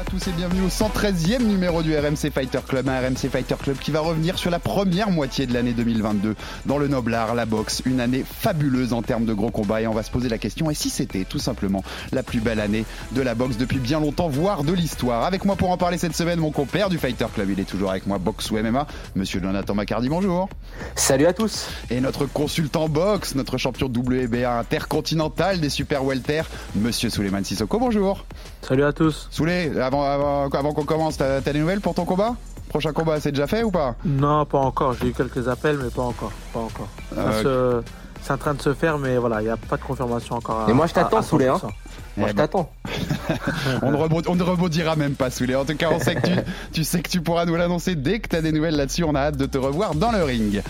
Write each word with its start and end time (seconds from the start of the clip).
Bonjour 0.00 0.16
à 0.16 0.18
tous 0.18 0.30
et 0.30 0.34
bienvenue 0.34 0.62
au 0.62 0.68
113e 0.68 1.42
numéro 1.42 1.82
du 1.82 1.94
RMC 1.94 2.30
Fighter 2.32 2.60
Club, 2.66 2.88
un 2.88 3.00
RMC 3.00 3.28
Fighter 3.30 3.56
Club 3.60 3.76
qui 3.76 3.90
va 3.90 4.00
revenir 4.00 4.38
sur 4.38 4.50
la 4.50 4.58
première 4.58 5.10
moitié 5.10 5.46
de 5.46 5.52
l'année 5.52 5.74
2022 5.74 6.36
dans 6.64 6.78
le 6.78 6.88
noble 6.88 7.12
art, 7.12 7.34
la 7.34 7.44
boxe, 7.44 7.82
une 7.84 8.00
année 8.00 8.24
fabuleuse 8.24 8.94
en 8.94 9.02
termes 9.02 9.26
de 9.26 9.34
gros 9.34 9.50
combats 9.50 9.82
et 9.82 9.86
on 9.86 9.92
va 9.92 10.02
se 10.02 10.10
poser 10.10 10.30
la 10.30 10.38
question 10.38 10.70
et 10.70 10.74
si 10.74 10.88
c'était 10.88 11.24
tout 11.24 11.38
simplement 11.38 11.84
la 12.12 12.22
plus 12.22 12.40
belle 12.40 12.60
année 12.60 12.86
de 13.12 13.20
la 13.20 13.34
boxe 13.34 13.58
depuis 13.58 13.78
bien 13.78 14.00
longtemps, 14.00 14.28
voire 14.28 14.64
de 14.64 14.72
l'histoire? 14.72 15.24
Avec 15.24 15.44
moi 15.44 15.56
pour 15.56 15.70
en 15.70 15.76
parler 15.76 15.98
cette 15.98 16.16
semaine, 16.16 16.38
mon 16.38 16.50
compère 16.50 16.88
du 16.88 16.96
Fighter 16.96 17.26
Club, 17.34 17.50
il 17.50 17.60
est 17.60 17.68
toujours 17.68 17.90
avec 17.90 18.06
moi, 18.06 18.16
boxe 18.16 18.50
ou 18.50 18.56
MMA, 18.56 18.86
monsieur 19.16 19.42
Jonathan 19.42 19.74
Macardy, 19.74 20.08
bonjour. 20.08 20.48
Salut 20.94 21.26
à 21.26 21.34
tous. 21.34 21.68
Et 21.90 22.00
notre 22.00 22.24
consultant 22.24 22.88
boxe, 22.88 23.34
notre 23.34 23.58
champion 23.58 23.88
WBA 23.88 24.60
intercontinental 24.60 25.60
des 25.60 25.68
super 25.68 26.04
welter, 26.04 26.42
monsieur 26.74 27.10
Souleymane 27.10 27.44
Sissoko, 27.44 27.78
bonjour. 27.78 28.24
Salut 28.62 28.84
à 28.84 28.92
tous. 28.92 29.28
Souley, 29.30 29.70
avant, 29.90 30.04
avant, 30.04 30.48
avant 30.48 30.72
qu'on 30.72 30.84
commence, 30.84 31.16
t'as 31.16 31.40
t'as 31.40 31.52
des 31.52 31.58
nouvelles 31.58 31.80
pour 31.80 31.94
ton 31.94 32.04
combat? 32.04 32.34
Prochain 32.68 32.92
combat, 32.92 33.18
c'est 33.20 33.32
déjà 33.32 33.48
fait 33.48 33.64
ou 33.64 33.72
pas? 33.72 33.96
Non, 34.04 34.44
pas 34.46 34.58
encore. 34.58 34.92
J'ai 34.94 35.08
eu 35.08 35.12
quelques 35.12 35.48
appels, 35.48 35.78
mais 35.82 35.90
pas 35.90 36.02
encore. 36.02 36.30
Pas 36.52 36.60
encore. 36.60 36.86
Ça 37.12 37.20
Euh, 37.20 37.80
se- 37.82 37.86
C'est 38.22 38.34
en 38.34 38.36
train 38.38 38.52
de 38.54 38.60
se 38.62 38.74
faire, 38.74 38.98
mais 38.98 39.16
voilà, 39.16 39.40
il 39.40 39.44
n'y 39.46 39.50
a 39.50 39.56
pas 39.56 39.76
de 39.78 39.82
confirmation 39.82 40.36
encore. 40.36 40.66
à- 40.66 40.70
Et 40.70 40.74
moi, 40.74 40.86
je 40.86 40.92
t'attends, 40.92 41.22
Souley, 41.22 41.48
hein. 41.48 41.54
100%. 41.56 41.72
Moi, 42.18 42.26
Eh 42.28 42.30
je 42.30 42.36
ben, 42.36 42.42
t'attends. 42.42 42.70
on, 43.82 43.90
ne 43.90 43.96
rebond- 43.96 44.22
on 44.28 44.34
ne 44.34 44.42
rebondira 44.42 44.96
même 44.96 45.14
pas, 45.14 45.30
Souley. 45.30 45.54
En 45.54 45.64
tout 45.64 45.76
cas, 45.76 45.88
on 45.92 45.98
sait 46.00 46.14
que 46.16 46.28
tu, 46.72 46.84
sais 46.84 47.00
que 47.00 47.08
tu 47.08 47.20
pourras 47.20 47.44
nous 47.46 47.56
l'annoncer 47.56 47.94
dès 47.94 48.20
que 48.20 48.28
tu 48.28 48.36
as 48.36 48.42
des 48.42 48.52
nouvelles 48.52 48.76
là-dessus. 48.76 49.04
On 49.04 49.14
a 49.14 49.20
hâte 49.20 49.36
de 49.36 49.46
te 49.46 49.58
revoir 49.58 49.94
dans 49.94 50.12
le 50.12 50.22
ring. 50.22 50.62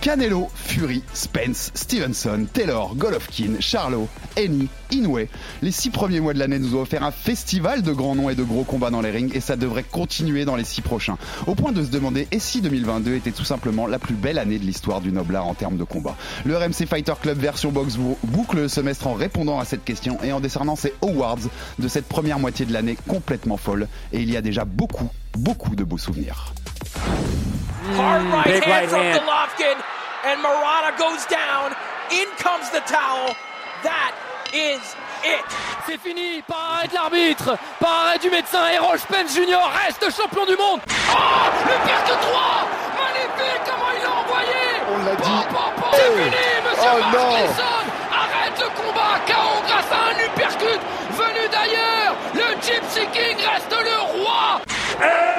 Canelo, 0.00 0.48
Fury, 0.54 1.02
Spence, 1.12 1.70
Stevenson, 1.74 2.46
Taylor, 2.52 2.94
Golovkin, 2.96 3.54
Charlo, 3.60 4.08
Eni, 4.36 4.68
Inoue. 4.92 5.26
Les 5.62 5.70
six 5.70 5.90
premiers 5.90 6.20
mois 6.20 6.32
de 6.32 6.38
l'année 6.38 6.58
nous 6.58 6.74
ont 6.76 6.82
offert 6.82 7.02
un 7.04 7.10
festival 7.10 7.82
de 7.82 7.92
grands 7.92 8.14
noms 8.14 8.30
et 8.30 8.34
de 8.34 8.42
gros 8.42 8.64
combats 8.64 8.90
dans 8.90 9.00
les 9.02 9.10
rings 9.10 9.30
et 9.34 9.40
ça 9.40 9.56
devrait 9.56 9.82
continuer 9.84 10.44
dans 10.44 10.56
les 10.56 10.64
six 10.64 10.80
prochains. 10.80 11.18
Au 11.46 11.54
point 11.54 11.72
de 11.72 11.84
se 11.84 11.90
demander 11.90 12.26
et 12.32 12.38
si 12.38 12.60
2022 12.62 13.14
était 13.14 13.30
tout 13.30 13.44
simplement 13.44 13.86
la 13.86 13.98
plus 13.98 14.14
belle 14.14 14.38
année 14.38 14.58
de 14.58 14.64
l'histoire 14.64 15.00
du 15.00 15.12
noble 15.12 15.36
art 15.36 15.46
en 15.46 15.54
termes 15.54 15.76
de 15.76 15.84
combat? 15.84 16.16
Le 16.44 16.56
RMC 16.56 16.86
Fighter 16.88 17.12
Club 17.20 17.38
version 17.38 17.70
box 17.70 17.96
bou- 17.96 18.16
boucle 18.24 18.56
le 18.56 18.68
semestre 18.68 19.06
en 19.06 19.14
répondant 19.14 19.58
à 19.60 19.64
cette 19.64 19.84
question 19.84 20.18
et 20.22 20.32
en 20.32 20.40
décernant 20.40 20.76
ses 20.76 20.94
awards 21.02 21.38
de 21.78 21.88
cette 21.88 21.99
première 22.06 22.38
moitié 22.38 22.66
de 22.66 22.72
l'année 22.72 22.96
complètement 23.08 23.56
folle 23.56 23.88
et 24.12 24.18
il 24.20 24.30
y 24.30 24.36
a 24.36 24.40
déjà 24.40 24.64
beaucoup, 24.64 25.08
beaucoup 25.36 25.74
de 25.76 25.84
beaux 25.84 25.98
souvenirs. 25.98 26.52
Hard 27.96 28.22
right 28.32 28.44
big 28.46 28.62
hand 28.64 28.70
right 28.70 28.88
from 28.88 29.00
hand. 29.00 29.20
Golovkin, 29.20 29.76
and 30.26 30.36
Murata 30.42 30.92
goes 30.98 31.24
down. 31.26 31.72
In 32.12 32.26
comes 32.38 32.68
the 32.70 32.82
towel. 32.86 33.34
That 33.82 34.12
is 34.52 34.80
it. 35.24 35.44
C'est 35.86 35.98
fini, 35.98 36.42
par 36.46 36.76
arrêt 36.78 36.88
de 36.88 36.94
l'arbitre, 36.94 37.56
par 37.80 38.06
arrêt 38.08 38.18
du 38.18 38.30
médecin, 38.30 38.68
Errol 38.68 38.98
Spence 38.98 39.34
Junior 39.34 39.62
reste 39.84 40.04
champion 40.14 40.44
du 40.46 40.56
monde. 40.56 40.80
Oh, 40.86 41.16
le 41.64 41.86
pire 41.86 42.04
que 42.04 42.20
3 42.20 42.68
Magnifique, 43.00 43.62
comment 43.64 43.90
il 43.96 44.02
l'a 44.02 44.12
envoyé 44.20 44.62
On 44.92 45.04
l'a 45.04 45.16
dit. 45.16 45.46
bon, 45.50 45.58
bon, 45.80 45.86
C'est 45.92 46.12
fini, 46.22 46.46
monsieur 46.68 46.90
Oh 46.94 46.98
Mark 47.00 47.14
non. 47.14 47.30
Grayson 47.30 47.84
Arrête 48.12 48.58
le 48.60 48.68
combat, 48.76 49.14
KO 49.26 49.62
grâce 49.66 49.90
à 49.90 50.00
un 50.10 50.26
uppercut 50.26 50.80
Gypsy 52.62 53.06
King 53.12 53.38
reste 53.38 53.74
le 53.74 53.96
roi. 54.12 54.60
And 55.00 55.29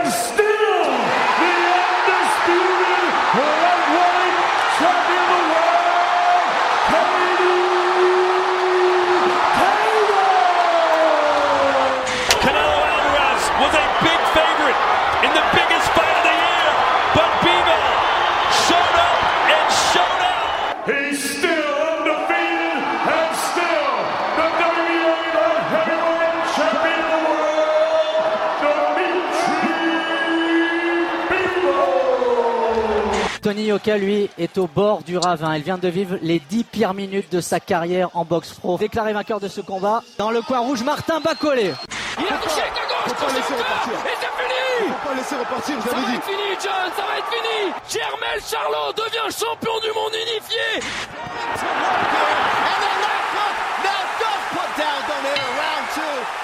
Bivol. 33.72 33.80
Tony 33.80 33.80
Yoka, 33.80 33.98
lui, 33.98 34.30
est 34.38 34.58
au 34.58 34.68
bord 34.68 35.04
du 35.04 35.18
ravin. 35.18 35.56
Il 35.56 35.64
vient 35.64 35.78
de 35.78 35.88
vivre 35.88 36.18
les 36.22 36.40
10 36.40 36.64
pires 36.66 36.94
minutes 36.94 37.32
de 37.32 37.42
sa 37.42 37.60
carrière 37.60 38.10
en 38.14 38.26
boxe 38.26 38.54
pro. 38.54 38.78
Déclaré 38.78 39.14
vainqueur 39.14 39.40
de 39.40 39.48
ce 39.48 39.62
combat. 39.62 40.04
Dans 40.18 40.32
le 40.32 40.42
coin 40.42 40.60
rouge, 40.60 40.84
Martin 40.84 41.20
Bacolé. 41.20 41.74
Il 42.20 42.26
a 42.26 42.38
touché 42.38 42.62
avec 42.62 42.74
la 42.76 42.86
gauche, 42.88 43.08
Faut 43.08 43.26
pas 43.26 43.32
laisser 43.34 43.54
repartir. 43.54 43.94
Et 43.94 44.16
c'est 44.20 44.34
fini 44.38 44.92
Faut 44.92 45.08
pas 45.08 45.16
laisser 45.16 45.36
repartir, 45.36 45.76
Ça 45.84 45.90
va 45.90 46.14
être 46.14 46.24
fini, 46.24 46.50
John, 46.62 46.92
ça 46.96 47.04
va 47.08 47.18
être 47.18 47.32
fini 47.32 47.72
Jermel 47.90 48.40
Charlot 48.44 48.94
devient 48.94 49.30
champion 49.32 49.80
du 49.82 49.92
monde 49.96 50.14
unifié 50.14 50.82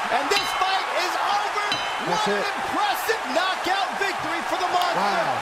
And 0.10 0.24
this 0.30 0.48
fight 0.56 0.88
is 1.04 1.14
over. 1.20 1.68
What 2.08 2.28
an 2.32 2.40
impressive 2.40 3.22
knockout 3.36 3.90
victory 4.00 4.42
for 4.48 4.56
the 4.56 4.70
monster. 4.72 5.37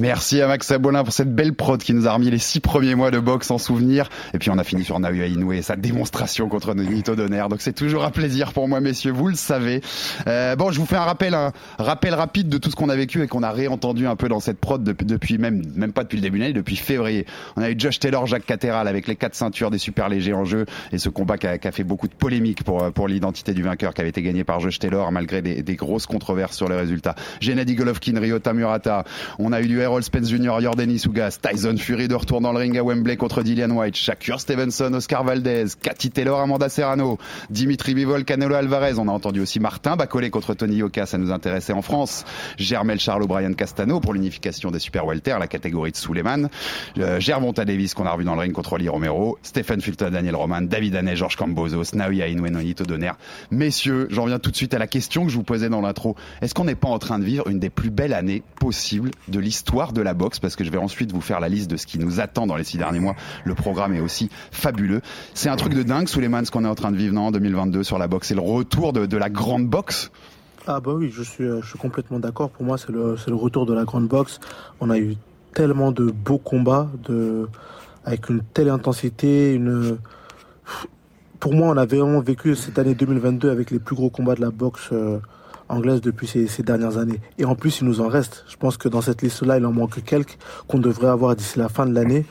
Merci 0.00 0.40
à 0.40 0.46
Max 0.46 0.70
Abolin 0.70 1.02
pour 1.02 1.12
cette 1.12 1.34
belle 1.34 1.54
prod 1.54 1.82
qui 1.82 1.92
nous 1.92 2.06
a 2.06 2.12
remis 2.12 2.30
les 2.30 2.38
six 2.38 2.60
premiers 2.60 2.94
mois 2.94 3.10
de 3.10 3.18
boxe 3.18 3.50
en 3.50 3.58
souvenir. 3.58 4.08
Et 4.32 4.38
puis 4.38 4.48
on 4.48 4.58
a 4.58 4.62
fini 4.62 4.84
sur 4.84 5.00
Naoya 5.00 5.26
Inoue 5.26 5.54
et 5.54 5.62
sa 5.62 5.74
démonstration 5.74 6.48
contre 6.48 6.72
Nito 6.74 7.16
Donner. 7.16 7.44
Donc 7.50 7.60
c'est 7.60 7.72
toujours 7.72 8.04
un 8.04 8.10
plaisir 8.10 8.52
pour 8.52 8.68
moi, 8.68 8.80
messieurs, 8.80 9.10
vous 9.10 9.26
le 9.26 9.34
savez. 9.34 9.80
Euh, 10.28 10.54
bon, 10.54 10.70
je 10.70 10.78
vous 10.78 10.86
fais 10.86 10.96
un 10.96 11.04
rappel, 11.04 11.34
un 11.34 11.52
rappel 11.78 12.14
rapide 12.14 12.48
de 12.48 12.58
tout 12.58 12.70
ce 12.70 12.76
qu'on 12.76 12.90
a 12.90 12.94
vécu 12.94 13.22
et 13.24 13.26
qu'on 13.26 13.42
a 13.42 13.50
réentendu 13.50 14.06
un 14.06 14.14
peu 14.14 14.28
dans 14.28 14.38
cette 14.38 14.60
prod 14.60 14.84
depuis, 14.84 15.04
depuis 15.04 15.36
même, 15.36 15.64
même 15.74 15.92
pas 15.92 16.04
depuis 16.04 16.16
le 16.16 16.22
début 16.22 16.38
de 16.38 16.44
l'année, 16.44 16.54
depuis 16.54 16.76
février. 16.76 17.26
On 17.56 17.62
a 17.62 17.70
eu 17.70 17.74
Josh 17.76 17.98
Taylor, 17.98 18.24
Jacques 18.26 18.46
Catteral 18.46 18.86
avec 18.86 19.08
les 19.08 19.16
quatre 19.16 19.34
ceintures 19.34 19.72
des 19.72 19.78
super 19.78 20.08
légers 20.08 20.34
en 20.34 20.44
jeu 20.44 20.66
et 20.92 20.98
ce 20.98 21.08
combat 21.08 21.38
qui 21.38 21.48
a, 21.48 21.58
qui 21.58 21.66
a 21.66 21.72
fait 21.72 21.84
beaucoup 21.84 22.06
de 22.06 22.14
polémiques 22.14 22.62
pour, 22.62 22.92
pour 22.92 23.08
l'identité 23.08 23.52
du 23.52 23.62
vainqueur 23.62 23.94
qui 23.94 24.02
avait 24.02 24.10
été 24.10 24.22
gagné 24.22 24.44
par 24.44 24.60
Josh 24.60 24.78
Taylor 24.78 25.10
malgré 25.10 25.42
des, 25.42 25.62
des 25.62 25.74
grosses 25.74 26.06
controverses 26.06 26.56
sur 26.56 26.68
les 26.68 26.76
résultats. 26.76 27.16
Gennady 27.40 27.74
Golovkin, 27.74 28.20
Ryota 28.20 28.52
Murata. 28.52 29.02
On 29.40 29.52
a 29.52 29.60
eu 29.60 29.66
du 29.66 29.87
Errol 29.88 30.02
Spence 30.02 30.28
Jr., 30.28 30.60
Jordan 30.60 30.90
Isugas, 30.90 31.38
Tyson 31.40 31.78
Fury 31.78 32.08
de 32.08 32.14
retour 32.14 32.42
dans 32.42 32.52
le 32.52 32.58
ring 32.58 32.76
à 32.76 32.82
Wembley 32.82 33.16
contre 33.16 33.42
Dillian 33.42 33.70
White, 33.70 33.96
Shakur 33.96 34.38
Stevenson, 34.38 34.92
Oscar 34.92 35.24
Valdez, 35.24 35.64
Cathy 35.80 36.10
Taylor, 36.10 36.40
Amanda 36.40 36.68
Serrano, 36.68 37.16
Dimitri 37.48 37.94
Bivol, 37.94 38.26
Canelo 38.26 38.54
Alvarez. 38.54 38.98
On 38.98 39.08
a 39.08 39.12
entendu 39.12 39.40
aussi 39.40 39.60
Martin 39.60 39.96
Bacolé 39.96 40.28
contre 40.28 40.52
Tony 40.52 40.76
Yoka, 40.76 41.06
ça 41.06 41.16
nous 41.16 41.32
intéressait 41.32 41.72
en 41.72 41.80
France. 41.80 42.26
Germel 42.58 43.00
Charles 43.00 43.26
Brian 43.26 43.54
Castano 43.54 43.98
pour 43.98 44.12
l'unification 44.12 44.70
des 44.70 44.78
super 44.78 45.06
welter, 45.06 45.36
la 45.40 45.46
catégorie 45.46 45.92
de 45.92 45.96
Suleiman. 45.96 46.50
Euh, 46.98 47.18
Gervonta 47.18 47.64
Davis 47.64 47.94
qu'on 47.94 48.04
a 48.04 48.12
revu 48.12 48.24
dans 48.24 48.34
le 48.34 48.40
ring 48.40 48.52
contre 48.52 48.74
Oli 48.74 48.90
Romero, 48.90 49.38
Stephen 49.42 49.80
Fulton, 49.80 50.10
Daniel 50.10 50.36
Roman, 50.36 50.60
David 50.60 50.96
Haney, 50.96 51.16
Georges 51.16 51.36
Cambosos, 51.36 51.94
Naoya 51.94 52.28
Inoue, 52.28 52.50
Nonito 52.50 52.84
Donner. 52.84 53.12
Messieurs, 53.50 54.06
j'en 54.10 54.26
viens 54.26 54.38
tout 54.38 54.50
de 54.50 54.56
suite 54.56 54.74
à 54.74 54.78
la 54.78 54.86
question 54.86 55.24
que 55.24 55.30
je 55.30 55.36
vous 55.36 55.44
posais 55.44 55.70
dans 55.70 55.80
l'intro. 55.80 56.14
Est-ce 56.42 56.52
qu'on 56.52 56.64
n'est 56.64 56.74
pas 56.74 56.88
en 56.88 56.98
train 56.98 57.18
de 57.18 57.24
vivre 57.24 57.48
une 57.48 57.58
des 57.58 57.70
plus 57.70 57.88
belles 57.88 58.12
années 58.12 58.42
possibles 58.60 59.12
de 59.28 59.40
l'histoire 59.40 59.77
de 59.92 60.02
la 60.02 60.14
boxe 60.14 60.38
Parce 60.40 60.56
que 60.56 60.64
je 60.64 60.70
vais 60.70 60.78
ensuite 60.78 61.12
vous 61.12 61.20
faire 61.20 61.40
la 61.40 61.48
liste 61.48 61.70
de 61.70 61.76
ce 61.76 61.86
qui 61.86 61.98
nous 61.98 62.20
attend 62.20 62.46
dans 62.46 62.56
les 62.56 62.64
six 62.64 62.78
derniers 62.78 63.00
mois. 63.00 63.14
Le 63.44 63.54
programme 63.54 63.94
est 63.94 64.00
aussi 64.00 64.28
fabuleux. 64.50 65.00
C'est 65.34 65.48
un 65.48 65.56
truc 65.56 65.74
de 65.74 65.82
dingue, 65.82 66.08
Suleiman, 66.08 66.44
ce 66.44 66.50
qu'on 66.50 66.64
est 66.64 66.68
en 66.68 66.74
train 66.74 66.90
de 66.90 66.96
vivre 66.96 67.14
non, 67.14 67.28
en 67.28 67.30
2022 67.30 67.82
sur 67.82 67.98
la 67.98 68.08
boxe. 68.08 68.28
C'est 68.28 68.34
le 68.34 68.40
retour 68.40 68.92
de, 68.92 69.06
de 69.06 69.16
la 69.16 69.30
grande 69.30 69.68
boxe? 69.68 70.10
Ah 70.66 70.80
bah 70.80 70.92
oui, 70.94 71.10
je 71.10 71.22
suis, 71.22 71.44
euh, 71.44 71.62
je 71.62 71.68
suis 71.70 71.78
complètement 71.78 72.18
d'accord. 72.18 72.50
Pour 72.50 72.64
moi, 72.64 72.76
c'est 72.76 72.90
le, 72.90 73.16
le 73.26 73.34
retour 73.34 73.64
de 73.64 73.72
la 73.72 73.84
grande 73.84 74.06
boxe. 74.06 74.38
On 74.80 74.90
a 74.90 74.98
eu 74.98 75.16
tellement 75.54 75.92
de 75.92 76.10
beaux 76.10 76.38
combats, 76.38 76.88
de, 77.04 77.48
avec 78.04 78.28
une 78.28 78.42
telle 78.42 78.68
intensité, 78.68 79.54
une. 79.54 79.98
Pour 81.40 81.54
moi, 81.54 81.68
on 81.68 81.76
a 81.76 81.86
vraiment 81.86 82.20
vécu 82.20 82.54
cette 82.54 82.78
année 82.78 82.94
2022 82.94 83.50
avec 83.50 83.70
les 83.70 83.78
plus 83.78 83.94
gros 83.94 84.10
combats 84.10 84.34
de 84.34 84.40
la 84.40 84.50
boxe 84.50 84.90
euh, 84.92 85.20
anglaise 85.68 86.00
depuis 86.00 86.26
ces, 86.26 86.62
dernières 86.62 86.98
années. 86.98 87.20
Et 87.38 87.44
en 87.44 87.54
plus, 87.54 87.80
il 87.80 87.86
nous 87.86 88.00
en 88.00 88.08
reste. 88.08 88.44
Je 88.48 88.56
pense 88.56 88.76
que 88.76 88.88
dans 88.88 89.00
cette 89.00 89.22
liste-là, 89.22 89.58
il 89.58 89.66
en 89.66 89.72
manque 89.72 90.02
quelques 90.04 90.38
qu'on 90.66 90.78
devrait 90.78 91.08
avoir 91.08 91.36
d'ici 91.36 91.58
la 91.58 91.68
fin 91.68 91.86
de 91.86 91.94
l'année. 91.94 92.26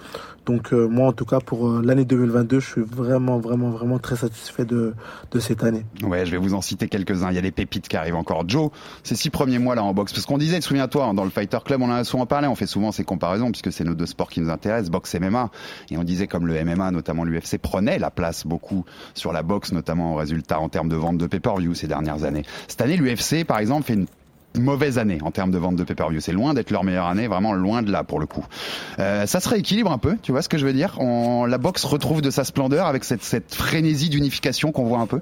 Donc 0.47 0.71
euh, 0.71 0.88
moi, 0.88 1.09
en 1.09 1.11
tout 1.11 1.25
cas, 1.25 1.41
pour 1.41 1.67
euh, 1.67 1.81
l'année 1.83 2.05
2022, 2.05 2.61
je 2.61 2.65
suis 2.65 2.81
vraiment, 2.81 3.38
vraiment, 3.38 3.69
vraiment 3.69 3.99
très 3.99 4.15
satisfait 4.15 4.63
de, 4.63 4.94
de 5.31 5.39
cette 5.39 5.61
année. 5.61 5.85
Ouais, 6.01 6.25
je 6.25 6.31
vais 6.31 6.38
vous 6.38 6.53
en 6.53 6.61
citer 6.61 6.88
quelques-uns. 6.88 7.31
Il 7.31 7.35
y 7.35 7.38
a 7.38 7.41
des 7.41 7.51
pépites 7.51 7.89
qui 7.89 7.97
arrivent 7.97 8.15
encore. 8.15 8.47
Joe, 8.47 8.71
ces 9.03 9.15
six 9.15 9.29
premiers 9.29 9.59
mois 9.59 9.75
là 9.75 9.83
en 9.83 9.94
boxe, 9.94 10.13
parce 10.13 10.25
qu'on 10.25 10.38
disait, 10.38 10.61
souviens-toi, 10.61 11.03
hein, 11.03 11.13
dans 11.13 11.25
le 11.25 11.29
Fighter 11.29 11.57
Club, 11.65 11.81
on 11.81 11.89
en 11.89 11.95
a 11.95 12.05
souvent 12.05 12.25
parlé, 12.25 12.47
on 12.47 12.55
fait 12.55 12.65
souvent 12.65 12.94
ces 12.94 13.03
comparaisons, 13.03 13.51
puisque 13.51 13.73
c'est 13.73 13.83
nos 13.83 13.94
deux 13.94 14.05
sports 14.05 14.29
qui 14.29 14.39
nous 14.39 14.49
intéressent, 14.49 14.89
boxe 14.89 15.13
et 15.15 15.19
MMA. 15.19 15.51
Et 15.91 15.97
on 15.97 16.05
disait 16.05 16.27
comme 16.27 16.47
le 16.47 16.63
MMA, 16.63 16.91
notamment 16.91 17.25
l'UFC, 17.25 17.57
prenait 17.61 17.99
la 17.99 18.09
place 18.09 18.47
beaucoup 18.47 18.85
sur 19.15 19.33
la 19.33 19.44
boxe, 19.44 19.73
notamment 19.73 20.13
en 20.13 20.15
résultat 20.15 20.61
en 20.61 20.69
termes 20.69 20.88
de 20.88 20.95
vente 20.95 21.17
de 21.17 21.27
pay-per-view 21.27 21.73
ces 21.73 21.88
dernières 21.88 22.23
années. 22.23 22.44
Cette 22.69 22.79
année, 22.79 22.95
l'UFC, 22.95 23.44
par 23.45 23.59
exemple, 23.59 23.83
fait 23.83 23.95
une 23.95 24.07
mauvaise 24.59 24.98
année 24.98 25.19
en 25.21 25.31
termes 25.31 25.51
de 25.51 25.57
vente 25.57 25.75
de 25.75 25.83
pay-per-view. 25.83 26.19
C'est 26.19 26.31
loin 26.31 26.54
d'être 26.54 26.71
leur 26.71 26.83
meilleure 26.83 27.07
année, 27.07 27.27
vraiment 27.27 27.54
loin 27.54 27.81
de 27.81 27.92
là 27.92 28.04
pour 28.04 28.19
le 28.19 28.25
coup. 28.25 28.45
Euh, 29.00 29.25
ça 29.25 29.39
se 29.39 29.50
rééquilibre 29.50 29.92
un 29.92 29.98
peu, 29.98 30.18
tu 30.21 30.31
vois 30.31 30.42
ce 30.42 30.50
que 30.50 30.57
je 30.57 30.65
veux 30.65 30.74
dire? 30.74 30.98
On, 31.00 31.45
La 31.45 31.57
boxe 31.57 31.86
retrouve 31.86 32.21
de 32.21 32.30
sa 32.30 32.44
splendeur 32.44 32.86
avec 32.88 33.04
cette, 33.04 33.24
cette 33.24 33.54
frénésie 33.54 34.09
d'unification 34.09 34.71
qu'on 34.71 34.86
voit 34.86 35.00
un 35.00 35.07
peu? 35.07 35.21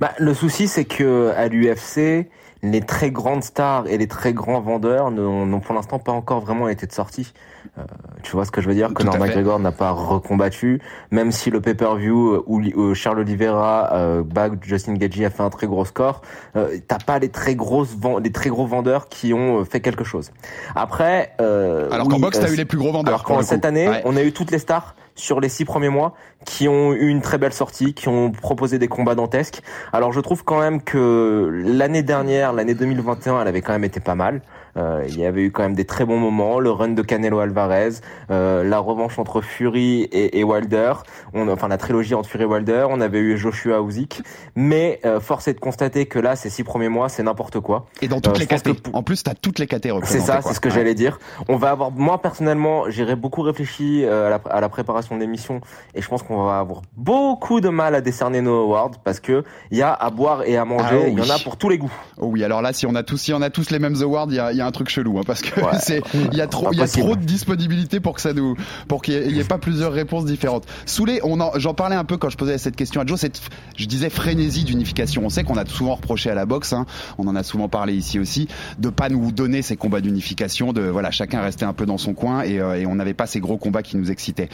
Bah, 0.00 0.12
le 0.18 0.34
souci, 0.34 0.68
c'est 0.68 0.84
que 0.84 1.32
à 1.36 1.48
l'UFC, 1.48 2.28
les 2.62 2.80
très 2.80 3.10
grandes 3.10 3.44
stars 3.44 3.86
et 3.86 3.98
les 3.98 4.08
très 4.08 4.32
grands 4.32 4.60
vendeurs 4.60 5.10
n'ont 5.10 5.60
pour 5.60 5.74
l'instant 5.74 5.98
pas 5.98 6.12
encore 6.12 6.40
vraiment 6.40 6.68
été 6.68 6.86
de 6.86 6.92
sortie. 6.92 7.32
Euh, 7.78 7.82
tu 8.22 8.32
vois 8.32 8.44
ce 8.44 8.50
que 8.50 8.60
je 8.60 8.68
veux 8.68 8.74
dire? 8.74 8.92
Conor 8.94 9.18
McGregor 9.18 9.58
n'a 9.58 9.72
pas 9.72 9.90
recombattu, 9.90 10.80
même 11.10 11.32
si 11.32 11.50
le 11.50 11.60
pay-per-view 11.60 12.42
où, 12.46 12.94
Charles 12.94 13.20
Oliveira 13.20 13.90
euh, 13.92 14.22
Justin 14.62 14.94
Gagey 14.94 15.24
a 15.24 15.30
fait 15.30 15.42
un 15.42 15.50
très 15.50 15.66
gros 15.66 15.84
score, 15.84 16.22
euh, 16.56 16.78
t'as 16.86 16.98
pas 16.98 17.18
les 17.18 17.28
très 17.28 17.54
grosses 17.54 17.96
les 18.22 18.32
très 18.32 18.50
gros 18.50 18.66
vendeurs 18.66 19.08
qui 19.08 19.32
ont 19.32 19.60
euh, 19.60 19.64
fait 19.64 19.80
quelque 19.80 20.04
chose. 20.04 20.32
Après, 20.74 21.32
euh, 21.40 21.88
alors 21.90 22.08
qu'en 22.08 22.18
boxe 22.18 22.40
t'as 22.40 22.50
eu 22.50 22.56
les 22.56 22.64
plus 22.64 22.78
gros 22.78 22.92
vendeurs. 22.92 23.24
Alors 23.28 23.42
cette 23.42 23.64
année, 23.64 23.88
on 24.04 24.16
a 24.16 24.22
eu 24.22 24.32
toutes 24.32 24.50
les 24.50 24.58
stars 24.58 24.94
sur 25.14 25.40
les 25.40 25.48
six 25.48 25.64
premiers 25.64 25.88
mois 25.88 26.14
qui 26.44 26.68
ont 26.68 26.92
eu 26.92 27.08
une 27.08 27.22
très 27.22 27.38
belle 27.38 27.52
sortie, 27.52 27.94
qui 27.94 28.08
ont 28.08 28.30
proposé 28.30 28.78
des 28.78 28.88
combats 28.88 29.14
dantesques. 29.14 29.62
Alors 29.92 30.12
je 30.12 30.20
trouve 30.20 30.44
quand 30.44 30.60
même 30.60 30.82
que 30.82 31.50
l'année 31.64 32.02
dernière, 32.02 32.52
l'année 32.52 32.74
2021, 32.74 33.40
elle 33.40 33.48
avait 33.48 33.62
quand 33.62 33.72
même 33.72 33.84
été 33.84 34.00
pas 34.00 34.14
mal. 34.14 34.42
Euh, 34.76 35.04
il 35.08 35.18
y 35.18 35.24
avait 35.24 35.42
eu 35.42 35.50
quand 35.50 35.62
même 35.62 35.74
des 35.74 35.84
très 35.84 36.04
bons 36.04 36.18
moments, 36.18 36.60
le 36.60 36.70
run 36.70 36.88
de 36.88 37.02
Canelo 37.02 37.38
Alvarez, 37.38 37.94
euh, 38.30 38.62
la 38.62 38.78
revanche 38.78 39.18
entre 39.18 39.40
Fury 39.40 40.02
et, 40.02 40.38
et 40.38 40.44
Wilder, 40.44 40.92
on, 41.32 41.48
enfin 41.48 41.68
la 41.68 41.78
trilogie 41.78 42.14
entre 42.14 42.28
Fury 42.28 42.44
et 42.44 42.46
Wilder, 42.46 42.86
on 42.90 43.00
avait 43.00 43.20
eu 43.20 43.38
Joshua 43.38 43.80
Usyk, 43.80 44.22
mais 44.54 45.00
euh, 45.04 45.20
force 45.20 45.48
est 45.48 45.54
de 45.54 45.60
constater 45.60 46.06
que 46.06 46.18
là, 46.18 46.36
ces 46.36 46.50
six 46.50 46.62
premiers 46.62 46.88
mois, 46.88 47.08
c'est 47.08 47.22
n'importe 47.22 47.60
quoi. 47.60 47.86
Et 48.02 48.08
dans 48.08 48.20
toutes 48.20 48.38
les 48.38 48.46
catégories. 48.46 48.82
En 48.92 49.02
plus, 49.02 49.22
t'as 49.22 49.34
toutes 49.34 49.58
les 49.58 49.66
catégories. 49.66 50.06
C'est 50.06 50.20
ça, 50.20 50.40
c'est 50.42 50.54
ce 50.54 50.60
que 50.60 50.70
j'allais 50.70 50.94
dire. 50.94 51.18
On 51.48 51.56
va 51.56 51.70
avoir, 51.70 51.90
moi 51.90 52.20
personnellement, 52.20 52.90
j'irai 52.90 53.16
beaucoup 53.16 53.42
réfléchi 53.42 54.04
à 54.04 54.28
la, 54.28 54.40
à 54.50 54.60
la 54.60 54.68
préparation 54.68 55.14
de 55.16 55.20
l'émission, 55.20 55.60
et 55.94 56.02
je 56.02 56.08
pense 56.08 56.22
qu'on 56.22 56.44
va 56.44 56.58
avoir 56.58 56.82
beaucoup 56.96 57.60
de 57.60 57.68
mal 57.68 57.94
à 57.94 58.00
décerner 58.00 58.40
nos 58.42 58.62
awards 58.62 58.92
parce 59.04 59.20
que 59.20 59.44
il 59.70 59.78
y 59.78 59.82
a 59.82 59.92
à 59.92 60.10
boire 60.10 60.42
et 60.44 60.56
à 60.56 60.64
manger, 60.64 61.02
ah 61.04 61.08
il 61.08 61.18
y 61.18 61.20
en 61.20 61.34
a 61.34 61.38
pour 61.38 61.56
tous 61.56 61.68
les 61.68 61.78
goûts. 61.78 61.92
Oh 62.18 62.26
oui, 62.26 62.44
alors 62.44 62.60
là, 62.60 62.72
si 62.72 62.86
on 62.86 62.94
a 62.94 63.02
tous, 63.02 63.16
si 63.16 63.32
on 63.32 63.40
a 63.40 63.50
tous 63.50 63.70
les 63.70 63.78
mêmes 63.78 63.96
awards, 64.02 64.26
il 64.28 64.36
y 64.36 64.40
a, 64.40 64.52
y 64.52 64.60
a 64.60 64.65
un 64.66 64.72
truc 64.72 64.88
chelou, 64.88 65.18
hein, 65.18 65.22
parce 65.26 65.42
que 65.42 65.60
c'est, 65.80 66.02
il 66.14 66.36
y 66.36 66.40
a 66.40 66.46
trop, 66.46 66.72
il 66.72 66.78
y 66.78 66.82
a 66.82 66.88
trop 66.88 67.16
de 67.16 67.24
disponibilité 67.24 68.00
pour 68.00 68.14
que 68.14 68.20
ça 68.20 68.32
nous, 68.32 68.56
pour 68.88 69.02
qu'il 69.02 69.32
n'y 69.32 69.40
ait, 69.40 69.44
pas 69.44 69.58
plusieurs 69.58 69.92
réponses 69.92 70.24
différentes. 70.24 70.64
Soulé, 70.86 71.20
on 71.22 71.36
j'en 71.56 71.74
parlais 71.74 71.96
un 71.96 72.04
peu 72.04 72.16
quand 72.16 72.30
je 72.30 72.36
posais 72.36 72.58
cette 72.58 72.76
question 72.76 73.00
à 73.00 73.06
Joe, 73.06 73.18
cette, 73.18 73.40
je 73.76 73.86
disais 73.86 74.10
frénésie 74.10 74.64
d'unification. 74.64 75.22
On 75.24 75.28
sait 75.28 75.44
qu'on 75.44 75.56
a 75.56 75.66
souvent 75.66 75.94
reproché 75.94 76.30
à 76.30 76.34
la 76.34 76.46
boxe, 76.46 76.72
hein, 76.72 76.86
on 77.18 77.26
en 77.28 77.36
a 77.36 77.42
souvent 77.42 77.68
parlé 77.68 77.94
ici 77.94 78.18
aussi, 78.18 78.48
de 78.78 78.88
pas 78.88 79.08
nous 79.08 79.32
donner 79.32 79.62
ces 79.62 79.76
combats 79.76 80.00
d'unification, 80.00 80.72
de 80.72 80.82
voilà, 80.82 81.10
chacun 81.10 81.40
restait 81.42 81.64
un 81.64 81.72
peu 81.72 81.86
dans 81.86 81.98
son 81.98 82.14
coin 82.14 82.42
et, 82.42 82.58
euh, 82.58 82.80
et 82.80 82.86
on 82.86 82.94
n'avait 82.94 83.14
pas 83.14 83.26
ces 83.26 83.40
gros 83.40 83.56
combats 83.56 83.82
qui 83.82 83.96
nous 83.96 84.10
excitaient. 84.10 84.48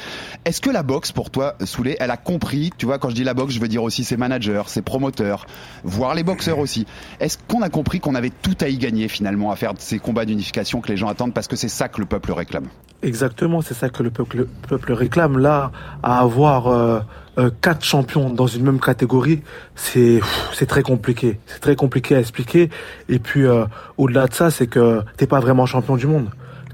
Est-ce 0.44 0.60
que 0.60 0.70
la 0.70 0.82
boxe, 0.82 1.12
pour 1.12 1.30
toi, 1.30 1.56
Soulé, 1.64 1.96
elle 2.00 2.10
a 2.10 2.16
compris, 2.16 2.70
tu 2.76 2.86
vois, 2.86 2.98
quand 2.98 3.10
je 3.10 3.14
dis 3.14 3.24
la 3.24 3.34
boxe, 3.34 3.54
je 3.54 3.60
veux 3.60 3.68
dire 3.68 3.82
aussi 3.82 4.04
ses 4.04 4.16
managers, 4.16 4.62
ses 4.66 4.82
promoteurs, 4.82 5.46
voire 5.84 6.14
les 6.14 6.22
boxeurs 6.22 6.58
aussi. 6.58 6.86
Est-ce 7.20 7.38
qu'on 7.48 7.62
a 7.62 7.68
compris 7.68 8.00
qu'on 8.00 8.14
avait 8.14 8.30
tout 8.30 8.56
à 8.60 8.68
y 8.68 8.76
gagner 8.76 9.08
finalement 9.08 9.50
à 9.50 9.56
faire 9.56 9.72
ces 9.78 9.98
combats 10.02 10.24
d'unification 10.24 10.80
que 10.80 10.88
les 10.88 10.96
gens 10.96 11.08
attendent 11.08 11.32
parce 11.32 11.48
que 11.48 11.56
c'est 11.56 11.68
ça 11.68 11.88
que 11.88 12.00
le 12.00 12.06
peuple 12.06 12.32
réclame 12.32 12.66
Exactement, 13.02 13.62
c'est 13.62 13.74
ça 13.74 13.88
que 13.88 14.02
le 14.02 14.10
peuple, 14.10 14.46
peuple 14.68 14.92
réclame. 14.92 15.38
Là, 15.38 15.72
à 16.04 16.20
avoir 16.20 16.68
euh, 16.68 17.00
euh, 17.38 17.50
quatre 17.60 17.84
champions 17.84 18.30
dans 18.30 18.46
une 18.46 18.64
même 18.64 18.78
catégorie, 18.78 19.42
c'est 19.74 20.20
c'est 20.52 20.66
très 20.66 20.82
compliqué. 20.82 21.40
C'est 21.46 21.60
très 21.60 21.74
compliqué 21.74 22.14
à 22.14 22.20
expliquer. 22.20 22.70
Et 23.08 23.18
puis 23.18 23.44
euh, 23.44 23.64
au-delà 23.96 24.28
de 24.28 24.34
ça, 24.34 24.50
c'est 24.52 24.68
que 24.68 25.00
t'es 25.16 25.26
pas 25.26 25.40
vraiment 25.40 25.66
champion 25.66 25.96
du 25.96 26.06
monde 26.06 26.28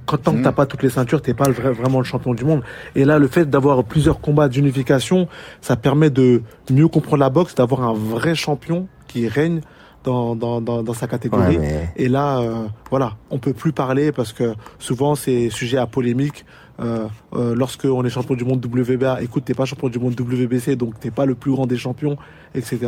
quand 0.04 0.16
tant 0.16 0.32
que 0.32 0.42
t'as 0.42 0.50
mhm. 0.50 0.54
pas 0.54 0.64
toutes 0.64 0.82
les 0.82 0.88
ceintures, 0.88 1.20
t'es 1.20 1.34
pas 1.34 1.50
vraiment 1.50 1.98
le 1.98 2.04
champion 2.04 2.32
du 2.32 2.42
monde. 2.42 2.62
Et 2.94 3.04
là, 3.04 3.19
le 3.19 3.28
fait 3.28 3.44
d'avoir 3.44 3.84
plusieurs 3.84 4.20
combats 4.20 4.48
d'unification, 4.48 5.28
ça 5.60 5.76
permet 5.76 6.08
de 6.08 6.42
mieux 6.70 6.88
comprendre 6.88 7.19
la 7.19 7.28
boxe, 7.28 7.54
d'avoir 7.54 7.82
un 7.82 7.92
vrai 7.92 8.34
champion 8.34 8.88
qui 9.06 9.28
règne 9.28 9.60
dans, 10.08 10.60
dans, 10.60 10.82
dans, 10.82 10.94
sa 10.94 11.06
catégorie. 11.06 11.58
Et 11.96 12.08
là, 12.08 12.40
euh, 12.40 12.66
voilà, 12.90 13.16
on 13.31 13.38
peut 13.38 13.52
plus 13.52 13.72
parler 13.72 14.12
parce 14.12 14.32
que 14.32 14.55
souvent 14.78 15.14
c'est 15.14 15.50
sujet 15.50 15.78
à 15.78 15.87
polémique. 15.87 16.44
Euh, 16.81 17.08
euh, 17.34 17.56
lorsque 17.56 17.84
on 17.84 18.05
est 18.05 18.08
champion 18.08 18.37
du 18.37 18.44
monde 18.44 18.64
WBA, 18.64 19.20
écoute, 19.22 19.44
t'es 19.44 19.55
pas 19.55 19.64
champion 19.64 19.88
du 19.88 19.99
monde 19.99 20.19
WBC, 20.19 20.76
donc 20.76 20.99
t'es 21.00 21.10
pas 21.10 21.26
le 21.26 21.34
plus 21.34 21.50
grand 21.50 21.66
des 21.66 21.76
champions, 21.76 22.16
etc. 22.55 22.78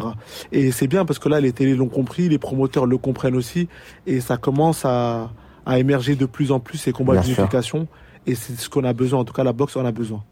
Et 0.53 0.71
c'est 0.71 0.87
bien 0.87 1.05
parce 1.05 1.19
que 1.19 1.29
là, 1.29 1.41
les 1.41 1.53
télés 1.53 1.75
l'ont 1.75 1.89
compris, 1.89 2.29
les 2.29 2.39
promoteurs 2.39 2.87
le 2.87 2.99
comprennent 2.99 3.35
aussi, 3.35 3.69
et 4.07 4.21
ça 4.21 4.37
commence 4.37 4.85
à, 4.85 5.31
à 5.67 5.79
émerger 5.79 6.15
de 6.15 6.25
plus 6.25 6.53
en 6.53 6.61
plus 6.61 6.79
ces 6.79 6.93
combats 6.93 7.17
d'unification. 7.17 7.89
Et 8.27 8.35
c'est 8.35 8.59
ce 8.59 8.69
qu'on 8.69 8.85
a 8.85 8.93
besoin. 8.93 9.21
En 9.21 9.25
tout 9.25 9.33
cas, 9.33 9.45
la 9.45 9.53
boxe 9.53 9.77
en 9.77 9.85
a 9.85 9.93
besoin. 9.93 10.23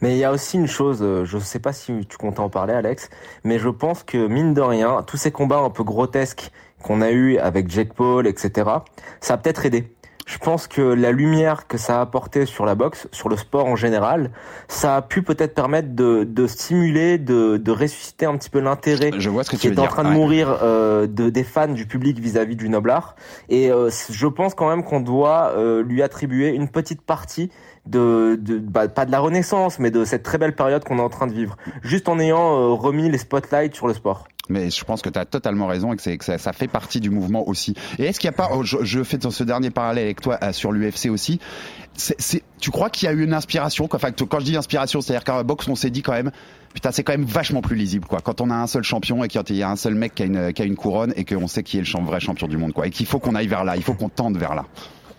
Mais 0.00 0.12
il 0.12 0.18
y 0.18 0.24
a 0.24 0.32
aussi 0.32 0.56
une 0.56 0.66
chose, 0.66 0.98
euh, 1.02 1.24
je 1.24 1.36
ne 1.36 1.42
sais 1.42 1.58
pas 1.58 1.72
si 1.72 2.06
tu 2.08 2.16
comptes 2.16 2.40
en 2.40 2.48
parler, 2.48 2.74
Alex, 2.74 3.10
mais 3.44 3.58
je 3.58 3.68
pense 3.68 4.02
que 4.02 4.26
mine 4.28 4.54
de 4.54 4.60
rien, 4.60 5.02
tous 5.02 5.16
ces 5.16 5.32
combats 5.32 5.58
un 5.58 5.70
peu 5.70 5.82
grotesques 5.82 6.50
qu'on 6.82 7.00
a 7.00 7.10
eu 7.10 7.38
avec 7.38 7.68
Jake 7.68 7.94
Paul, 7.94 8.26
etc., 8.26 8.70
ça 9.20 9.34
a 9.34 9.36
peut-être 9.36 9.66
aidé 9.66 9.92
je 10.28 10.36
pense 10.36 10.66
que 10.66 10.82
la 10.82 11.10
lumière 11.10 11.66
que 11.66 11.78
ça 11.78 11.98
a 11.98 12.00
apporté 12.02 12.44
sur 12.44 12.66
la 12.66 12.74
boxe, 12.74 13.08
sur 13.12 13.30
le 13.30 13.36
sport 13.36 13.64
en 13.64 13.76
général, 13.76 14.30
ça 14.68 14.96
a 14.96 15.02
pu 15.02 15.22
peut-être 15.22 15.54
permettre 15.54 15.94
de, 15.94 16.24
de 16.24 16.46
stimuler, 16.46 17.16
de, 17.16 17.56
de, 17.56 17.72
ressusciter 17.72 18.26
un 18.26 18.36
petit 18.36 18.50
peu 18.50 18.60
l'intérêt 18.60 19.10
qui 19.10 19.68
est 19.68 19.78
en 19.78 19.86
train 19.86 20.04
de 20.04 20.10
mourir 20.10 20.58
euh, 20.62 21.06
de, 21.06 21.30
des 21.30 21.44
fans 21.44 21.68
du 21.68 21.86
public 21.86 22.18
vis-à-vis 22.18 22.56
du 22.56 22.68
noble 22.68 22.90
art. 22.90 23.16
Et 23.48 23.72
euh, 23.72 23.88
je 24.10 24.26
pense 24.26 24.54
quand 24.54 24.68
même 24.68 24.84
qu'on 24.84 25.00
doit 25.00 25.52
euh, 25.56 25.82
lui 25.82 26.02
attribuer 26.02 26.50
une 26.50 26.68
petite 26.68 27.00
partie 27.00 27.50
de, 27.88 28.38
de 28.40 28.58
bah, 28.58 28.88
pas 28.88 29.06
de 29.06 29.12
la 29.12 29.20
renaissance, 29.20 29.78
mais 29.78 29.90
de 29.90 30.04
cette 30.04 30.22
très 30.22 30.38
belle 30.38 30.54
période 30.54 30.84
qu'on 30.84 30.98
est 30.98 31.02
en 31.02 31.08
train 31.08 31.26
de 31.26 31.32
vivre, 31.32 31.56
juste 31.82 32.08
en 32.08 32.18
ayant 32.18 32.54
euh, 32.54 32.72
remis 32.72 33.10
les 33.10 33.18
spotlights 33.18 33.74
sur 33.74 33.86
le 33.86 33.94
sport. 33.94 34.28
Mais 34.48 34.70
je 34.70 34.82
pense 34.84 35.02
que 35.02 35.10
tu 35.10 35.18
as 35.18 35.26
totalement 35.26 35.66
raison 35.66 35.92
et 35.92 35.96
que, 35.96 36.16
que 36.16 36.24
ça, 36.24 36.38
ça, 36.38 36.52
fait 36.52 36.68
partie 36.68 37.00
du 37.00 37.10
mouvement 37.10 37.46
aussi. 37.46 37.74
Et 37.98 38.04
est-ce 38.04 38.18
qu'il 38.18 38.30
n'y 38.30 38.34
a 38.34 38.36
pas, 38.36 38.50
oh, 38.54 38.62
je, 38.62 38.78
je, 38.82 39.02
fais 39.02 39.18
ce 39.28 39.44
dernier 39.44 39.70
parallèle 39.70 40.04
avec 40.04 40.22
toi 40.22 40.38
euh, 40.42 40.52
sur 40.52 40.72
l'UFC 40.72 41.10
aussi, 41.10 41.38
tu 42.60 42.70
crois 42.70 42.90
qu'il 42.90 43.06
y 43.06 43.08
a 43.10 43.12
eu 43.12 43.24
une 43.24 43.34
inspiration? 43.34 43.88
Enfin, 43.92 44.10
quand 44.12 44.40
je 44.40 44.44
dis 44.44 44.56
inspiration, 44.56 45.00
c'est-à-dire 45.00 45.24
qu'en 45.24 45.44
boxe, 45.44 45.68
on 45.68 45.74
s'est 45.74 45.90
dit 45.90 46.02
quand 46.02 46.12
même, 46.12 46.30
putain, 46.72 46.92
c'est 46.92 47.02
quand 47.02 47.12
même 47.12 47.24
vachement 47.24 47.60
plus 47.60 47.76
lisible, 47.76 48.06
quoi. 48.06 48.20
Quand 48.20 48.40
on 48.40 48.50
a 48.50 48.54
un 48.54 48.66
seul 48.66 48.84
champion 48.84 49.24
et 49.24 49.28
qu'il 49.28 49.56
y 49.56 49.62
a 49.62 49.70
un 49.70 49.76
seul 49.76 49.94
mec 49.94 50.14
qui 50.14 50.22
a 50.22 50.26
une, 50.26 50.52
qui 50.52 50.62
a 50.62 50.64
une 50.64 50.76
couronne 50.76 51.12
et 51.16 51.24
qu'on 51.24 51.48
sait 51.48 51.62
qui 51.62 51.78
est 51.78 51.82
le 51.82 52.04
vrai 52.04 52.20
champion 52.20 52.46
du 52.46 52.56
monde, 52.56 52.72
quoi. 52.72 52.86
Et 52.86 52.90
qu'il 52.90 53.06
faut 53.06 53.18
qu'on 53.18 53.34
aille 53.34 53.48
vers 53.48 53.64
là, 53.64 53.76
il 53.76 53.82
faut 53.82 53.94
qu'on 53.94 54.08
tende 54.08 54.36
vers 54.36 54.54
là. 54.54 54.64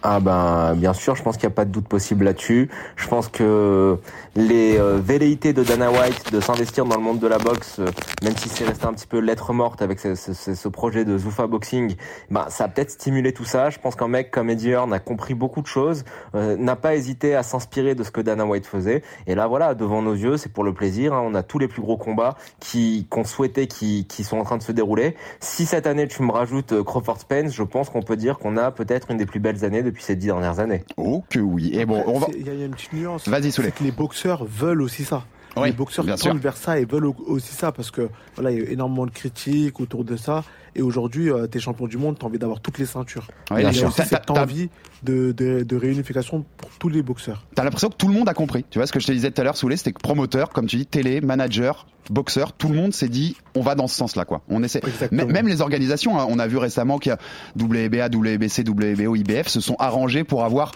Ah 0.01 0.21
ben 0.21 0.75
bien 0.75 0.93
sûr, 0.93 1.15
je 1.17 1.23
pense 1.23 1.35
qu'il 1.35 1.45
n'y 1.45 1.51
a 1.51 1.55
pas 1.55 1.65
de 1.65 1.71
doute 1.71 1.89
possible 1.89 2.23
là-dessus. 2.23 2.69
Je 2.95 3.07
pense 3.09 3.27
que 3.27 3.97
les 4.33 4.77
euh, 4.77 4.97
velléités 4.97 5.51
de 5.51 5.61
Dana 5.61 5.91
White 5.91 6.31
de 6.31 6.39
s'investir 6.39 6.85
dans 6.85 6.95
le 6.95 7.01
monde 7.01 7.19
de 7.19 7.27
la 7.27 7.37
boxe, 7.37 7.79
euh, 7.79 7.87
même 8.23 8.33
si 8.37 8.47
c'est 8.47 8.63
resté 8.63 8.85
un 8.85 8.93
petit 8.93 9.07
peu 9.07 9.19
lettre 9.19 9.51
morte 9.51 9.81
avec 9.81 9.99
ce, 9.99 10.67
projet 10.69 11.03
de 11.03 11.17
Zuffa 11.17 11.47
Boxing, 11.47 11.95
ben 12.31 12.45
ça 12.47 12.65
a 12.65 12.67
peut-être 12.69 12.91
stimulé 12.91 13.33
tout 13.33 13.43
ça. 13.43 13.69
Je 13.71 13.77
pense 13.77 13.97
qu'un 13.97 14.07
mec 14.07 14.31
comme 14.31 14.49
Eddie 14.49 14.69
Hearn 14.69 14.93
a 14.93 14.99
compris 14.99 15.33
beaucoup 15.33 15.61
de 15.61 15.67
choses, 15.67 16.05
euh, 16.33 16.55
n'a 16.55 16.77
pas 16.77 16.95
hésité 16.95 17.35
à 17.35 17.43
s'inspirer 17.43 17.93
de 17.93 18.03
ce 18.03 18.11
que 18.11 18.21
Dana 18.21 18.45
White 18.45 18.67
faisait. 18.67 19.03
Et 19.27 19.35
là 19.35 19.47
voilà, 19.47 19.73
devant 19.73 20.01
nos 20.01 20.13
yeux, 20.13 20.37
c'est 20.37 20.53
pour 20.53 20.63
le 20.63 20.73
plaisir. 20.73 21.13
Hein. 21.13 21.23
on 21.25 21.35
a 21.35 21.43
tous 21.43 21.59
les 21.59 21.67
plus 21.67 21.81
gros 21.81 21.97
combats 21.97 22.37
qui 22.61 23.05
qu'on 23.09 23.25
souhaitait 23.25 23.67
qui, 23.67 24.05
qui 24.07 24.23
sont 24.23 24.37
en 24.37 24.43
train 24.43 24.57
de 24.57 24.63
se 24.63 24.71
dérouler. 24.71 25.17
Si 25.41 25.65
cette 25.65 25.87
année 25.87 26.07
tu 26.07 26.23
me 26.23 26.31
rajoutes 26.31 26.83
Crawford 26.83 27.19
Spence, 27.19 27.51
je 27.51 27.63
pense 27.63 27.89
qu'on 27.89 28.01
peut 28.01 28.15
dire 28.15 28.37
qu'on 28.37 28.55
a 28.55 28.71
peut-être 28.71 29.11
une 29.11 29.17
des 29.17 29.25
plus 29.25 29.41
belles 29.41 29.65
années 29.65 29.83
depuis 29.89 30.03
ces 30.03 30.15
dix 30.15 30.27
dernières 30.27 30.59
années. 30.59 30.83
Oh 30.97 31.23
que 31.29 31.39
oui. 31.39 31.71
Et 31.73 31.85
bon, 31.85 32.03
on 32.07 32.19
va. 32.19 32.27
Il 32.35 32.45
y, 32.45 32.49
a 32.49 32.65
une 32.65 32.71
petite 32.71 32.93
nuance. 32.93 33.27
Vas-y, 33.27 33.51
que 33.51 33.83
les 33.83 33.91
boxeurs 33.91 34.45
veulent 34.45 34.81
aussi 34.81 35.03
ça. 35.03 35.25
Les 35.65 35.71
boxeurs 35.71 36.05
tendent 36.17 36.39
vers 36.39 36.57
ça 36.57 36.79
et 36.79 36.85
veulent 36.85 37.05
aussi 37.27 37.53
ça 37.53 37.71
parce 37.71 37.91
que 37.91 38.09
voilà, 38.35 38.51
il 38.51 38.59
y 38.59 38.67
a 38.67 38.69
énormément 38.69 39.05
de 39.05 39.11
critiques 39.11 39.79
autour 39.79 40.03
de 40.03 40.15
ça 40.15 40.43
Et 40.75 40.81
aujourd'hui, 40.81 41.31
euh, 41.31 41.47
t'es 41.47 41.59
champion 41.59 41.87
du 41.87 41.97
monde, 41.97 42.17
t'as 42.19 42.27
envie 42.27 42.39
d'avoir 42.39 42.59
toutes 42.59 42.77
les 42.77 42.85
ceintures. 42.85 43.27
Ouais, 43.51 43.61
bien 43.61 43.71
sûr. 43.71 43.87
aussi 43.87 44.03
cette 44.03 44.29
envie 44.29 44.69
de, 45.03 45.31
de, 45.31 45.63
de 45.63 45.75
réunification 45.75 46.45
pour 46.57 46.69
tous 46.79 46.89
les 46.89 47.01
boxeurs. 47.01 47.45
T'as 47.55 47.63
l'impression 47.63 47.89
que 47.89 47.95
tout 47.95 48.07
le 48.07 48.13
monde 48.13 48.29
a 48.29 48.33
compris. 48.33 48.65
Tu 48.69 48.79
vois 48.79 48.87
ce 48.87 48.91
que 48.91 48.99
je 48.99 49.07
te 49.07 49.11
disais 49.11 49.31
tout 49.31 49.41
à 49.41 49.43
l'heure, 49.43 49.57
Soulé, 49.57 49.77
c'était 49.77 49.93
que 49.93 50.01
promoteur, 50.01 50.49
comme 50.49 50.67
tu 50.67 50.77
dis, 50.77 50.85
télé, 50.85 51.21
manager, 51.21 51.87
boxeur, 52.09 52.53
tout 52.53 52.69
le 52.69 52.75
monde 52.75 52.93
s'est 52.93 53.09
dit, 53.09 53.35
on 53.55 53.61
va 53.61 53.75
dans 53.75 53.87
ce 53.87 53.95
sens-là, 53.95 54.25
quoi. 54.25 54.41
On 54.49 54.63
essaie. 54.63 54.81
Même 55.11 55.47
les 55.47 55.61
organisations, 55.61 56.19
hein, 56.19 56.25
on 56.29 56.39
a 56.39 56.47
vu 56.47 56.57
récemment 56.57 56.97
qu'il 56.97 57.11
y 57.11 57.13
a 57.13 57.19
WBA, 57.57 58.09
WBC, 58.09 58.63
WBO, 58.67 59.15
IBF 59.15 59.47
se 59.47 59.61
sont 59.61 59.75
arrangés 59.79 60.23
pour 60.23 60.43
avoir 60.43 60.71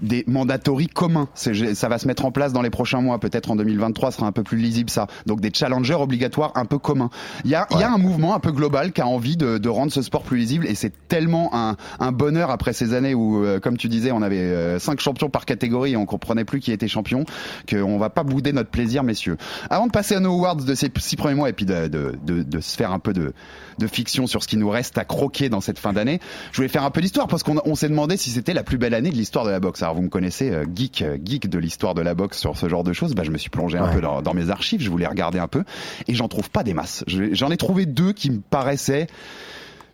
des 0.00 0.24
mandatories 0.26 0.88
communs. 0.88 1.28
Ça 1.34 1.88
va 1.88 1.98
se 1.98 2.06
mettre 2.06 2.24
en 2.24 2.32
place 2.32 2.52
dans 2.52 2.62
les 2.62 2.70
prochains 2.70 3.00
mois, 3.00 3.18
peut-être 3.18 3.50
en 3.50 3.56
2023, 3.56 4.10
ce 4.10 4.18
sera 4.18 4.26
un 4.26 4.32
peu 4.32 4.42
plus 4.42 4.58
lisible 4.58 4.90
ça. 4.90 5.06
Donc 5.26 5.40
des 5.40 5.50
challengers 5.52 5.94
obligatoires 5.94 6.52
un 6.54 6.64
peu 6.64 6.78
communs. 6.78 7.10
Il 7.44 7.50
y 7.50 7.54
a, 7.54 7.66
il 7.70 7.78
y 7.78 7.82
a 7.82 7.92
un 7.92 7.98
mouvement 7.98 8.34
un 8.34 8.40
peu 8.40 8.52
global 8.52 8.92
qui 8.92 9.00
a 9.00 9.06
envie 9.06 9.36
de, 9.36 9.58
de 9.58 9.68
rendre 9.68 9.92
ce 9.92 10.02
sport 10.02 10.22
plus 10.22 10.38
lisible 10.38 10.66
et 10.66 10.74
c'est 10.74 10.92
tellement 11.08 11.50
un, 11.54 11.76
un 12.00 12.12
bonheur 12.12 12.50
après 12.50 12.72
ces 12.72 12.94
années 12.94 13.14
où, 13.14 13.44
euh, 13.44 13.60
comme 13.60 13.76
tu 13.76 13.88
disais, 13.88 14.12
on 14.12 14.22
avait 14.22 14.38
euh, 14.38 14.78
cinq 14.78 15.00
champions 15.00 15.30
par 15.30 15.44
catégorie 15.44 15.92
et 15.92 15.96
on 15.96 16.06
comprenait 16.06 16.44
plus 16.44 16.60
qui 16.60 16.72
était 16.72 16.88
champion, 16.88 17.24
qu'on 17.68 17.98
va 17.98 18.10
pas 18.10 18.22
bouder 18.22 18.52
notre 18.52 18.70
plaisir, 18.70 19.02
messieurs. 19.02 19.36
Avant 19.70 19.86
de 19.86 19.92
passer 19.92 20.14
à 20.14 20.20
nos 20.20 20.32
awards 20.32 20.56
de 20.56 20.74
ces 20.74 20.90
six 20.98 21.16
premiers 21.16 21.34
mois 21.34 21.48
et 21.48 21.52
puis 21.52 21.66
de, 21.66 21.88
de, 21.88 22.18
de, 22.24 22.42
de 22.42 22.60
se 22.60 22.76
faire 22.76 22.92
un 22.92 22.98
peu 22.98 23.12
de, 23.12 23.32
de 23.78 23.86
fiction 23.86 24.26
sur 24.26 24.42
ce 24.42 24.48
qui 24.48 24.56
nous 24.56 24.68
reste 24.68 24.98
à 24.98 25.04
croquer 25.04 25.48
dans 25.48 25.60
cette 25.60 25.78
fin 25.78 25.92
d'année, 25.92 26.20
je 26.52 26.56
voulais 26.56 26.68
faire 26.68 26.84
un 26.84 26.90
peu 26.90 27.00
d'histoire 27.00 27.26
parce 27.28 27.42
qu'on 27.42 27.60
on 27.64 27.74
s'est 27.74 27.88
demandé 27.88 28.16
si 28.16 28.30
c'était 28.30 28.54
la 28.54 28.62
plus 28.62 28.78
belle 28.78 28.94
année 28.94 29.10
de 29.10 29.16
l'histoire 29.16 29.44
de 29.44 29.50
la 29.50 29.60
boxe. 29.60 29.82
Alors 29.82 29.94
vous 29.94 30.02
me 30.02 30.08
connaissez, 30.08 30.50
euh, 30.50 30.64
geek, 30.74 31.02
euh, 31.02 31.18
geek 31.24 31.48
de 31.48 31.58
l'histoire 31.58 31.94
de 31.94 32.02
la 32.02 32.14
boxe 32.14 32.38
sur 32.38 32.56
ce 32.56 32.68
genre 32.68 32.84
de 32.84 32.92
choses. 32.92 33.14
Bah, 33.14 33.22
je 33.24 33.30
me 33.30 33.38
suis 33.38 33.50
plongé 33.50 33.78
un 33.78 33.88
Ouais. 33.88 33.94
peu 33.94 34.00
dans, 34.00 34.22
dans 34.22 34.34
mes 34.34 34.50
archives, 34.50 34.80
je 34.82 34.90
voulais 34.90 35.06
regarder 35.06 35.38
un 35.38 35.48
peu 35.48 35.64
et 36.08 36.14
j'en 36.14 36.28
trouve 36.28 36.50
pas 36.50 36.62
des 36.62 36.74
masses. 36.74 37.04
Je- 37.06 37.32
J'en 37.34 37.50
ai 37.50 37.56
trouvé 37.56 37.86
deux 37.86 38.12
qui 38.12 38.30
me 38.30 38.40
paraissaient 38.40 39.06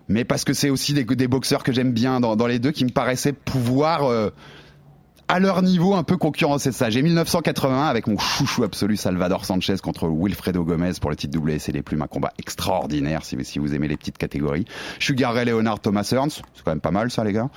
mais 0.08 0.24
parce 0.24 0.44
que 0.44 0.52
c'est 0.52 0.68
aussi 0.70 0.92
des, 0.94 1.04
des 1.04 1.28
boxeurs 1.28 1.62
que 1.62 1.72
j'aime 1.72 1.92
bien 1.92 2.20
dans, 2.20 2.36
dans 2.36 2.46
les 2.46 2.58
deux 2.58 2.72
qui 2.72 2.84
me 2.84 2.90
paraissaient 2.90 3.32
pouvoir 3.32 4.04
euh, 4.04 4.30
à 5.32 5.40
leur 5.40 5.62
niveau 5.62 5.94
un 5.94 6.02
peu 6.02 6.18
concurrencer 6.18 6.72
ça. 6.72 6.90
J'ai 6.90 7.00
1981 7.00 7.84
avec 7.84 8.06
mon 8.06 8.18
chouchou 8.18 8.64
absolu 8.64 8.98
Salvador 8.98 9.46
Sanchez 9.46 9.76
contre 9.82 10.06
Wilfredo 10.06 10.62
Gomez 10.62 10.92
pour 11.00 11.08
le 11.08 11.16
titre 11.16 11.38
WC 11.38 11.72
les 11.72 11.80
plumes, 11.80 12.02
un 12.02 12.06
combat 12.06 12.34
extraordinaire 12.38 13.24
si, 13.24 13.42
si 13.42 13.58
vous 13.58 13.74
aimez 13.74 13.88
les 13.88 13.96
petites 13.96 14.18
catégories. 14.18 14.66
Sugar 14.98 15.32
Ray 15.32 15.46
Leonard 15.46 15.80
Thomas 15.80 16.06
Hearns, 16.12 16.28
c'est 16.28 16.62
quand 16.62 16.72
même 16.72 16.82
pas 16.82 16.90
mal 16.90 17.10
ça 17.10 17.24
les 17.24 17.32
gars. 17.32 17.48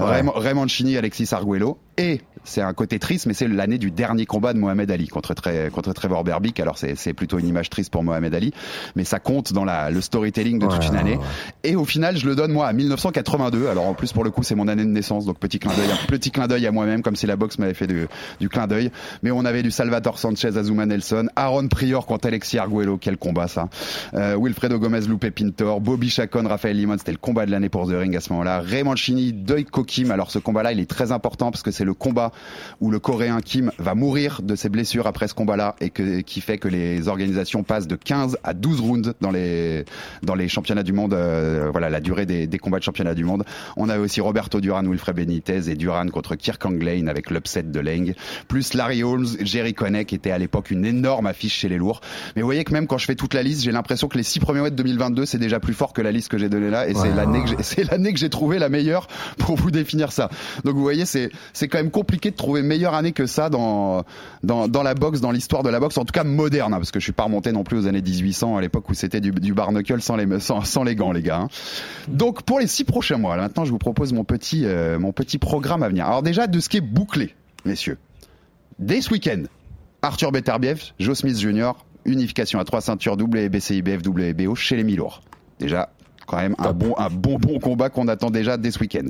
Raymond, 0.00 0.32
Raymond 0.34 0.66
Chini, 0.66 0.96
Alexis 0.96 1.32
Arguello 1.32 1.78
et 2.00 2.20
c'est 2.42 2.62
un 2.62 2.72
côté 2.72 2.98
triste 2.98 3.26
mais 3.26 3.34
c'est 3.34 3.46
l'année 3.46 3.76
du 3.76 3.90
dernier 3.90 4.24
combat 4.24 4.54
de 4.54 4.58
Mohamed 4.58 4.90
Ali 4.90 5.08
contre, 5.08 5.34
Tre- 5.34 5.68
contre 5.70 5.92
Trevor 5.92 6.24
Berbick. 6.24 6.58
Alors 6.58 6.78
c'est 6.78 7.12
plutôt 7.12 7.38
une 7.38 7.46
image 7.46 7.68
triste 7.68 7.92
pour 7.92 8.02
Mohamed 8.02 8.34
Ali 8.34 8.52
mais 8.96 9.04
ça 9.04 9.18
compte 9.18 9.52
dans 9.52 9.64
la, 9.66 9.90
le 9.90 10.00
storytelling 10.00 10.58
de 10.58 10.66
toute 10.66 10.86
une 10.86 10.96
année. 10.96 11.16
ouais. 11.16 11.24
Et 11.64 11.76
au 11.76 11.84
final, 11.84 12.16
je 12.16 12.26
le 12.26 12.34
donne 12.34 12.52
moi 12.52 12.66
à 12.66 12.72
1982. 12.72 13.68
Alors 13.68 13.86
en 13.86 13.92
plus 13.94 14.12
pour 14.14 14.24
le 14.24 14.30
coup, 14.30 14.42
c'est 14.42 14.54
mon 14.54 14.68
année 14.68 14.84
de 14.84 14.88
naissance, 14.88 15.26
donc 15.26 15.38
petit 15.38 15.58
clin 15.58 15.72
d'œil, 15.74 15.88
petit 16.08 16.30
clin 16.30 16.46
d'œil 16.48 16.66
à 16.66 16.72
moi-même, 16.72 17.02
comme 17.02 17.14
si 17.16 17.26
la 17.26 17.36
boxe 17.36 17.58
m'avait 17.58 17.74
fait 17.74 17.86
du, 17.86 18.06
du 18.40 18.48
clin 18.48 18.66
d'œil. 18.66 18.90
Mais 19.22 19.30
on 19.30 19.44
avait 19.44 19.62
du 19.62 19.70
Salvatore 19.70 20.18
Sanchez, 20.18 20.56
Azuma 20.56 20.86
Nelson, 20.86 21.28
Aaron 21.36 21.68
Prior 21.68 22.06
contre 22.06 22.28
Alexis 22.28 22.56
Arguello, 22.58 22.96
quel 22.98 23.18
combat 23.18 23.48
ça. 23.48 23.68
Euh, 24.14 24.36
Wilfredo 24.40 24.78
Gomez, 24.78 25.00
Lupe 25.02 25.28
Pintor, 25.34 25.80
Bobby 25.82 26.08
Chacon, 26.08 26.46
Raphaël 26.48 26.76
Limon, 26.76 26.96
c'était 26.98 27.12
le 27.12 27.18
combat 27.18 27.44
de 27.44 27.50
l'année 27.50 27.68
pour 27.68 27.86
The 27.86 27.92
Ring 27.94 28.16
à 28.16 28.20
ce 28.20 28.32
moment-là. 28.32 28.60
Raymond 28.60 28.96
Chini, 28.96 29.32
Doiko 29.34 29.84
Kim. 29.84 30.10
Alors 30.10 30.30
ce 30.30 30.38
combat-là, 30.38 30.72
il 30.72 30.80
est 30.80 30.88
très 30.88 31.12
important 31.12 31.50
parce 31.50 31.62
que 31.62 31.70
c'est 31.70 31.84
le 31.84 31.89
combat 31.92 32.32
où 32.80 32.90
le 32.90 32.98
Coréen 32.98 33.40
Kim 33.40 33.70
va 33.78 33.94
mourir 33.94 34.40
de 34.42 34.54
ses 34.54 34.68
blessures 34.68 35.06
après 35.06 35.28
ce 35.28 35.34
combat-là 35.34 35.76
et 35.80 35.90
que, 35.90 36.20
qui 36.20 36.40
fait 36.40 36.58
que 36.58 36.68
les 36.68 37.08
organisations 37.08 37.62
passent 37.62 37.86
de 37.86 37.96
15 37.96 38.38
à 38.44 38.54
12 38.54 38.80
rounds 38.80 39.14
dans 39.20 39.30
les 39.30 39.84
dans 40.22 40.34
les 40.34 40.48
championnats 40.48 40.82
du 40.82 40.92
monde. 40.92 41.14
euh, 41.14 41.68
voilà 41.72 41.90
la 41.90 42.00
durée 42.00 42.26
des, 42.26 42.46
des 42.46 42.58
combats 42.58 42.78
de 42.78 42.84
championnat 42.84 43.14
du 43.14 43.24
monde. 43.24 43.44
On 43.76 43.88
avait 43.88 44.02
aussi 44.02 44.20
Roberto 44.20 44.60
Duran, 44.60 44.82
Wilfred 44.84 45.16
Benitez 45.16 45.70
et 45.70 45.74
Duran 45.76 46.06
contre 46.08 46.34
Kirk 46.36 46.64
Anglane 46.66 47.08
avec 47.08 47.30
l'upset 47.30 47.62
de 47.62 47.80
Leng, 47.80 48.14
plus 48.48 48.74
Larry 48.74 49.02
Holmes, 49.02 49.26
Jerry 49.40 49.74
Connick 49.74 50.08
qui 50.08 50.14
était 50.14 50.30
à 50.30 50.38
l'époque 50.38 50.70
une 50.70 50.84
énorme 50.84 51.26
affiche 51.26 51.54
chez 51.54 51.68
les 51.68 51.78
lourds. 51.78 52.00
Mais 52.36 52.42
vous 52.42 52.46
voyez 52.48 52.64
que 52.64 52.72
même 52.72 52.86
quand 52.86 52.98
je 52.98 53.06
fais 53.06 53.14
toute 53.14 53.34
la 53.34 53.42
liste, 53.42 53.62
j'ai 53.62 53.72
l'impression 53.72 54.08
que 54.08 54.16
les 54.16 54.22
six 54.24 54.40
premiers 54.40 54.60
mois 54.60 54.70
de 54.70 54.76
2022 54.76 55.26
c'est 55.26 55.38
déjà 55.38 55.60
plus 55.60 55.74
fort 55.74 55.92
que 55.92 56.02
la 56.02 56.12
liste 56.12 56.28
que 56.28 56.38
j'ai 56.38 56.48
donnée 56.48 56.70
là 56.70 56.88
et 56.88 56.94
c'est 56.94 57.00
Ouais. 57.00 57.14
l'année 57.14 57.42
que 57.42 57.48
j'ai- 57.48 57.56
c'est 57.62 57.84
l'année 57.90 58.12
que 58.12 58.18
j'ai 58.18 58.30
trouvé 58.30 58.58
la 58.58 58.68
meilleure 58.68 59.06
pour 59.38 59.56
vous 59.56 59.70
définir 59.70 60.12
ça. 60.12 60.28
Donc 60.64 60.74
vous 60.74 60.82
voyez 60.82 61.04
c'est 61.06 61.30
quand 61.70 61.78
même 61.78 61.90
compliqué 61.90 62.30
de 62.30 62.36
trouver 62.36 62.60
meilleure 62.62 62.94
année 62.94 63.12
que 63.12 63.26
ça 63.26 63.48
dans 63.48 64.04
dans 64.42 64.68
dans 64.68 64.82
la 64.82 64.94
boxe, 64.94 65.20
dans 65.22 65.30
l'histoire 65.30 65.62
de 65.62 65.70
la 65.70 65.80
boxe, 65.80 65.96
en 65.96 66.04
tout 66.04 66.12
cas 66.12 66.24
moderne, 66.24 66.74
hein, 66.74 66.78
parce 66.78 66.90
que 66.90 67.00
je 67.00 67.04
suis 67.04 67.12
pas 67.12 67.24
remonté 67.24 67.52
non 67.52 67.64
plus 67.64 67.78
aux 67.78 67.86
années 67.86 68.02
1800 68.02 68.56
à 68.56 68.60
l'époque 68.60 68.88
où 68.90 68.94
c'était 68.94 69.20
du, 69.20 69.30
du 69.30 69.54
barnacle 69.54 70.02
sans 70.02 70.16
les 70.16 70.40
sans, 70.40 70.62
sans 70.62 70.84
les 70.84 70.94
gants 70.94 71.12
les 71.12 71.22
gars. 71.22 71.38
hein. 71.38 71.48
Donc 72.08 72.42
pour 72.42 72.60
les 72.60 72.66
six 72.66 72.84
prochains 72.84 73.16
mois, 73.16 73.36
là, 73.36 73.44
maintenant 73.44 73.64
je 73.64 73.70
vous 73.70 73.78
propose 73.78 74.12
mon 74.12 74.24
petit 74.24 74.66
euh, 74.66 74.98
mon 74.98 75.12
petit 75.12 75.38
programme 75.38 75.82
à 75.82 75.88
venir. 75.88 76.06
Alors 76.06 76.22
déjà 76.22 76.46
de 76.46 76.60
ce 76.60 76.68
qui 76.68 76.76
est 76.76 76.82
bouclé, 76.82 77.34
messieurs. 77.64 77.96
Dès 78.78 79.00
ce 79.00 79.10
week-end, 79.10 79.42
Arthur 80.02 80.32
Beterbiev, 80.32 80.82
Joe 80.98 81.16
Smith 81.16 81.38
Jr., 81.38 81.72
unification 82.06 82.58
à 82.58 82.64
trois 82.64 82.80
ceintures 82.80 83.14
WBC, 83.14 83.76
IBF, 83.76 84.00
WBO 84.06 84.54
chez 84.54 84.76
les 84.76 84.84
Milours. 84.84 85.20
Déjà, 85.58 85.90
quand 86.26 86.38
même 86.38 86.54
un 86.58 86.72
bon, 86.72 86.94
un 86.96 87.10
bon, 87.10 87.36
bon 87.38 87.58
combat 87.58 87.90
qu'on 87.90 88.08
attend 88.08 88.30
déjà 88.30 88.56
dès 88.56 88.70
ce 88.70 88.78
week-end. 88.78 89.08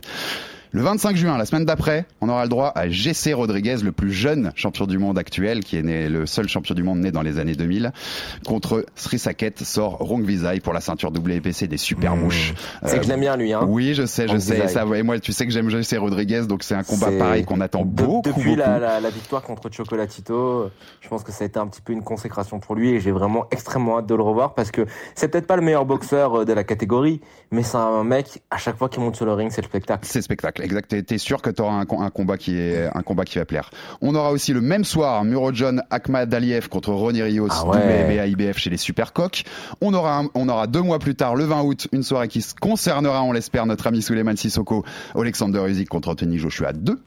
Le 0.72 0.82
25 0.82 1.16
juin, 1.16 1.36
la 1.36 1.46
semaine 1.46 1.64
d'après, 1.64 2.04
on 2.20 2.28
aura 2.28 2.44
le 2.44 2.48
droit 2.48 2.70
à 2.76 2.88
GC 2.88 3.32
Rodriguez, 3.32 3.78
le 3.82 3.90
plus 3.90 4.12
jeune 4.12 4.52
champion 4.54 4.86
du 4.86 4.98
monde 4.98 5.18
actuel, 5.18 5.64
qui 5.64 5.76
est 5.76 5.82
né, 5.82 6.08
le 6.08 6.26
seul 6.26 6.46
champion 6.48 6.76
du 6.76 6.84
monde 6.84 7.00
né 7.00 7.10
dans 7.10 7.22
les 7.22 7.40
années 7.40 7.56
2000, 7.56 7.90
contre 8.46 8.86
Sri 8.94 9.18
Saket, 9.18 9.58
sort 9.64 9.94
Rongvisai 9.98 10.60
pour 10.60 10.72
la 10.72 10.80
ceinture 10.80 11.10
WBC 11.10 11.66
des 11.66 11.76
super 11.76 12.14
mouches. 12.14 12.54
C'est 12.84 12.98
que 12.98 13.02
je 13.04 13.08
l'aime 13.08 13.18
bien, 13.18 13.36
lui, 13.36 13.52
hein. 13.52 13.64
Oui, 13.66 13.94
je 13.94 14.06
sais, 14.06 14.28
je 14.28 14.38
sais. 14.38 14.60
Rongvisai. 14.60 14.72
Ça, 14.72 14.84
et 14.96 15.02
moi, 15.02 15.18
tu 15.18 15.32
sais 15.32 15.44
que 15.44 15.50
j'aime 15.52 15.70
GC 15.70 15.96
Rodriguez, 15.96 16.42
donc 16.46 16.62
c'est 16.62 16.76
un 16.76 16.84
combat 16.84 17.10
pareil 17.18 17.44
qu'on 17.44 17.60
attend 17.60 17.84
De- 17.84 17.90
beaucoup. 17.90 18.22
depuis 18.28 18.54
La, 18.54 18.66
beaucoup. 18.68 18.80
la, 18.80 19.00
la 19.00 19.10
victoire 19.10 19.42
contre 19.42 19.72
Chocolatito, 19.72 20.70
je 21.00 21.08
pense 21.08 21.24
que 21.24 21.32
ça 21.32 21.42
a 21.42 21.48
été 21.48 21.58
un 21.58 21.66
petit 21.66 21.80
peu 21.82 21.92
une 21.92 22.04
consécration 22.04 22.60
pour 22.60 22.76
lui 22.76 22.90
et 22.90 23.00
j'ai 23.00 23.10
vraiment 23.10 23.46
extrêmement 23.50 23.98
hâte 23.98 24.06
de 24.06 24.14
le 24.14 24.22
revoir 24.22 24.54
parce 24.54 24.70
que 24.70 24.86
c'est 25.16 25.26
peut-être 25.26 25.48
pas 25.48 25.56
le 25.56 25.62
meilleur 25.62 25.84
boxeur 25.84 26.42
euh, 26.42 26.44
de 26.44 26.52
la 26.52 26.62
catégorie, 26.62 27.20
mais 27.50 27.64
c'est 27.64 27.76
un 27.76 28.04
mec, 28.04 28.40
à 28.52 28.56
chaque 28.58 28.76
fois 28.76 28.88
qu'il 28.88 29.02
monte 29.02 29.16
sur 29.16 29.26
le 29.26 29.32
ring, 29.32 29.50
c'est 29.50 29.62
le 29.62 29.66
spectacle. 29.66 30.06
C'est 30.08 30.22
spectacle, 30.22 30.59
exact. 30.62 31.04
T'es- 31.06 31.18
sûr 31.18 31.42
que 31.42 31.50
t'auras 31.50 31.74
un, 31.74 31.80
un 32.02 32.10
combat 32.10 32.36
qui 32.38 32.56
est 32.58 32.88
un 32.94 33.02
combat 33.02 33.24
qui 33.24 33.38
va 33.38 33.44
plaire. 33.44 33.70
On 34.00 34.14
aura 34.14 34.30
aussi 34.32 34.52
le 34.52 34.60
même 34.60 34.84
soir 34.84 35.22
Murodjon 35.24 35.76
Ahmad 35.90 36.32
Aliyev 36.32 36.68
contre 36.68 36.92
Ronnie 36.92 37.22
Rios, 37.22 37.48
Ah 37.50 37.66
ouais. 37.66 38.04
WBA 38.04 38.26
IBF 38.28 38.58
chez 38.58 38.70
les 38.70 38.76
Supercoques. 38.76 39.44
On 39.80 39.92
aura 39.94 40.18
un- 40.20 40.28
on 40.34 40.48
aura 40.48 40.66
deux 40.66 40.80
mois 40.82 40.98
plus 40.98 41.14
tard, 41.14 41.34
le 41.36 41.44
20 41.44 41.62
août, 41.62 41.88
une 41.92 42.02
soirée 42.02 42.28
qui 42.28 42.40
se 42.42 42.54
concernera, 42.54 43.22
on 43.22 43.32
l'espère, 43.32 43.66
notre 43.66 43.86
ami 43.86 44.00
Suleiman 44.02 44.36
Sissoko, 44.36 44.84
Alexander 45.14 45.60
Usyk 45.68 45.88
contre 45.88 46.08
Anthony 46.10 46.38
Joshua 46.38 46.72
2. 46.72 46.98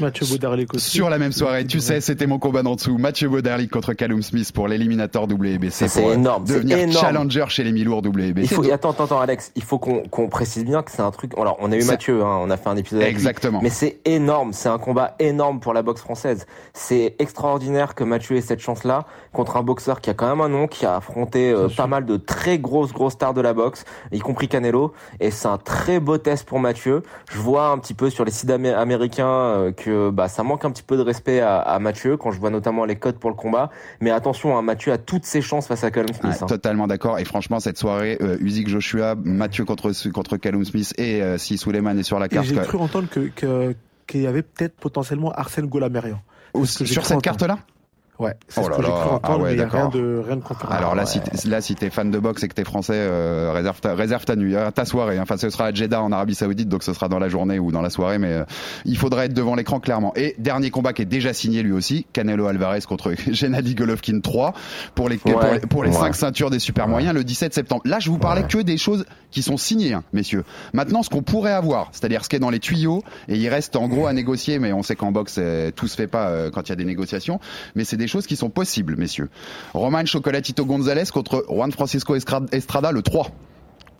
Mathieu 0.00 0.26
Baudarlic 0.26 0.74
aussi. 0.74 0.90
Sur 0.90 1.10
la 1.10 1.18
même 1.18 1.32
soirée, 1.32 1.66
tu 1.66 1.80
sais, 1.80 2.00
c'était 2.00 2.26
mon 2.26 2.38
combat 2.38 2.62
d'en 2.62 2.74
dessous. 2.76 2.96
Mathieu 2.98 3.28
Bauderlic 3.28 3.70
contre 3.70 3.92
Callum 3.92 4.22
Smith 4.22 4.50
pour 4.52 4.68
l'éliminateur 4.68 5.24
WBC. 5.24 5.88
C'est 5.88 6.04
euh, 6.04 6.14
énorme, 6.14 6.44
Devenir 6.44 6.78
énorme. 6.78 6.92
challenger 7.04 7.44
chez 7.48 7.64
les 7.64 7.72
mi-lourds 7.72 8.02
WBC. 8.02 8.42
Il 8.42 8.48
faut, 8.48 8.72
attends, 8.72 8.90
attends, 8.90 9.04
attends, 9.04 9.20
Alex, 9.20 9.52
il 9.56 9.62
faut 9.62 9.78
qu'on 9.78 10.02
qu'on 10.08 10.28
précise 10.28 10.64
bien 10.64 10.82
que 10.82 10.90
c'est 10.90 11.02
un 11.02 11.10
truc. 11.10 11.32
Alors, 11.36 11.56
on 11.60 11.72
a 11.72 11.76
eu 11.76 11.84
Mathieu, 11.84 12.22
hein, 12.22 12.38
on 12.40 12.50
a 12.50 12.56
fait 12.56 12.68
un 12.68 12.76
épisode 12.76 12.97
Exactement. 13.06 13.60
mais 13.62 13.70
c'est 13.70 14.00
énorme, 14.04 14.52
c'est 14.52 14.68
un 14.68 14.78
combat 14.78 15.14
énorme 15.18 15.60
pour 15.60 15.74
la 15.74 15.82
boxe 15.82 16.00
française. 16.00 16.46
C'est 16.72 17.14
extraordinaire 17.18 17.94
que 17.94 18.04
Mathieu 18.04 18.36
ait 18.36 18.40
cette 18.40 18.60
chance-là 18.60 19.04
contre 19.32 19.56
un 19.56 19.62
boxeur 19.62 20.00
qui 20.00 20.10
a 20.10 20.14
quand 20.14 20.28
même 20.28 20.40
un 20.40 20.48
nom, 20.48 20.66
qui 20.66 20.86
a 20.86 20.96
affronté 20.96 21.50
euh, 21.50 21.68
pas 21.68 21.86
mal 21.86 22.04
de 22.06 22.16
très 22.16 22.58
grosses 22.58 22.92
grosses 22.92 23.14
stars 23.14 23.34
de 23.34 23.40
la 23.40 23.52
boxe, 23.54 23.84
y 24.12 24.18
compris 24.18 24.48
Canelo. 24.48 24.92
Et 25.20 25.30
c'est 25.30 25.48
un 25.48 25.58
très 25.58 26.00
beau 26.00 26.18
test 26.18 26.46
pour 26.46 26.58
Mathieu. 26.60 27.02
Je 27.30 27.38
vois 27.38 27.68
un 27.68 27.78
petit 27.78 27.94
peu 27.94 28.10
sur 28.10 28.24
les 28.24 28.30
sites 28.30 28.50
amé- 28.50 28.72
américains 28.74 29.28
euh, 29.28 29.72
que 29.72 30.10
bah 30.10 30.28
ça 30.28 30.42
manque 30.42 30.64
un 30.64 30.70
petit 30.70 30.82
peu 30.82 30.96
de 30.96 31.02
respect 31.02 31.40
à, 31.40 31.58
à 31.58 31.78
Mathieu 31.78 32.16
quand 32.16 32.30
je 32.30 32.40
vois 32.40 32.50
notamment 32.50 32.84
les 32.84 32.96
codes 32.96 33.18
pour 33.18 33.30
le 33.30 33.36
combat. 33.36 33.70
Mais 34.00 34.10
attention, 34.10 34.56
hein, 34.56 34.62
Mathieu 34.62 34.92
a 34.92 34.98
toutes 34.98 35.24
ses 35.24 35.40
chances 35.42 35.66
face 35.66 35.84
à 35.84 35.90
Callum 35.90 36.08
Smith. 36.14 36.32
Ouais, 36.32 36.42
hein. 36.42 36.46
Totalement 36.46 36.86
d'accord. 36.86 37.18
Et 37.18 37.24
franchement, 37.24 37.60
cette 37.60 37.78
soirée, 37.78 38.18
euh, 38.20 38.36
Usyk 38.40 38.68
Joshua, 38.68 39.14
Mathieu 39.22 39.64
contre 39.64 39.92
contre 40.12 40.36
Callum 40.36 40.64
Smith 40.64 40.92
et 40.98 41.22
euh, 41.22 41.38
si 41.38 41.58
Suleiman 41.58 41.98
est 41.98 42.02
sur 42.02 42.18
la 42.18 42.28
carte. 42.28 42.46
j'ai 42.46 42.54
quoi. 42.54 42.64
cru 42.64 42.78
entendre 42.88 43.08
que, 43.08 43.74
qu'il 44.06 44.20
y 44.20 44.26
avait 44.26 44.42
peut-être 44.42 44.74
potentiellement 44.76 45.30
Arsène 45.32 45.66
j'ai 46.84 46.94
sur 46.94 47.06
cette 47.06 47.22
carte-là? 47.22 47.58
Ouais, 48.18 48.34
c'est 48.48 48.60
Oh 48.60 48.64
ce 48.64 48.70
que 48.70 48.82
j'ai 48.82 48.90
cru 48.90 49.00
ah 49.00 49.14
entendre, 49.14 49.44
ouais, 49.44 49.50
mais 49.50 49.52
il 49.54 49.56
n'y 49.58 49.62
a 49.62 49.68
rien 49.68 49.88
de, 49.88 50.22
rien 50.26 50.36
de 50.36 50.42
confirmé. 50.42 50.74
Alors 50.74 50.94
là, 50.94 51.04
ouais. 51.04 51.20
si 51.34 51.48
là, 51.48 51.60
si 51.60 51.74
t'es 51.74 51.90
fan 51.90 52.10
de 52.10 52.18
boxe 52.18 52.42
et 52.42 52.48
que 52.48 52.54
t'es 52.54 52.64
français, 52.64 52.94
euh, 52.96 53.52
réserve 53.54 53.80
ta, 53.80 53.94
réserve 53.94 54.24
ta 54.24 54.34
nuit, 54.34 54.56
euh, 54.56 54.70
ta 54.70 54.84
soirée. 54.84 55.20
Enfin, 55.20 55.36
ce 55.36 55.50
sera 55.50 55.66
à 55.66 55.72
Jeddah 55.72 56.02
en 56.02 56.10
Arabie 56.10 56.34
Saoudite, 56.34 56.68
donc 56.68 56.82
ce 56.82 56.92
sera 56.92 57.08
dans 57.08 57.18
la 57.18 57.28
journée 57.28 57.58
ou 57.58 57.70
dans 57.70 57.82
la 57.82 57.90
soirée, 57.90 58.18
mais 58.18 58.32
euh, 58.32 58.44
il 58.84 58.98
faudra 58.98 59.24
être 59.24 59.34
devant 59.34 59.54
l'écran 59.54 59.78
clairement. 59.78 60.12
Et 60.16 60.34
dernier 60.38 60.70
combat 60.70 60.92
qui 60.92 61.02
est 61.02 61.06
déjà 61.06 61.32
signé 61.32 61.62
lui 61.62 61.72
aussi, 61.72 62.06
Canelo 62.12 62.46
Alvarez 62.46 62.80
contre 62.88 63.12
Gennady 63.30 63.74
Golovkin 63.74 64.20
3 64.20 64.52
pour 64.94 65.08
les 65.08 65.18
pour 65.18 65.40
les, 65.40 65.60
pour 65.60 65.84
les 65.84 65.90
ouais. 65.90 65.96
cinq 65.96 66.14
ceintures 66.14 66.50
des 66.50 66.58
super 66.58 66.88
moyens 66.88 67.14
le 67.14 67.22
17 67.24 67.54
septembre. 67.54 67.82
Là, 67.84 68.00
je 68.00 68.10
vous 68.10 68.18
parlais 68.18 68.42
que 68.42 68.58
des 68.58 68.78
choses 68.78 69.04
qui 69.30 69.42
sont 69.42 69.56
signées, 69.56 69.92
hein, 69.92 70.02
messieurs. 70.12 70.44
Maintenant, 70.72 71.02
ce 71.02 71.10
qu'on 71.10 71.22
pourrait 71.22 71.52
avoir, 71.52 71.90
c'est-à-dire 71.92 72.24
ce 72.24 72.28
qui 72.28 72.36
est 72.36 72.40
dans 72.40 72.50
les 72.50 72.58
tuyaux, 72.60 73.02
et 73.28 73.36
il 73.36 73.48
reste 73.48 73.76
en 73.76 73.86
gros 73.86 74.06
à 74.06 74.12
négocier, 74.12 74.58
mais 74.58 74.72
on 74.72 74.82
sait 74.82 74.96
qu'en 74.96 75.12
boxe, 75.12 75.38
tout 75.76 75.86
se 75.86 75.96
fait 75.96 76.06
pas 76.06 76.28
euh, 76.28 76.50
quand 76.50 76.68
il 76.68 76.70
y 76.70 76.72
a 76.72 76.76
des 76.76 76.84
négociations, 76.84 77.40
mais 77.74 77.84
c'est 77.84 77.96
des 77.96 78.07
choses 78.08 78.26
qui 78.26 78.36
sont 78.36 78.50
possibles, 78.50 78.96
messieurs. 78.96 79.28
Roman 79.74 80.04
Chocolatito 80.06 80.64
Gonzalez 80.64 81.04
contre 81.12 81.44
Juan 81.48 81.70
Francisco 81.72 82.16
Estra- 82.16 82.46
Estrada 82.52 82.90
le 82.92 83.02
3. 83.02 83.28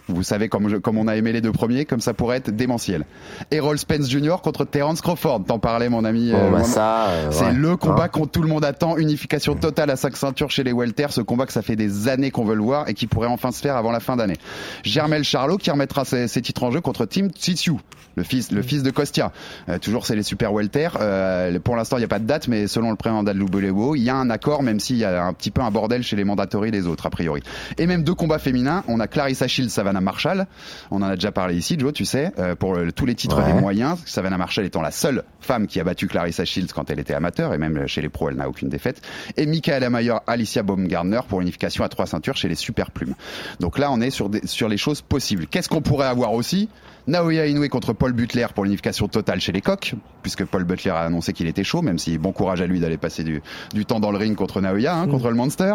Vous 0.08 0.22
savez 0.22 0.48
comme, 0.48 0.68
je- 0.68 0.76
comme 0.76 0.98
on 0.98 1.06
a 1.08 1.16
aimé 1.16 1.32
les 1.32 1.40
deux 1.40 1.52
premiers, 1.52 1.84
comme 1.84 2.00
ça 2.00 2.14
pourrait 2.14 2.38
être 2.38 2.50
démentiel. 2.50 3.04
Errol 3.50 3.78
Spence 3.78 4.08
Jr. 4.10 4.36
contre 4.42 4.64
Terence 4.64 5.00
Crawford. 5.00 5.44
T'en 5.46 5.58
parlais 5.58 5.88
mon 5.88 6.04
ami. 6.04 6.30
Bon, 6.32 6.38
euh, 6.38 6.50
bah, 6.50 6.64
ça, 6.64 7.06
euh, 7.08 7.28
c'est 7.30 7.44
ouais. 7.46 7.52
le 7.52 7.76
combat 7.76 8.04
Hein. 8.04 8.08
que 8.08 8.26
tout 8.26 8.42
le 8.42 8.48
monde 8.48 8.64
attend. 8.64 8.96
Unification 8.96 9.54
totale 9.54 9.90
à 9.90 9.96
5 9.96 10.16
ceintures 10.16 10.50
chez 10.50 10.64
les 10.64 10.72
welter. 10.72 11.06
Ce 11.10 11.20
combat 11.20 11.46
que 11.46 11.52
ça 11.52 11.62
fait 11.62 11.76
des 11.76 12.08
années 12.08 12.30
qu'on 12.30 12.44
veut 12.44 12.54
le 12.54 12.62
voir 12.62 12.88
et 12.88 12.94
qui 12.94 13.06
pourrait 13.06 13.28
enfin 13.28 13.50
se 13.52 13.60
faire 13.60 13.76
avant 13.76 13.92
la 13.92 14.00
fin 14.00 14.16
d'année. 14.16 14.36
Germel 14.84 15.24
Charlot 15.24 15.58
qui 15.58 15.70
remettra 15.70 16.04
ses, 16.04 16.28
ses 16.28 16.42
titres 16.42 16.62
en 16.64 16.70
jeu 16.70 16.80
contre 16.80 17.04
Tim 17.04 17.28
Tsitsiu, 17.28 17.74
le 18.16 18.22
fils, 18.22 18.50
le 18.52 18.62
fils 18.62 18.82
de 18.82 18.90
Kostia. 18.90 19.32
Euh, 19.68 19.78
toujours 19.78 20.06
c'est 20.06 20.16
les 20.16 20.22
super 20.22 20.52
welter. 20.52 20.88
Euh, 21.00 21.58
pour 21.60 21.76
l'instant 21.76 21.96
il 21.96 22.00
n'y 22.00 22.04
a 22.04 22.08
pas 22.08 22.18
de 22.18 22.24
date, 22.26 22.48
mais 22.48 22.66
selon 22.66 22.90
le 22.90 22.96
président 22.96 23.22
d'Aloubolebo, 23.22 23.94
il 23.94 24.02
y 24.02 24.10
a 24.10 24.16
un 24.16 24.30
accord, 24.30 24.62
même 24.62 24.80
s'il 24.80 24.96
y 24.96 25.04
a 25.04 25.24
un 25.24 25.32
petit 25.32 25.50
peu 25.50 25.60
un 25.62 25.70
bordel 25.70 26.02
chez 26.02 26.16
les 26.16 26.24
mandatories 26.24 26.70
des 26.70 26.86
autres 26.86 27.06
a 27.06 27.10
priori. 27.10 27.42
Et 27.78 27.86
même 27.86 28.02
deux 28.04 28.14
combats 28.14 28.38
féminins. 28.38 28.82
On 28.88 29.00
a 29.00 29.06
Clarissa 29.06 29.46
Shields, 29.48 29.70
Savannah 29.70 29.97
Marshall. 30.00 30.46
On 30.90 30.96
en 31.02 31.06
a 31.08 31.14
déjà 31.14 31.32
parlé 31.32 31.56
ici, 31.56 31.76
Joe, 31.78 31.92
tu 31.92 32.04
sais, 32.04 32.32
euh, 32.38 32.54
pour 32.54 32.74
le- 32.74 32.92
tous 32.92 33.06
les 33.06 33.14
titres 33.14 33.38
Ouais. 33.42 33.52
des 33.52 33.60
moyens. 33.60 33.98
Savannah 34.06 34.38
Marshall 34.38 34.64
étant 34.64 34.82
la 34.82 34.90
seule 34.90 35.24
femme 35.40 35.66
qui 35.66 35.80
a 35.80 35.84
battu 35.84 36.06
Clarissa 36.08 36.44
Shields 36.44 36.72
quand 36.74 36.90
elle 36.90 36.98
était 37.00 37.14
amateur, 37.14 37.54
et 37.54 37.58
même 37.58 37.86
chez 37.86 38.00
les 38.02 38.08
pros, 38.08 38.28
elle 38.30 38.36
n'a 38.36 38.48
aucune 38.48 38.68
défaite. 38.68 39.00
Et 39.36 39.46
Michaela 39.46 39.90
Mayer, 39.90 40.14
Alicia 40.26 40.62
Baumgartner 40.62 41.20
pour 41.28 41.40
unification 41.40 41.84
à 41.84 41.88
trois 41.88 42.06
ceintures 42.06 42.36
chez 42.36 42.48
les 42.48 42.54
super 42.54 42.90
plumes. 42.90 43.14
Donc 43.60 43.78
là, 43.78 43.90
on 43.90 44.00
est 44.00 44.10
sur, 44.10 44.28
des, 44.28 44.46
sur 44.46 44.68
les 44.68 44.76
choses 44.78 45.00
possibles. 45.02 45.46
Qu'est-ce 45.46 45.68
qu'on 45.68 45.82
pourrait 45.82 46.06
avoir 46.08 46.32
aussi? 46.32 46.68
Naoya 47.08 47.46
Inoue 47.46 47.68
contre 47.68 47.92
Paul 47.94 48.12
Butler 48.12 48.46
pour 48.54 48.64
l'unification 48.64 49.08
totale 49.08 49.40
chez 49.40 49.50
les 49.50 49.60
coqs, 49.62 49.94
puisque 50.22 50.44
Paul 50.44 50.62
Butler 50.64 50.90
a 50.92 51.00
annoncé 51.00 51.32
qu'il 51.32 51.46
était 51.48 51.64
chaud, 51.64 51.82
même 51.82 51.98
si 51.98 52.18
bon 52.18 52.30
courage 52.32 52.60
à 52.60 52.66
lui 52.66 52.78
d'aller 52.80 52.98
passer 52.98 53.24
du, 53.24 53.42
du 53.74 53.84
temps 53.86 53.98
dans 53.98 54.12
le 54.12 54.18
ring 54.18 54.36
contre 54.36 54.60
Naoya, 54.60 54.94
hein, 54.94 55.08
contre 55.08 55.28
le 55.30 55.34
Monster. 55.34 55.74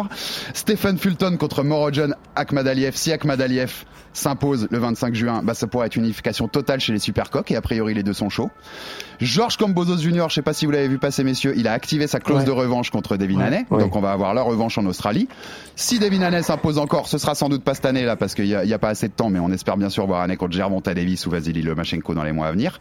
Stephen 0.54 0.96
Fulton 0.96 1.36
contre 1.38 1.62
Morojan 1.62 2.10
Akhmadaliev. 2.36 2.94
Si 2.94 3.12
Akhmadaliev 3.12 3.84
s'impose 4.12 4.68
le 4.70 4.78
25 4.78 5.12
juin, 5.14 5.42
bah, 5.42 5.54
ça 5.54 5.66
pourrait 5.66 5.88
être 5.88 5.96
une 5.96 6.04
unification 6.04 6.46
totale 6.46 6.78
chez 6.78 6.92
les 6.92 7.00
super 7.00 7.30
coqs, 7.30 7.50
et 7.50 7.56
a 7.56 7.60
priori 7.60 7.94
les 7.94 8.04
deux 8.04 8.12
sont 8.12 8.28
chauds. 8.30 8.50
Georges 9.20 9.56
Cambosos 9.56 9.98
Jr., 10.00 10.26
je 10.28 10.34
sais 10.34 10.42
pas 10.42 10.52
si 10.52 10.66
vous 10.66 10.70
l'avez 10.72 10.86
vu 10.88 10.98
passer 10.98 11.24
messieurs, 11.24 11.54
il 11.56 11.66
a 11.66 11.72
activé 11.72 12.06
sa 12.06 12.20
clause 12.20 12.38
Ouais. 12.40 12.44
de 12.44 12.50
revanche 12.52 12.90
contre 12.90 13.16
Devin 13.16 13.38
Ouais. 13.38 13.44
Haney, 13.46 13.66
donc 13.70 13.96
on 13.96 14.00
va 14.00 14.12
avoir 14.12 14.34
la 14.34 14.42
revanche 14.42 14.78
en 14.78 14.86
Australie. 14.86 15.28
Si 15.76 15.98
Devin 15.98 16.22
Haney 16.22 16.42
s'impose 16.44 16.78
encore, 16.78 17.08
ce 17.08 17.18
sera 17.18 17.34
sans 17.34 17.48
doute 17.48 17.64
pas 17.64 17.74
cette 17.74 17.86
année 17.86 18.04
là 18.04 18.14
parce 18.16 18.34
qu'il 18.36 18.46
y, 18.46 18.54
a- 18.54 18.62
il 18.64 18.70
y 18.70 18.74
a 18.74 18.78
pas 18.78 18.88
assez 18.90 19.08
de 19.08 19.12
temps, 19.12 19.30
mais 19.30 19.40
on 19.40 19.50
espère 19.50 19.76
bien 19.76 19.88
sûr 19.88 20.06
voir 20.06 20.20
Haney 20.22 20.36
contre 20.36 20.52
Gervonta 20.52 20.94
Davis 20.94 21.23
ou 21.26 21.30
Vasily 21.30 21.62
Lomachenko 21.62 22.14
dans 22.14 22.22
les 22.24 22.32
mois 22.32 22.46
à 22.46 22.52
venir. 22.52 22.78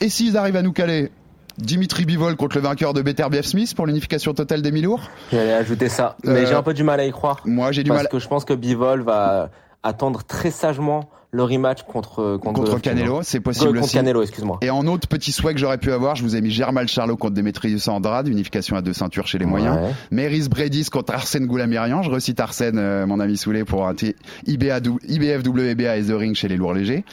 Et 0.00 0.08
s'ils 0.08 0.36
arrivent 0.36 0.56
à 0.56 0.62
nous 0.62 0.72
caler 0.72 1.10
Dimitri 1.58 2.04
Bivol 2.04 2.36
contre 2.36 2.56
le 2.56 2.62
vainqueur 2.62 2.92
de 2.92 3.00
Beterbiev 3.02 3.44
Smith 3.44 3.74
pour 3.74 3.86
l'unification 3.86 4.34
totale 4.34 4.60
des 4.62 4.70
mi-lourds 4.72 5.08
J'allais 5.32 5.52
ajouter 5.54 5.88
ça, 5.88 6.16
mais 6.24 6.30
Euh, 6.42 6.46
j'ai 6.46 6.54
un 6.54 6.62
peu 6.62 6.74
du 6.74 6.82
mal 6.82 7.00
à 7.00 7.06
y 7.06 7.10
croire. 7.10 7.40
Moi 7.46 7.72
j'ai 7.72 7.82
du 7.82 7.88
parce 7.88 8.02
mal 8.02 8.08
que 8.10 8.18
je 8.18 8.28
pense 8.28 8.44
que 8.44 8.52
Bivol 8.52 9.02
va 9.02 9.50
attendre 9.82 10.22
très 10.24 10.50
sagement 10.50 11.08
le 11.30 11.42
rematch 11.42 11.82
contre 11.82 12.36
contre, 12.38 12.38
contre 12.38 12.62
Golovkin. 12.64 12.94
Canelo, 12.94 13.22
c'est 13.22 13.40
possible 13.40 13.72
contre 13.72 13.84
aussi. 13.84 13.94
Canelo, 13.94 14.22
excuse-moi. 14.22 14.58
Et 14.62 14.70
en 14.70 14.86
autre 14.86 15.08
petit 15.08 15.32
souhait 15.32 15.54
que 15.54 15.60
j'aurais 15.60 15.78
pu 15.78 15.92
avoir, 15.92 16.16
je 16.16 16.22
vous 16.22 16.36
ai 16.36 16.40
mis 16.40 16.50
Germal 16.50 16.88
Charlot 16.88 17.16
contre 17.16 17.34
Demetrius 17.34 17.88
Andrade, 17.88 18.28
unification 18.28 18.76
à 18.76 18.82
deux 18.82 18.92
ceintures 18.92 19.26
chez 19.26 19.38
les 19.38 19.46
moyens. 19.46 19.78
Meris 20.10 20.48
Bredis 20.48 20.86
contre 20.90 21.14
Arsène 21.14 21.46
Goulamirian. 21.46 22.02
Je 22.02 22.10
recite 22.10 22.40
Arsène, 22.40 22.78
euh, 22.78 23.06
mon 23.06 23.20
ami 23.20 23.36
Soulet, 23.36 23.64
pour 23.64 23.86
un 23.86 23.94
IBA, 24.46 24.80
IBF 25.08 25.42
WBA 25.46 25.96
et 25.96 26.04
The 26.04 26.12
Ring 26.12 26.34
chez 26.34 26.48
les 26.48 26.56
lourds 26.56 26.74
légers. 26.74 27.04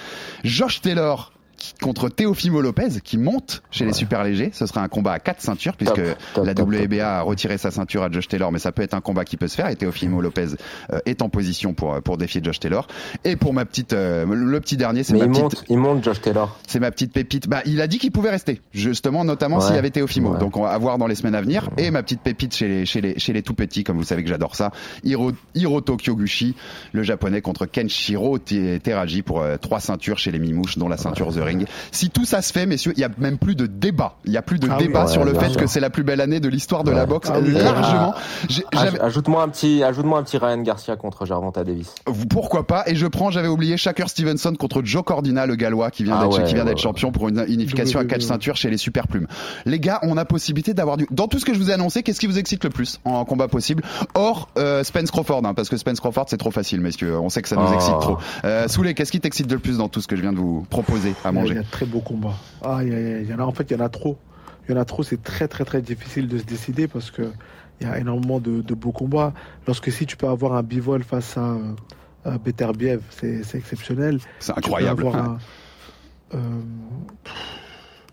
Josh 0.43 0.81
Taylor 0.81 1.33
qui- 1.63 1.73
contre 1.81 2.09
Teofimo 2.09 2.61
Lopez 2.61 2.99
qui 3.03 3.17
monte 3.17 3.63
chez 3.71 3.85
les 3.85 3.93
super 3.93 4.23
légers. 4.23 4.49
Ce 4.53 4.65
sera 4.65 4.81
un 4.81 4.87
combat 4.87 5.13
à 5.13 5.19
quatre 5.19 5.41
ceintures 5.41 5.75
puisque 5.75 5.95
Top, 5.95 6.17
top, 6.33 6.45
la 6.45 6.53
WBA 6.53 7.19
a 7.19 7.21
retiré 7.21 7.57
sa 7.57 7.71
ceinture 7.71 8.03
à 8.03 8.11
Josh 8.11 8.27
Taylor, 8.27 8.51
mais 8.51 8.59
ça 8.59 8.71
peut 8.71 8.81
être 8.81 8.93
un 8.93 9.01
combat 9.01 9.25
qui 9.25 9.37
peut 9.37 9.47
se 9.47 9.55
faire. 9.55 9.69
Et 9.69 9.75
Teofimo 9.75 10.21
Lopez 10.21 10.47
euh, 10.91 10.99
est 11.05 11.21
en 11.21 11.29
position 11.29 11.73
pour 11.73 12.01
pour 12.01 12.17
défier 12.17 12.41
Josh 12.43 12.59
Taylor. 12.59 12.87
Et 13.23 13.35
pour 13.35 13.53
ma 13.53 13.65
petite, 13.65 13.93
euh, 13.93 14.25
le 14.25 14.59
petit 14.59 14.77
dernier, 14.77 15.03
c'est 15.03 15.13
ma 15.13 15.19
il 15.25 15.29
petite. 15.29 15.43
monte, 15.43 15.63
il 15.69 15.77
monte 15.77 16.03
Josh 16.03 16.21
Taylor. 16.21 16.59
C'est 16.67 16.79
ma 16.79 16.91
petite 16.91 17.13
pépite. 17.13 17.47
Bah, 17.47 17.61
il 17.65 17.79
a 17.81 17.87
dit 17.87 17.97
qu'il 17.99 18.11
pouvait 18.11 18.29
rester, 18.31 18.61
justement, 18.73 19.23
notamment 19.23 19.57
Ouais. 19.57 19.61
s'il 19.65 19.75
y 19.75 19.77
avait. 19.77 19.93
Ouais. 19.93 20.39
Donc, 20.39 20.57
on 20.57 20.63
va 20.63 20.77
voir 20.77 20.97
dans 20.97 21.07
les 21.07 21.15
semaines 21.15 21.35
à 21.35 21.41
venir. 21.41 21.69
Et 21.77 21.91
ma 21.91 22.01
petite 22.03 22.21
pépite 22.21 22.55
chez 22.55 22.67
les, 22.67 22.85
chez 22.85 22.99
les, 22.99 23.19
chez 23.19 23.31
les 23.31 23.41
tout 23.43 23.53
petits, 23.53 23.83
comme 23.83 23.97
vous 23.97 24.03
savez 24.03 24.23
que 24.23 24.29
j'adore 24.29 24.55
ça, 24.55 24.71
Hiro, 25.03 25.31
Hiroto 25.55 25.97
Kyoguchi, 25.97 26.55
le 26.93 27.03
japonais 27.03 27.41
contre 27.41 27.65
Kenshiro 27.65 28.37
Te- 28.39 28.77
Teraji 28.79 29.21
pour 29.21 29.41
euh, 29.41 29.57
trois 29.57 29.79
ceintures 29.79 30.17
chez 30.17 30.31
les 30.31 30.39
Mimouches, 30.39 30.77
dont 30.77 30.89
la 30.89 30.97
ceinture 30.97 31.31
The 31.33 31.37
Ring. 31.41 31.52
Si 31.91 32.09
tout 32.09 32.25
ça 32.25 32.41
se 32.41 32.51
fait, 32.53 32.65
messieurs, 32.65 32.93
il 32.95 32.99
y 33.01 33.03
a 33.03 33.09
même 33.17 33.37
plus 33.37 33.55
de 33.55 33.65
débat. 33.67 34.15
Il 34.25 34.31
y 34.31 34.37
a 34.37 34.41
plus 34.41 34.59
de 34.59 34.67
Ah 34.69 34.75
oui. 34.79 34.87
débat 34.87 35.05
Ouais, 35.05 35.11
sur 35.11 35.23
le 35.25 35.33
fait 35.33 35.49
sûr. 35.49 35.57
que 35.61 35.67
c'est 35.67 35.79
la 35.79 35.89
plus 35.89 36.03
belle 36.03 36.21
année 36.21 36.39
de 36.39 36.49
l'histoire 36.49 36.83
de 36.83 36.91
la 36.91 37.05
boxe, 37.05 37.29
Ah 37.33 37.39
oui. 37.41 37.51
largement. 37.51 38.13
Ah. 38.75 38.85
Ajoute-moi 39.01 39.43
un 39.43 39.49
petit, 39.49 39.83
ajoute-moi 39.83 40.19
un 40.19 40.23
petit 40.23 40.37
Ryan 40.37 40.57
Garcia 40.61 40.95
contre 40.95 41.25
Gervonta 41.25 41.63
Davis. 41.63 41.93
vous- 42.07 42.25
Pourquoi 42.27 42.65
pas? 42.65 42.83
Et 42.87 42.95
je 42.95 43.05
prends, 43.07 43.31
j'avais 43.31 43.47
oublié 43.47 43.77
Shaker 43.77 44.09
Stevenson 44.09 44.53
contre 44.57 44.81
Joe 44.83 45.03
Cordina, 45.03 45.45
le 45.45 45.55
gallois, 45.55 45.91
qui 45.91 46.03
vient 46.03 46.17
Ah 46.19 46.23
d'être 46.23 46.37
ouais, 46.39 46.43
qui 46.45 46.53
vient 46.53 46.63
ouais, 46.63 46.69
d'être 46.69 46.77
ouais. 46.77 46.83
champion 46.83 47.11
pour 47.11 47.29
une 47.29 47.43
unification 47.47 47.99
à 47.99 48.03
oui, 48.03 48.07
quatre 48.07 48.21
ceintures 48.21 48.55
chez 48.55 48.69
les 48.69 48.77
super 48.77 49.07
plumes. 49.07 49.27
Les 49.65 49.79
gars, 49.79 49.99
on 50.03 50.17
a 50.17 50.25
possibilité 50.25 50.73
d'avoir 50.73 50.97
du. 50.97 51.07
Dans 51.11 51.27
tout 51.27 51.39
ce 51.39 51.45
que 51.45 51.53
je 51.53 51.59
vous 51.59 51.69
ai 51.69 51.73
annoncé, 51.73 52.03
qu'est-ce 52.03 52.19
qui 52.19 52.27
vous 52.27 52.39
excite 52.39 52.63
le 52.63 52.69
plus 52.69 52.99
en 53.05 53.23
combat 53.25 53.47
possible? 53.47 53.83
Or 54.15 54.49
euh, 54.57 54.83
Spence 54.83 55.11
Crawford, 55.11 55.41
hein, 55.45 55.53
parce 55.53 55.69
que 55.69 55.77
Spence 55.77 55.99
Crawford 55.99 56.25
c'est 56.29 56.37
trop 56.37 56.51
facile, 56.51 56.81
messieurs. 56.81 57.17
On 57.19 57.29
sait 57.29 57.41
que 57.41 57.49
ça 57.49 57.55
nous 57.55 57.63
Oh. 57.69 57.73
excite 57.75 57.99
trop. 57.99 58.17
Euh, 58.45 58.67
Souley, 58.67 58.93
qu'est-ce 58.93 59.11
qui 59.11 59.19
t'excite 59.19 59.51
le 59.51 59.59
plus 59.59 59.77
dans 59.77 59.87
tout 59.89 60.01
ce 60.01 60.07
que 60.07 60.15
je 60.15 60.21
viens 60.21 60.33
de 60.33 60.37
vous 60.37 60.65
proposer 60.69 61.13
à 61.23 61.29
Il 61.31 61.33
a- 61.51 61.53
Il 61.53 61.55
y 61.55 61.59
a 61.59 61.63
de 61.63 61.69
très 61.71 61.85
beaux 61.85 61.99
combats. 62.01 62.35
Ah, 62.61 62.79
il 62.81 62.89
y, 62.89 62.93
a- 62.95 63.19
il 63.21 63.29
y 63.29 63.33
en 63.33 63.39
a, 63.39 63.43
en 63.43 63.51
fait, 63.51 63.69
il 63.71 63.77
y 63.77 63.81
en 63.81 63.85
a 63.85 63.89
trop. 63.89 64.17
Il 64.67 64.73
y 64.73 64.77
en 64.77 64.81
a 64.81 64.85
trop, 64.85 65.03
c'est 65.03 65.21
très, 65.21 65.47
très, 65.47 65.65
très 65.65 65.81
difficile 65.81 66.27
de 66.27 66.37
se 66.37 66.43
décider 66.45 66.87
parce 66.87 67.11
que 67.11 67.31
il 67.81 67.87
y 67.87 67.89
a 67.89 67.97
énormément 67.99 68.39
de, 68.39 68.61
de 68.61 68.73
beaux 68.75 68.91
combats. 68.93 69.33
Lorsque 69.67 69.91
si 69.91 70.05
tu 70.05 70.15
peux 70.15 70.27
avoir 70.27 70.53
un 70.53 70.63
bivol 70.63 71.03
face 71.03 71.37
à, 71.37 71.41
euh, 71.51 71.73
à 72.23 72.37
Beterbiev, 72.37 73.01
c'est 73.09 73.41
exceptionnel. 73.55 74.19
C'est 74.39 74.57
incroyable. 74.57 75.05
un, 75.07 75.37
euh, 76.33 76.39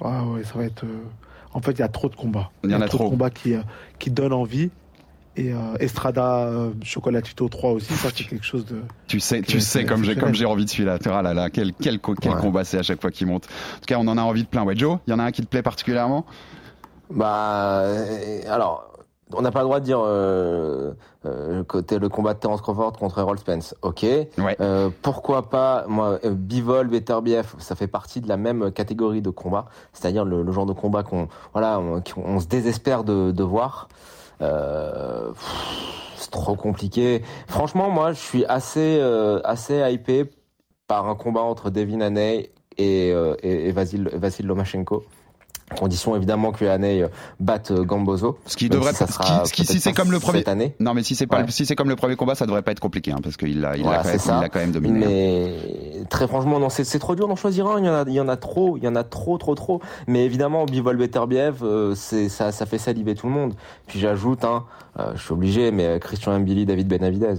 ah 0.03 0.25
ouais, 0.25 0.45
ça 0.45 0.55
va 0.59 0.65
être. 0.65 0.85
euh, 0.85 1.05
en 1.53 1.61
fait, 1.61 1.73
il 1.73 1.79
y 1.81 1.83
a 1.83 1.89
trop 1.89 2.09
de 2.09 2.17
combats. 2.17 2.51
Il 2.65 2.71
y 2.71 2.75
en 2.75 2.81
a 2.81 2.89
trop. 2.89 2.99
trop. 2.99 3.05
de 3.07 3.11
combats 3.11 3.31
qui, 3.31 3.55
qui 3.99 4.11
donnent 4.11 4.33
envie. 4.33 4.71
Et 5.37 5.53
euh, 5.53 5.57
Estrada 5.79 6.45
euh, 6.47 6.71
Chocolatito 6.83 7.49
3 7.49 7.71
aussi, 7.71 7.93
ça 7.95 8.09
c'est 8.15 8.25
quelque 8.25 8.45
chose 8.45 8.67
de. 8.67 8.83
Tu 9.07 9.21
sais, 9.21 9.43
tu 9.43 9.61
sais 9.61 9.85
comme 9.85 10.03
j'ai 10.05 10.17
comme 10.17 10.35
j'ai 10.35 10.45
envie 10.45 10.65
de 10.65 10.71
celui-là. 10.71 10.99
Ah 11.07 11.23
là 11.23 11.33
là, 11.35 11.51
quel 11.51 11.73
quel 11.73 12.01
co- 12.01 12.15
quel 12.21 12.33
Ouais. 12.33 12.41
combat 12.41 12.65
c'est 12.65 12.79
à 12.79 12.83
chaque 12.83 13.01
fois 13.01 13.11
qu'il 13.13 13.27
monte. 13.29 13.45
En 13.47 13.79
tout 13.79 13.87
cas, 13.87 13.97
on 13.99 14.09
en 14.09 14.19
a 14.19 14.23
envie 14.23 14.43
de 14.43 14.49
plein. 14.49 14.65
Ouais, 14.65 14.75
Joe, 14.77 14.99
il 15.07 15.11
y 15.11 15.15
en 15.15 15.19
a 15.21 15.23
un 15.25 15.31
qui 15.31 15.43
te 15.43 15.47
plaît 15.47 15.63
particulièrement? 15.63 16.27
Bah, 17.11 17.81
euh, 17.85 18.41
alors, 18.49 18.93
on 19.33 19.43
n'a 19.43 19.51
pas 19.51 19.61
le 19.61 19.65
droit 19.67 19.81
de 19.81 19.85
dire 19.85 20.01
euh, 20.05 20.93
euh, 21.27 21.63
côté 21.65 21.99
le 21.99 22.09
combat 22.09 22.35
de 22.35 22.39
Terence 22.41 22.61
Crawford 22.61 22.93
contre 22.95 23.19
Errol 23.19 23.39
Spence. 23.39 23.75
Ok. 23.83 24.03
Ouais. 24.03 24.57
Euh, 24.61 24.91
pourquoi 25.03 25.49
pas, 25.49 25.85
moi, 25.89 26.19
Bivol, 26.25 26.89
Beterbiev, 26.89 27.55
ça 27.59 27.75
fait 27.77 27.87
partie 27.87 28.21
de 28.21 28.29
la 28.29 28.37
même 28.37 28.71
catégorie 28.73 29.23
de 29.23 29.31
combat, 29.31 29.67
c'est-à-dire 29.93 30.25
le, 30.25 30.43
le 30.43 30.53
genre 30.53 30.67
de 30.67 30.73
combat 30.73 31.03
qu'on, 31.03 31.29
voilà, 31.53 31.79
on, 31.79 32.01
qu'on- 32.01 32.23
on 32.25 32.41
se 32.41 32.47
désespère 32.47 33.05
de, 33.05 33.31
de 33.31 33.43
voir. 33.45 33.89
Euh, 34.43 35.33
c'est 36.17 36.31
trop 36.31 36.55
compliqué. 36.55 37.23
Franchement, 37.49 37.91
moi, 37.91 38.13
je 38.13 38.21
suis 38.21 38.45
assez, 38.45 38.99
euh, 39.01 39.41
assez 39.45 39.81
hypé 39.91 40.25
par 40.87 41.09
un 41.09 41.15
combat 41.15 41.43
entre 41.43 41.71
Devin 41.71 42.01
Haney 42.01 42.51
et, 42.77 43.11
euh, 43.13 43.35
et, 43.43 43.69
et 43.69 43.73
Vasil, 43.73 44.09
Vasil 44.13 44.47
Lomachenko. 44.47 45.05
Condition 45.79 46.17
évidemment 46.17 46.51
que 46.53 46.65
Haney 46.65 47.03
euh, 47.03 47.09
batte 47.39 47.71
euh, 47.71 47.85
Gambozo. 47.85 48.39
Ce 48.47 48.57
qui 48.57 48.69
devrait 48.69 48.93
si 48.93 48.99
ça 48.99 49.07
ce 49.07 49.19
qui, 49.19 49.33
ce 49.49 49.53
qui- 49.53 49.65
si 49.65 49.81
c'est 49.81 49.93
comme 49.93 50.11
le 50.11 50.19
premier 50.19 50.39
cette 50.41 50.49
année. 50.49 50.75
Non, 50.81 50.95
mais 50.95 51.03
si 51.05 51.15
c'est 51.15 51.27
pas 51.29 51.41
Ouais. 51.43 51.47
si 51.49 51.65
c'est 51.65 51.77
comme 51.77 51.89
le 51.89 51.97
premier 51.97 52.17
combat, 52.17 52.35
ça 52.35 52.45
devrait 52.47 52.63
pas 52.63 52.73
être 52.73 52.81
compliqué, 52.81 53.13
hein, 53.13 53.19
parce 53.23 53.37
qu'il 53.37 53.65
a 53.65 53.77
il 53.77 53.83
Voilà, 53.85 54.01
a 54.01 54.03
quand 54.03 54.09
même, 54.09 54.19
ça. 54.19 54.39
il 54.41 54.45
a 54.45 54.49
quand 54.49 54.59
même 54.59 54.73
dominé. 54.73 55.05
hein. 55.05 55.09
Mais 55.09 56.05
très 56.11 56.27
franchement, 56.27 56.59
non, 56.59 56.69
c'est 56.71 56.83
c'est 56.85 56.99
trop 56.99 57.15
dur 57.15 57.29
d'en 57.29 57.37
choisir 57.37 57.67
un. 57.69 57.79
Il 57.79 57.85
y 57.87 57.89
en 57.89 57.95
a, 57.95 58.05
il 58.07 58.13
y 58.15 58.21
en 58.21 58.29
a 58.29 58.37
trop, 58.37 58.77
il 58.77 58.83
y 58.85 58.89
en 58.89 58.97
a 58.97 59.05
trop, 59.05 59.39
trop, 59.39 59.55
trop. 59.55 59.81
Mais 60.09 60.25
évidemment, 60.25 60.65
Bivol 60.67 60.97
Beterbiev, 60.97 61.63
euh, 61.63 61.95
c'est 61.95 62.29
ça, 62.29 62.51
ça 62.53 62.67
fait 62.67 62.79
saliver 62.79 63.15
tout 63.15 63.27
le 63.29 63.33
monde. 63.33 63.55
Puis 63.87 64.01
j'ajoute, 64.01 64.45
hein, 64.45 64.65
euh, 64.99 65.13
je 65.15 65.23
suis 65.23 65.33
obligé, 65.33 65.71
mais 65.71 65.87
euh, 65.87 65.99
Christian 66.01 66.39
Mbili, 66.41 66.67
David 66.67 66.89
Benavidez. 66.89 67.35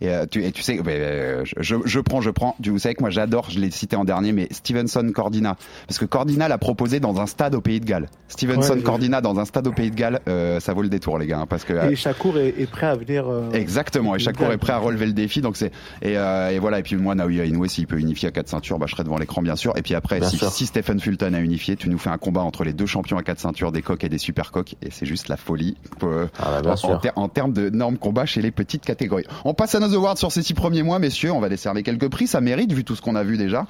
Et, 0.00 0.08
euh, 0.10 0.26
tu, 0.30 0.44
et 0.44 0.52
tu 0.52 0.62
sais, 0.62 0.78
mais, 0.84 0.94
euh, 1.00 1.44
je, 1.58 1.76
je, 1.84 2.00
prends, 2.00 2.20
je 2.20 2.30
prends. 2.30 2.54
Tu- 2.62 2.70
Vous 2.70 2.78
savez 2.78 2.94
que 2.94 3.00
moi 3.02 3.10
j'adore, 3.10 3.50
je 3.50 3.58
l'ai 3.58 3.70
cité 3.70 3.96
en 3.96 4.04
dernier, 4.04 4.32
mais 4.32 4.46
Stevenson 4.50 5.10
Cordina, 5.14 5.56
parce 5.86 5.98
que 5.98 6.04
Cordina 6.04 6.46
l'a 6.48 6.58
proposé 6.58 7.00
dans 7.00 7.20
un 7.20 7.26
stade 7.26 7.54
au 7.54 7.60
Pays 7.60 7.80
de 7.80 7.84
Galles. 7.84 8.08
Stevenson 8.28 8.74
Ouais, 8.74 8.82
Cordina 8.82 9.20
dans 9.20 9.38
un 9.40 9.44
stade 9.44 9.66
au 9.66 9.72
Pays 9.72 9.90
de 9.90 9.96
Galles, 9.96 10.20
euh, 10.28 10.60
ça 10.60 10.72
vaut 10.72 10.82
le 10.82 10.88
détour 10.88 11.18
les 11.18 11.26
gars, 11.26 11.40
hein, 11.40 11.46
parce 11.48 11.64
que 11.64 11.72
euh, 11.72 11.90
Et 11.90 11.96
Shakur 11.96 12.38
est, 12.38 12.54
est 12.58 12.70
prêt 12.70 12.86
à 12.86 12.94
venir. 12.94 13.26
euh, 13.28 13.50
Exactement, 13.52 14.14
et 14.14 14.18
Galles. 14.18 14.52
est 14.52 14.58
prêt 14.58 14.72
à 14.72 14.78
relever 14.78 15.06
le 15.06 15.12
défi, 15.14 15.40
donc 15.40 15.56
c'est 15.56 15.72
et, 16.02 16.16
euh, 16.16 16.50
et 16.50 16.58
voilà. 16.58 16.78
Et 16.78 16.82
puis 16.82 16.96
moi, 16.96 17.14
Naoya 17.14 17.44
Inoue, 17.46 17.66
s'il 17.66 17.86
peut 17.86 17.98
unifier 17.98 18.28
à 18.28 18.30
quatre 18.30 18.48
ceintures, 18.48 18.78
bah, 18.78 18.86
je 18.86 18.92
serai 18.94 19.04
devant 19.04 19.18
l'écran 19.18 19.42
bien 19.42 19.56
sûr. 19.56 19.72
Et 19.76 19.82
puis 19.82 19.94
après, 19.94 20.20
si, 20.22 20.66
Stephen 20.66 21.00
Fulton 21.00 21.34
a 21.34 21.40
unifié, 21.40 21.74
tu 21.76 21.88
nous 21.88 21.98
fais 21.98 22.10
un 22.10 22.18
combat 22.18 22.42
entre 22.42 22.62
les 22.64 22.72
deux 22.72 22.86
champions 22.86 23.18
à 23.18 23.22
quatre 23.22 23.40
ceintures, 23.40 23.72
des 23.72 23.82
coqs 23.82 24.04
et 24.04 24.08
des 24.08 24.18
super 24.18 24.52
coqs, 24.52 24.76
et 24.82 24.90
c'est 24.90 25.06
juste 25.06 25.28
la 25.28 25.36
folie 25.36 25.76
euh, 26.04 26.26
Ah 26.38 26.50
bah, 26.50 26.60
bien 26.62 26.76
en, 26.94 26.98
ter- 26.98 27.12
en 27.16 27.28
termes 27.28 27.52
de 27.52 27.68
normes 27.70 27.98
combat 27.98 28.26
chez 28.26 28.42
les 28.42 28.50
petites 28.52 28.84
catégories. 28.84 29.24
On 29.44 29.54
passe 29.54 29.74
à 29.74 29.80
awards 29.94 30.18
sur 30.18 30.32
ces 30.32 30.42
six 30.42 30.54
premiers 30.54 30.82
mois, 30.82 30.98
messieurs. 30.98 31.32
On 31.32 31.40
va 31.40 31.48
décerner 31.48 31.82
quelques 31.82 32.08
prix, 32.08 32.26
ça 32.26 32.40
mérite 32.40 32.72
vu 32.72 32.84
tout 32.84 32.96
ce 32.96 33.02
qu'on 33.02 33.14
a 33.16 33.22
vu 33.24 33.36
déjà. 33.36 33.66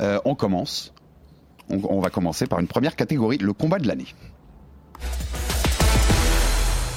Euh, 0.00 0.18
on 0.24 0.34
commence. 0.34 0.92
On, 1.70 1.80
on 1.88 2.00
va 2.00 2.10
commencer 2.10 2.46
par 2.46 2.58
une 2.60 2.66
première 2.68 2.96
catégorie, 2.96 3.38
le 3.38 3.52
combat 3.52 3.78
de 3.78 3.86
l'année. 3.86 4.06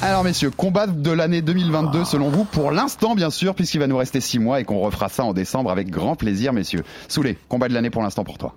Alors 0.04 0.24
messieurs, 0.24 0.50
combat 0.50 0.88
de 0.88 1.12
l'année 1.12 1.44
2022 1.44 2.06
selon 2.06 2.30
vous, 2.30 2.44
pour 2.44 2.72
l'instant 2.72 3.14
bien 3.14 3.30
sûr, 3.30 3.54
puisqu'il 3.54 3.78
va 3.80 3.86
nous 3.86 3.98
rester 3.98 4.20
6 4.20 4.40
mois 4.40 4.60
et 4.60 4.64
qu'on 4.64 4.80
refera 4.80 5.10
ça 5.10 5.24
en 5.24 5.34
décembre 5.34 5.70
avec 5.70 5.92
grand 5.92 6.16
plaisir 6.16 6.54
messieurs. 6.54 6.84
Soulé, 7.08 7.38
combat 7.50 7.68
de 7.68 7.74
l'année 7.76 7.92
pour 7.92 8.02
l'instant 8.02 8.24
pour 8.24 8.40
toi 8.40 8.56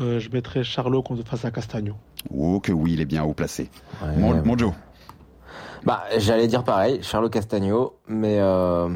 Euh, 0.00 0.20
je 0.20 0.28
mettrais 0.30 0.62
Charlot 0.62 1.02
contre 1.02 1.26
face 1.28 1.44
à 1.44 1.50
Castagno. 1.50 1.94
Oh 2.32 2.60
que 2.60 2.70
oui, 2.70 2.92
il 2.92 3.00
est 3.00 3.06
bien 3.06 3.24
haut 3.24 3.34
placé. 3.34 3.70
mon, 4.16 4.40
mon 4.44 4.56
Joe 4.56 4.72
Bah, 5.84 6.04
j'allais 6.18 6.46
dire 6.46 6.62
pareil, 6.62 7.00
Charlo 7.02 7.28
Castagno, 7.28 7.96
mais 8.06 8.36
euh, 8.38 8.88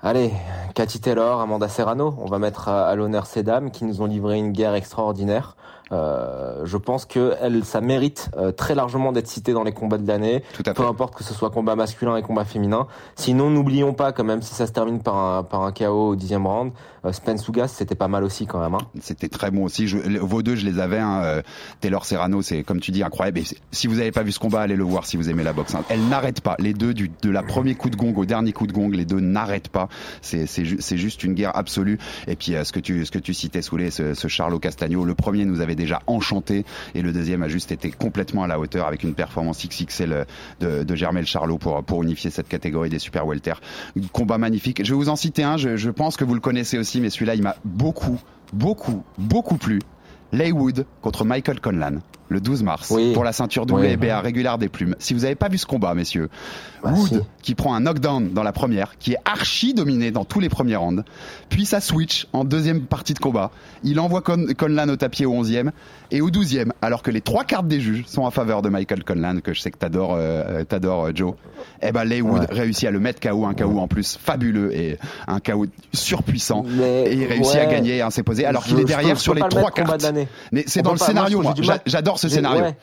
allez, 0.00 0.32
Cathy 0.74 1.00
Taylor, 1.00 1.40
Amanda 1.40 1.68
Serrano, 1.68 2.14
on 2.18 2.26
va 2.26 2.38
mettre 2.38 2.68
à, 2.68 2.86
à 2.86 2.94
l'honneur 2.94 3.26
ces 3.26 3.42
dames 3.42 3.70
qui 3.70 3.84
nous 3.84 4.02
ont 4.02 4.06
livré 4.06 4.38
une 4.38 4.52
guerre 4.52 4.74
extraordinaire. 4.74 5.56
Euh, 5.90 6.64
je 6.64 6.76
pense 6.76 7.06
que 7.06 7.34
elle, 7.40 7.64
ça 7.64 7.80
mérite 7.80 8.30
euh, 8.36 8.52
très 8.52 8.74
largement 8.74 9.12
d'être 9.12 9.26
citée 9.26 9.52
dans 9.52 9.62
les 9.62 9.72
combats 9.72 9.98
de 9.98 10.06
l'année, 10.06 10.42
peu 10.74 10.86
importe 10.86 11.14
que 11.14 11.24
ce 11.24 11.32
soit 11.32 11.50
combat 11.50 11.76
masculin 11.76 12.16
et 12.16 12.22
combat 12.22 12.44
féminin. 12.44 12.86
Sinon, 13.16 13.50
n'oublions 13.50 13.94
pas 13.94 14.12
quand 14.12 14.24
même 14.24 14.42
si 14.42 14.54
ça 14.54 14.66
se 14.66 14.72
termine 14.72 15.00
par 15.00 15.16
un 15.16 15.42
par 15.42 15.62
un 15.62 15.72
KO 15.72 16.10
au 16.10 16.16
dixième 16.16 16.46
round, 16.46 16.72
euh, 17.04 17.12
Spence 17.12 17.46
Ugas, 17.48 17.68
c'était 17.68 17.94
pas 17.94 18.08
mal 18.08 18.24
aussi 18.24 18.46
quand 18.46 18.60
même. 18.60 18.74
Hein. 18.74 18.86
C'était 19.00 19.28
très 19.28 19.50
bon 19.50 19.64
aussi. 19.64 19.86
Vos 19.86 20.42
deux, 20.42 20.56
je 20.56 20.66
les 20.66 20.78
avais. 20.78 20.98
Hein, 20.98 21.22
euh, 21.24 21.42
Taylor 21.80 22.04
Serrano, 22.04 22.42
c'est 22.42 22.62
comme 22.62 22.80
tu 22.80 22.90
dis 22.90 23.02
incroyable. 23.02 23.38
Et 23.38 23.44
si 23.72 23.86
vous 23.86 23.96
n'avez 23.96 24.12
pas 24.12 24.22
vu 24.22 24.32
ce 24.32 24.38
combat, 24.38 24.62
allez 24.62 24.76
le 24.76 24.84
voir 24.84 25.06
si 25.06 25.16
vous 25.16 25.30
aimez 25.30 25.44
la 25.44 25.52
boxe. 25.52 25.74
Hein. 25.74 25.84
Elle 25.88 26.08
n'arrête 26.08 26.40
pas. 26.40 26.56
Les 26.58 26.74
deux, 26.74 26.94
du, 26.94 27.10
de 27.22 27.30
la 27.30 27.42
premier 27.42 27.74
coup 27.74 27.90
de 27.90 27.96
gong 27.96 28.14
au 28.16 28.24
dernier 28.24 28.52
coup 28.52 28.66
de 28.66 28.72
gong, 28.72 28.90
les 28.90 29.04
deux 29.04 29.20
n'arrêtent 29.20 29.68
pas. 29.68 29.88
C'est 30.22 30.46
c'est 30.46 30.64
ju 30.64 30.78
c'est 30.80 30.98
juste 30.98 31.24
une 31.24 31.34
guerre 31.34 31.56
absolue. 31.56 31.98
Et 32.26 32.36
puis 32.36 32.54
euh, 32.54 32.64
ce 32.64 32.72
que 32.72 32.80
tu 32.80 33.04
ce 33.04 33.10
que 33.10 33.18
tu 33.18 33.34
citais 33.34 33.62
Soulé, 33.62 33.90
ce, 33.90 34.14
ce 34.14 34.28
Charlo 34.28 34.58
Castagno, 34.58 35.04
le 35.04 35.14
premier 35.14 35.44
nous 35.44 35.60
avait 35.60 35.74
déjà 35.74 36.00
enchanté 36.06 36.64
et 36.94 37.02
le 37.02 37.12
deuxième 37.12 37.42
a 37.42 37.48
juste 37.48 37.72
été 37.72 37.90
complètement 37.90 38.44
à 38.44 38.46
la 38.46 38.58
hauteur 38.58 38.86
avec 38.86 39.02
une 39.02 39.14
performance 39.14 39.66
XXL 39.66 40.26
de, 40.60 40.82
de 40.82 40.94
Germel 40.94 41.26
Charlot 41.26 41.58
pour 41.58 41.82
pour 41.84 42.02
unifier 42.02 42.30
cette 42.30 42.48
catégorie 42.48 42.90
des 42.90 42.98
super 42.98 43.26
welter. 43.26 43.54
Combat 44.12 44.38
magnifique. 44.38 44.84
Je 44.84 44.92
vais 44.92 44.96
vous 44.96 45.08
en 45.08 45.16
citer 45.16 45.42
un. 45.42 45.56
Je, 45.56 45.76
je 45.76 45.90
pense 45.90 46.16
que 46.16 46.24
vous 46.24 46.34
le 46.34 46.40
connaissez 46.40 46.78
aussi, 46.78 46.87
mais 46.96 47.10
celui-là, 47.10 47.34
il 47.34 47.42
m'a 47.42 47.56
beaucoup, 47.64 48.18
beaucoup, 48.52 49.02
beaucoup 49.18 49.56
plu. 49.56 49.80
Laywood 50.32 50.86
contre 51.00 51.24
Michael 51.24 51.60
Conlan 51.60 51.98
le 52.28 52.40
12 52.40 52.62
mars 52.62 52.90
Oui. 52.90 53.12
pour 53.12 53.24
la 53.24 53.32
ceinture 53.32 53.64
Oui. 53.70 53.94
WBA 53.94 54.20
régulière 54.20 54.58
des 54.58 54.68
plumes. 54.68 54.94
Si 54.98 55.14
vous 55.14 55.20
n'avez 55.20 55.34
pas 55.34 55.48
vu 55.48 55.58
ce 55.58 55.66
combat, 55.66 55.94
messieurs, 55.94 56.28
Bah, 56.82 56.90
Wood 56.92 57.08
si. 57.08 57.20
qui 57.42 57.54
prend 57.54 57.74
un 57.74 57.80
knockdown 57.80 58.32
dans 58.32 58.42
la 58.42 58.52
première, 58.52 58.98
qui 58.98 59.12
est 59.12 59.18
archi 59.24 59.74
dominé 59.74 60.10
dans 60.10 60.24
tous 60.24 60.38
les 60.40 60.48
premiers 60.48 60.76
rounds, 60.76 61.02
puis 61.48 61.64
ça 61.66 61.80
switch 61.80 62.26
en 62.32 62.44
deuxième 62.44 62.82
partie 62.82 63.14
de 63.14 63.18
combat. 63.18 63.50
Il 63.82 63.98
envoie 64.00 64.20
Con 64.20 64.46
Conlan 64.56 64.88
au 64.88 64.96
tapis 64.96 65.24
au 65.26 65.32
11e 65.34 65.70
et 66.10 66.20
au 66.20 66.30
12e, 66.30 66.70
alors 66.82 67.02
que 67.02 67.10
les 67.10 67.20
trois 67.20 67.44
cartes 67.44 67.66
des 67.66 67.80
juges 67.80 68.04
sont 68.06 68.22
en 68.22 68.30
faveur 68.30 68.62
de 68.62 68.68
Michael 68.68 69.04
Conlan, 69.04 69.40
que 69.40 69.52
je 69.54 69.60
sais 69.60 69.70
que 69.70 69.78
t'adores, 69.78 70.14
euh, 70.16 70.64
t'adores 70.64 71.06
euh, 71.06 71.12
Joe. 71.14 71.34
Eh 71.82 71.92
ben 71.92 72.04
Laywood 72.04 72.28
Ouais. 72.40 72.46
réussit 72.50 72.86
à 72.86 72.90
le 72.90 73.00
mettre 73.00 73.20
KO, 73.26 73.46
un 73.46 73.54
KO 73.54 73.78
en 73.78 73.88
plus 73.88 74.16
fabuleux 74.20 74.72
et 74.76 74.98
un 75.26 75.40
KO 75.40 75.66
surpuissant. 75.92 76.64
Mais, 76.68 77.04
et 77.04 77.14
il 77.14 77.24
réussit 77.26 77.56
à 77.56 77.66
gagner 77.66 78.02
un 78.02 78.10
s'est 78.10 78.22
posé 78.22 78.44
alors 78.44 78.64
qu'il 78.64 78.78
est 78.78 78.84
derrière 78.84 79.18
sur 79.18 79.34
les 79.34 79.42
le 79.42 79.48
trois 79.48 79.70
cartes. 79.70 80.06
Mais 80.52 80.64
c'est 80.66 80.82
dans 80.82 80.92
le 80.92 80.98
scénario. 80.98 81.42
J'adore 81.86 82.17
ce 82.18 82.28
scénario. 82.28 82.62
ouais. 82.62 82.76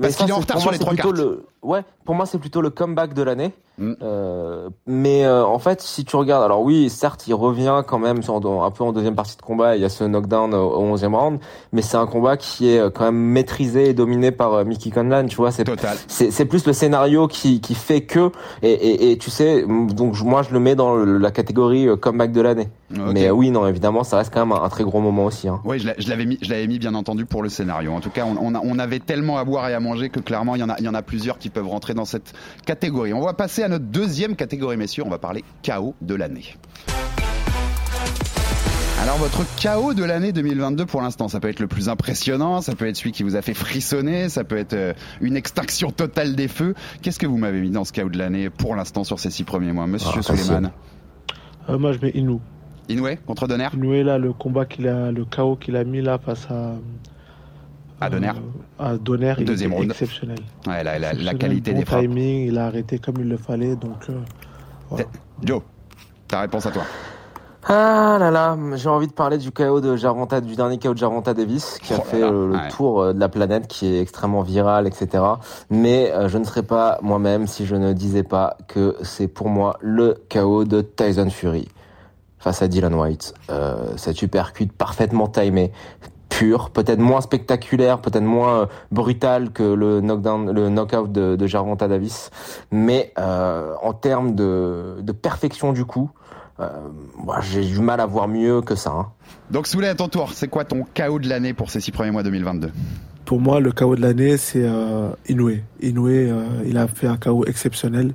Parce 0.00 0.16
qu'il 0.16 0.28
est 0.28 0.32
en 0.32 0.38
retard 0.40 0.60
sur 0.60 0.70
les 0.70 0.78
trois 0.78 0.94
cartes. 0.94 1.16
le- 1.16 1.46
Ouais, 1.62 1.82
pour 2.04 2.14
moi 2.14 2.26
c'est 2.26 2.38
plutôt 2.38 2.60
le 2.60 2.70
comeback 2.70 3.14
de 3.14 3.22
l'année. 3.22 3.52
Mm. 3.78 3.92
Euh, 4.02 4.68
mais 4.86 5.24
euh, 5.24 5.44
en 5.44 5.58
fait, 5.58 5.80
si 5.80 6.04
tu 6.04 6.16
regardes, 6.16 6.44
alors 6.44 6.62
oui, 6.62 6.90
certes, 6.90 7.26
il 7.28 7.34
revient 7.34 7.82
quand 7.86 7.98
même 7.98 8.22
sur, 8.22 8.40
dans- 8.40 8.62
un 8.64 8.70
peu 8.70 8.82
en 8.84 8.92
deuxième 8.92 9.14
partie 9.14 9.36
de 9.36 9.42
combat. 9.42 9.76
Il 9.76 9.82
y 9.82 9.84
a 9.84 9.88
ce 9.88 10.04
knockdown 10.04 10.52
au, 10.54 10.70
au 10.70 10.96
11e 10.96 11.14
round, 11.14 11.38
mais 11.72 11.82
c'est 11.82 11.96
un 11.96 12.06
combat 12.06 12.36
qui 12.36 12.68
est 12.70 12.78
euh, 12.78 12.90
quand 12.90 13.04
même 13.04 13.14
maîtrisé 13.16 13.90
et 13.90 13.94
dominé 13.94 14.30
par 14.32 14.52
euh, 14.54 14.64
Mickey 14.64 14.90
Conlan. 14.90 15.26
Tu 15.26 15.36
vois, 15.36 15.50
c'est 15.52 16.44
plus 16.44 16.66
le 16.66 16.72
scénario 16.72 17.28
qui 17.28 17.60
qui 17.60 17.74
fait 17.74 18.00
que 18.02 18.30
et 18.62 18.72
et, 18.72 19.12
et 19.12 19.18
tu 19.18 19.30
sais, 19.30 19.64
donc 19.66 20.20
moi 20.22 20.42
je 20.42 20.52
le 20.52 20.60
mets 20.60 20.74
dans 20.74 20.94
le- 20.96 21.18
la 21.18 21.30
catégorie 21.30 21.88
comeback 22.00 22.32
de 22.32 22.40
l'année. 22.40 22.68
Mais 22.90 23.30
oui, 23.30 23.50
non, 23.50 23.66
évidemment, 23.66 24.02
ça 24.02 24.16
reste 24.16 24.32
quand 24.32 24.46
même 24.46 24.56
un, 24.56 24.62
un 24.62 24.68
très 24.70 24.82
gros 24.82 25.00
moment 25.00 25.26
aussi. 25.26 25.46
Hein. 25.46 25.60
Oui, 25.64 25.78
je 25.78 25.86
l'a- 25.88 25.94
je 25.98 26.08
l'avais 26.08 26.24
mis, 26.24 26.38
je 26.40 26.48
l'avais 26.50 26.66
mis 26.66 26.78
bien 26.78 26.94
entendu 26.94 27.26
pour 27.26 27.42
le 27.42 27.50
scénario. 27.50 27.92
En 27.92 28.00
tout 28.00 28.08
cas, 28.10 28.24
on, 28.24 28.36
on, 28.40 28.54
a- 28.54 28.60
on 28.64 28.78
avait 28.78 28.98
tellement 28.98 29.36
à 29.36 29.44
boire 29.44 29.68
et 29.68 29.74
à 29.74 29.80
manger 29.80 30.08
que 30.08 30.20
clairement, 30.20 30.54
il 30.54 30.60
y 30.60 30.64
en 30.64 30.70
a, 30.70 30.76
il 30.78 30.84
y 30.84 30.88
en 30.88 30.94
a 30.94 31.02
plusieurs 31.02 31.38
qui 31.38 31.50
peuvent 31.50 31.68
rentrer 31.68 31.92
dans 31.92 32.06
cette 32.06 32.32
catégorie. 32.64 33.12
On 33.12 33.20
va 33.20 33.34
passer 33.34 33.62
à 33.62 33.67
notre 33.68 33.84
deuxième 33.84 34.36
catégorie, 34.36 34.76
messieurs. 34.76 35.02
On 35.06 35.10
va 35.10 35.18
parler 35.18 35.44
KO 35.64 35.94
de 36.00 36.14
l'année. 36.14 36.54
Alors 39.00 39.16
votre 39.16 39.44
KO 39.62 39.94
de 39.94 40.02
l'année 40.04 40.32
2022 40.32 40.84
pour 40.84 41.00
l'instant, 41.00 41.28
ça 41.28 41.38
peut 41.38 41.48
être 41.48 41.60
le 41.60 41.68
plus 41.68 41.88
impressionnant, 41.88 42.60
ça 42.60 42.74
peut 42.74 42.86
être 42.88 42.96
celui 42.96 43.12
qui 43.12 43.22
vous 43.22 43.36
a 43.36 43.42
fait 43.42 43.54
frissonner, 43.54 44.28
ça 44.28 44.42
peut 44.42 44.56
être 44.56 44.72
euh, 44.74 44.92
une 45.20 45.36
extinction 45.36 45.90
totale 45.92 46.34
des 46.34 46.48
feux. 46.48 46.74
Qu'est-ce 47.00 47.18
que 47.20 47.26
vous 47.26 47.38
m'avez 47.38 47.60
mis 47.60 47.70
dans 47.70 47.84
ce 47.84 47.92
KO 47.92 48.08
de 48.08 48.18
l'année 48.18 48.50
pour 48.50 48.74
l'instant 48.74 49.04
sur 49.04 49.20
ces 49.20 49.30
six 49.30 49.44
premiers 49.44 49.72
mois, 49.72 49.86
Monsieur 49.86 50.10
Ah, 50.18 50.22
Suleiman 50.22 50.72
Euh, 51.68 51.78
moi, 51.78 51.92
je 51.92 51.98
mets 52.02 52.10
Inou. 52.10 52.40
Inoue 52.88 53.06
contre 53.26 53.46
Donner 53.46 53.68
Inoue, 53.74 54.02
là, 54.02 54.18
le 54.18 54.32
combat 54.32 54.64
qu'il 54.66 54.88
a, 54.88 55.12
le 55.12 55.24
chaos 55.24 55.56
qu'il 55.56 55.76
a 55.76 55.84
mis 55.84 56.00
là 56.02 56.18
face 56.18 56.46
à. 56.50 56.74
À 58.00 58.10
Donner. 58.10 58.28
euh, 58.30 58.32
à 58.78 58.96
Donner, 58.96 59.34
il 59.38 59.44
Deuxième 59.44 59.72
était 59.72 59.84
exceptionnel. 59.84 60.38
Ouais, 60.66 60.82
la, 60.84 60.98
la- 60.98 60.98
la 60.98 61.06
Exceptionnel, 61.12 61.38
qualité 61.38 61.72
bon 61.72 61.78
des 61.80 61.84
frappes. 61.84 62.00
timing, 62.02 62.46
il 62.48 62.58
a 62.58 62.66
arrêté 62.66 62.98
comme 62.98 63.16
il 63.20 63.28
le 63.28 63.36
fallait, 63.36 63.76
donc. 63.76 64.08
euh, 64.10 64.18
voilà. 64.90 65.06
Joe, 65.42 65.62
ta 66.28 66.40
réponse 66.40 66.66
à 66.66 66.70
toi. 66.70 66.82
Ah 67.70 68.16
là 68.18 68.30
là, 68.30 68.56
j'ai 68.76 68.88
envie 68.88 69.08
de 69.08 69.12
parler 69.12 69.36
du 69.36 69.50
KO 69.50 69.80
de 69.80 69.96
Jarvonta, 69.96 70.40
du 70.40 70.54
dernier 70.56 70.78
KO 70.78 70.94
de 70.94 70.98
Jarvonta 70.98 71.34
Davis, 71.34 71.78
qui 71.82 71.92
Oh 71.92 71.96
a 71.96 71.98
là 71.98 72.04
fait 72.04 72.20
là, 72.20 72.26
euh, 72.28 72.46
le 72.48 72.54
ouais. 72.54 72.68
tour 72.68 73.02
euh, 73.02 73.12
de 73.12 73.20
la 73.20 73.28
planète, 73.28 73.66
qui 73.66 73.86
est 73.86 74.00
extrêmement 74.00 74.42
viral, 74.42 74.86
etc. 74.86 75.22
Mais 75.68 76.10
euh, 76.12 76.28
je 76.28 76.38
ne 76.38 76.44
serais 76.44 76.62
pas 76.62 76.98
moi-même 77.02 77.46
si 77.46 77.66
je 77.66 77.74
ne 77.76 77.92
disais 77.92 78.22
pas 78.22 78.56
que 78.68 78.96
c'est 79.02 79.28
pour 79.28 79.48
moi 79.48 79.76
le 79.80 80.14
KO 80.32 80.64
de 80.64 80.80
Tyson 80.80 81.28
Fury 81.30 81.68
face 82.38 82.62
à 82.62 82.68
Dylan 82.68 82.94
White. 82.94 83.34
Euh, 83.50 83.88
cet 83.96 84.22
uppercut 84.22 84.72
parfaitement 84.72 85.26
timé, 85.26 85.72
pur, 86.38 86.70
peut-être 86.70 87.00
moins 87.00 87.20
spectaculaire, 87.20 87.98
peut-être 88.00 88.22
moins 88.24 88.60
euh, 88.60 88.66
brutal 88.92 89.50
que 89.50 89.62
le 89.64 90.00
knockdown, 90.00 90.50
le 90.52 90.68
knockout 90.68 91.10
de, 91.10 91.34
de 91.36 91.46
Jarvonta 91.46 91.88
Davis, 91.88 92.30
mais 92.70 93.12
euh, 93.18 93.74
en 93.82 93.92
termes 93.92 94.34
de, 94.34 94.96
de 95.02 95.12
perfection 95.12 95.72
du 95.72 95.84
coup. 95.84 96.10
Euh, 96.60 96.68
moi, 97.16 97.38
j'ai 97.40 97.64
du 97.64 97.78
mal 97.78 98.00
à 98.00 98.06
voir 98.06 98.26
mieux 98.26 98.62
que 98.62 98.74
ça. 98.74 98.90
hein. 98.90 99.06
Donc 99.50 99.68
Souley, 99.68 99.86
à 99.86 99.94
ton 99.94 100.08
tour, 100.08 100.32
c'est 100.32 100.48
quoi 100.48 100.64
ton 100.64 100.84
KO 100.92 101.20
de 101.20 101.28
l'année 101.28 101.54
pour 101.54 101.70
ces 101.70 101.80
six 101.80 101.92
premiers 101.92 102.10
mois 102.10 102.24
2022 102.24 102.72
Pour 103.24 103.40
moi, 103.40 103.60
le 103.60 103.70
KO 103.70 103.94
de 103.94 104.00
l'année, 104.00 104.36
c'est 104.36 104.64
euh, 104.64 105.10
Inoue. 105.28 105.58
Inoue, 105.80 106.08
euh, 106.08 106.44
il 106.66 106.76
a 106.76 106.88
fait 106.88 107.06
un 107.06 107.16
KO 107.16 107.44
exceptionnel. 107.46 108.12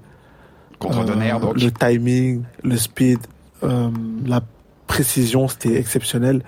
Contre 0.77 0.99
Euh, 0.99 1.05
Donner, 1.05 1.33
donc. 1.39 1.55
Le 1.62 1.71
timing, 1.71 2.43
le 2.63 2.75
speed, 2.75 3.19
euh, 3.63 3.89
la 4.25 4.41
précision, 4.88 5.47
c'était 5.47 5.77
exceptionnel. 5.79 6.43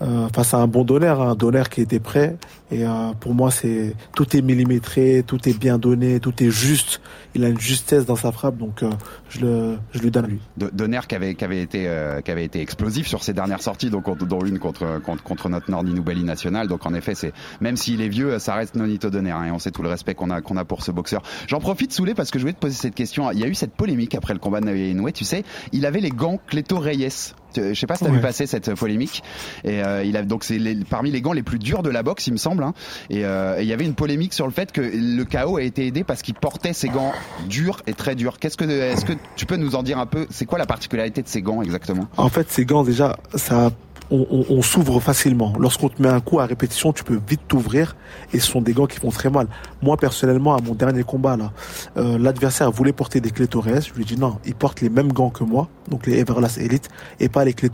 Euh, 0.00 0.28
face 0.34 0.54
à 0.54 0.58
un 0.58 0.66
bon 0.68 0.84
Donner, 0.84 1.08
un 1.08 1.34
Donner 1.34 1.64
qui 1.70 1.80
était 1.80 2.00
prêt. 2.00 2.36
Et 2.70 2.84
euh, 2.84 3.12
pour 3.18 3.34
moi, 3.34 3.50
c'est 3.50 3.94
tout 4.14 4.36
est 4.36 4.42
millimétré, 4.42 5.24
tout 5.26 5.48
est 5.48 5.58
bien 5.58 5.78
donné, 5.78 6.20
tout 6.20 6.42
est 6.42 6.50
juste. 6.50 7.00
Il 7.34 7.44
a 7.44 7.48
une 7.48 7.58
justesse 7.58 8.04
dans 8.04 8.16
sa 8.16 8.30
frappe, 8.30 8.58
donc 8.58 8.82
euh, 8.82 8.90
je 9.30 9.40
le, 9.40 9.78
je 9.92 10.00
lui 10.00 10.10
donne 10.10 10.26
lui. 10.26 10.40
Donner 10.56 11.00
qui 11.08 11.14
avait, 11.14 11.34
qui 11.34 11.44
avait 11.44 11.62
été 11.62 11.88
euh, 11.88 12.20
qui 12.20 12.30
avait 12.30 12.44
été 12.44 12.60
explosif 12.60 13.06
sur 13.06 13.24
ses 13.24 13.32
dernières 13.32 13.62
sorties, 13.62 13.88
donc 13.90 14.06
dont 14.26 14.40
une 14.40 14.58
contre 14.58 15.00
contre, 15.02 15.22
contre 15.22 15.48
notre 15.48 15.70
Nordi 15.70 15.94
Noubali 15.94 16.24
national. 16.24 16.68
Donc 16.68 16.84
en 16.84 16.92
effet, 16.92 17.14
c'est 17.14 17.32
même 17.60 17.76
s'il 17.76 18.02
est 18.02 18.08
vieux, 18.08 18.38
ça 18.38 18.54
reste 18.54 18.74
Nonito 18.74 19.08
Donner 19.08 19.30
hein, 19.30 19.44
et 19.46 19.50
on 19.50 19.58
sait 19.58 19.70
tout 19.70 19.82
le 19.82 19.88
respect 19.88 20.14
qu'on 20.14 20.30
a 20.30 20.42
qu'on 20.42 20.56
a 20.56 20.64
pour 20.64 20.82
ce 20.82 20.90
boxeur. 20.90 21.22
J'en 21.46 21.60
profite 21.60 21.92
Soulé 21.92 22.14
parce 22.14 22.30
que 22.30 22.38
je 22.38 22.44
voulais 22.44 22.54
te 22.54 22.60
poser 22.60 22.74
cette 22.74 22.94
question. 22.94 23.30
Il 23.32 23.38
y 23.38 23.44
a 23.44 23.48
eu 23.48 23.54
cette 23.54 23.72
polémique 23.72 24.14
après 24.14 24.34
le 24.34 24.40
combat 24.40 24.60
de 24.60 24.66
Naoya 24.66 24.88
Inoue. 24.88 25.10
Tu 25.10 25.24
sais, 25.24 25.44
il 25.72 25.86
avait 25.86 26.00
les 26.00 26.10
gants 26.10 26.38
Cleto 26.46 26.78
Reyes. 26.78 27.34
Je 27.56 27.74
sais 27.74 27.86
pas 27.86 27.96
si 27.96 28.04
t'as 28.04 28.10
vu 28.10 28.20
passer 28.20 28.46
cette 28.46 28.74
polémique. 28.74 29.22
Et 29.64 29.82
euh, 29.82 30.04
il 30.04 30.16
a 30.16 30.22
donc 30.22 30.44
c'est 30.44 30.58
les- 30.58 30.74
parmi 30.76 31.10
les 31.10 31.20
gants 31.20 31.32
les 31.32 31.42
plus 31.42 31.58
durs 31.58 31.82
de 31.82 31.90
la 31.90 32.02
boxe, 32.02 32.26
il 32.26 32.32
me 32.32 32.36
semble. 32.38 32.62
hein. 32.62 32.74
Et 33.10 33.24
euh, 33.24 33.60
il 33.60 33.66
y 33.66 33.72
avait 33.72 33.84
une 33.84 33.94
polémique 33.94 34.34
sur 34.34 34.46
le 34.46 34.52
fait 34.52 34.70
que 34.72 34.80
le 34.80 35.24
KO 35.24 35.56
a 35.56 35.62
été 35.62 35.86
aidé 35.86 36.04
parce 36.04 36.22
qu'il 36.22 36.34
portait 36.34 36.72
ces 36.72 36.88
gants 36.88 37.12
durs 37.48 37.82
et 37.86 37.94
très 37.94 38.14
durs. 38.14 38.38
Qu'est-ce 38.38 38.56
que 38.56 38.64
est-ce 38.68 39.04
que 39.04 39.12
tu 39.36 39.46
peux 39.46 39.56
nous 39.56 39.74
en 39.76 39.82
dire 39.82 39.98
un 39.98 40.06
peu? 40.06 40.26
C'est 40.30 40.44
quoi 40.46 40.58
la 40.58 40.66
particularité 40.66 41.22
de 41.22 41.28
ces 41.28 41.42
gants 41.42 41.62
exactement? 41.62 42.06
En 42.16 42.28
fait, 42.28 42.50
ces 42.50 42.64
gants, 42.64 42.84
déjà, 42.84 43.16
ça, 43.34 43.70
on, 44.10 44.62
s'ouvre 44.62 45.00
facilement. 45.00 45.52
Lorsqu'on 45.58 45.88
te 45.88 46.00
met 46.00 46.08
un 46.08 46.20
coup 46.20 46.40
à 46.40 46.46
répétition, 46.46 46.92
tu 46.92 47.04
peux 47.04 47.20
vite 47.28 47.42
t'ouvrir 47.46 47.96
et 48.32 48.40
ce 48.40 48.46
sont 48.46 48.60
des 48.60 48.72
gants 48.72 48.86
qui 48.86 48.98
font 48.98 49.10
très 49.10 49.30
mal. 49.30 49.46
Moi, 49.82 49.96
personnellement, 49.96 50.54
à 50.56 50.60
mon 50.62 50.74
dernier 50.74 51.02
combat, 51.02 51.36
là, 51.36 51.52
euh, 51.96 52.18
l'adversaire 52.18 52.70
voulait 52.70 52.92
porter 52.92 53.20
des 53.20 53.30
clés. 53.30 53.46
Je 53.50 53.94
lui 53.94 54.02
ai 54.02 54.04
dit 54.04 54.18
non, 54.18 54.38
il 54.44 54.54
porte 54.54 54.80
les 54.80 54.88
mêmes 54.88 55.12
gants 55.12 55.30
que 55.30 55.44
moi, 55.44 55.68
donc 55.88 56.06
les 56.06 56.18
Everlast 56.18 56.58
Elite, 56.58 56.88
et 57.20 57.28
pas 57.28 57.44
les 57.44 57.52
clés. 57.52 57.68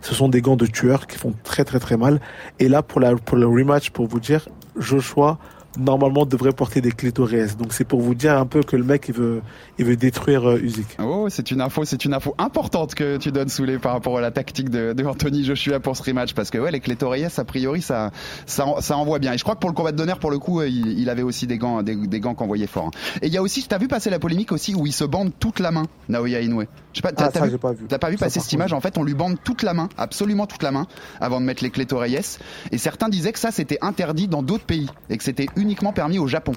Ce 0.00 0.14
sont 0.14 0.28
des 0.28 0.40
gants 0.40 0.56
de 0.56 0.66
tueur 0.66 1.06
qui 1.06 1.18
font 1.18 1.34
très 1.44 1.64
très 1.64 1.78
très 1.78 1.96
mal. 1.96 2.20
Et 2.58 2.68
là, 2.68 2.82
pour, 2.82 3.00
la, 3.00 3.14
pour 3.14 3.36
le 3.36 3.46
rematch, 3.46 3.90
pour 3.90 4.06
vous 4.06 4.20
dire, 4.20 4.48
Joshua 4.78 5.38
normalement 5.78 6.26
devrait 6.26 6.52
porter 6.52 6.80
des 6.80 6.92
clitoris. 6.92 7.56
Donc 7.56 7.72
c'est 7.72 7.84
pour 7.84 8.00
vous 8.00 8.14
dire 8.14 8.36
un 8.38 8.46
peu 8.46 8.62
que 8.62 8.76
le 8.76 8.84
mec 8.84 9.06
il 9.08 9.14
veut 9.14 9.42
il 9.78 9.84
veut 9.84 9.96
détruire 9.96 10.48
euh, 10.48 10.58
Usyk. 10.62 10.96
Oh, 11.02 11.26
c'est 11.28 11.50
une 11.50 11.60
info, 11.60 11.84
c'est 11.84 12.04
une 12.04 12.14
info 12.14 12.34
importante 12.38 12.94
que 12.94 13.16
tu 13.16 13.32
donnes 13.32 13.48
Soulé 13.48 13.78
par 13.78 13.92
rapport 13.92 14.18
à 14.18 14.20
la 14.20 14.30
tactique 14.30 14.70
de, 14.70 14.92
de 14.92 15.04
Anthony 15.04 15.44
Joshua 15.44 15.80
pour 15.80 15.96
ce 15.96 16.02
rematch 16.02 16.34
parce 16.34 16.50
que 16.50 16.58
ouais, 16.58 16.70
les 16.70 16.80
clitoris 16.80 17.38
a 17.38 17.44
priori 17.44 17.82
ça 17.82 18.10
ça 18.46 18.66
ça 18.80 18.96
envoie 18.96 19.18
bien. 19.18 19.32
Et 19.32 19.38
je 19.38 19.42
crois 19.42 19.54
que 19.54 19.60
pour 19.60 19.70
le 19.70 19.74
combat 19.74 19.92
de 19.92 19.96
d'honneur 19.96 20.18
pour 20.18 20.30
le 20.30 20.38
coup, 20.38 20.60
euh, 20.60 20.68
il, 20.68 20.98
il, 20.98 21.08
avait 21.10 21.22
aussi 21.22 21.46
des 21.46 21.58
gants 21.58 21.82
des, 21.82 21.96
des 21.96 22.20
gants 22.20 22.34
qu'envoyait 22.34 22.66
fort. 22.66 22.86
Hein. 22.86 23.18
Et 23.22 23.26
il 23.28 23.32
y 23.32 23.36
a 23.36 23.42
aussi, 23.42 23.66
t'as 23.66 23.78
vu 23.78 23.88
passer 23.88 24.10
la 24.10 24.18
polémique 24.18 24.52
aussi 24.52 24.74
où 24.74 24.86
il 24.86 24.92
se 24.92 25.04
bande 25.04 25.32
toute 25.38 25.58
la 25.58 25.70
main, 25.70 25.84
Naoya 26.08 26.40
Inoue? 26.40 26.64
Je 26.92 26.98
sais 26.98 27.02
pas, 27.02 27.12
t'as 27.12 27.26
Ah, 27.26 27.30
pas 27.30 27.46
vu. 27.72 27.86
t'as 27.88 27.98
pas 27.98 28.10
vu 28.10 28.16
Ça, 28.16 28.26
passer 28.26 28.40
cette 28.40 28.52
image? 28.52 28.72
En 28.72 28.80
fait, 28.80 28.98
on 28.98 29.02
lui 29.02 29.14
bande 29.14 29.36
toute 29.42 29.62
la 29.62 29.74
main, 29.74 29.88
absolument 29.96 30.46
toute 30.46 30.62
la 30.62 30.70
main, 30.70 30.86
avant 31.20 31.40
de 31.40 31.46
mettre 31.46 31.62
les 31.62 31.70
clitoris. 31.70 32.38
Et 32.72 32.78
certains 32.78 33.08
disaient 33.08 33.32
que 33.32 33.38
ça 33.38 33.50
c'était 33.50 33.78
interdit 33.82 34.28
dans 34.28 34.42
d'autres 34.42 34.64
pays 34.64 34.88
et 35.10 35.16
que 35.16 35.24
c'était 35.24 35.46
uniquement 35.66 35.92
permis 35.92 36.18
au 36.18 36.26
Japon. 36.26 36.52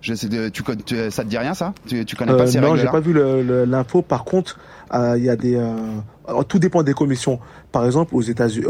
Je 0.00 0.14
sais, 0.14 0.28
tu, 0.52 0.62
con- 0.62 0.76
tu- 0.86 1.10
ça 1.10 1.24
te 1.24 1.28
dit 1.28 1.36
rien 1.38 1.54
ça? 1.54 1.74
Tu, 1.88 2.04
tu 2.04 2.14
connais 2.14 2.36
pas 2.36 2.44
Euh, 2.44 2.46
ces 2.46 2.60
non, 2.60 2.76
j'ai 2.76 2.86
pas 2.86 3.00
vu 3.00 3.12
l'info. 3.66 4.00
Par 4.00 4.24
contre, 4.24 4.58
euh, 4.94 5.14
il 5.18 5.24
y 5.24 5.28
a 5.30 5.34
des. 5.36 5.56
euh, 5.56 5.74
alors, 6.28 6.44
tout 6.44 6.60
dépend 6.60 6.84
des 6.84 6.94
commissions. 6.94 7.40
Par 7.72 7.84
exemple, 7.84 8.14
aux 8.14 8.22
États-Unis, 8.22 8.66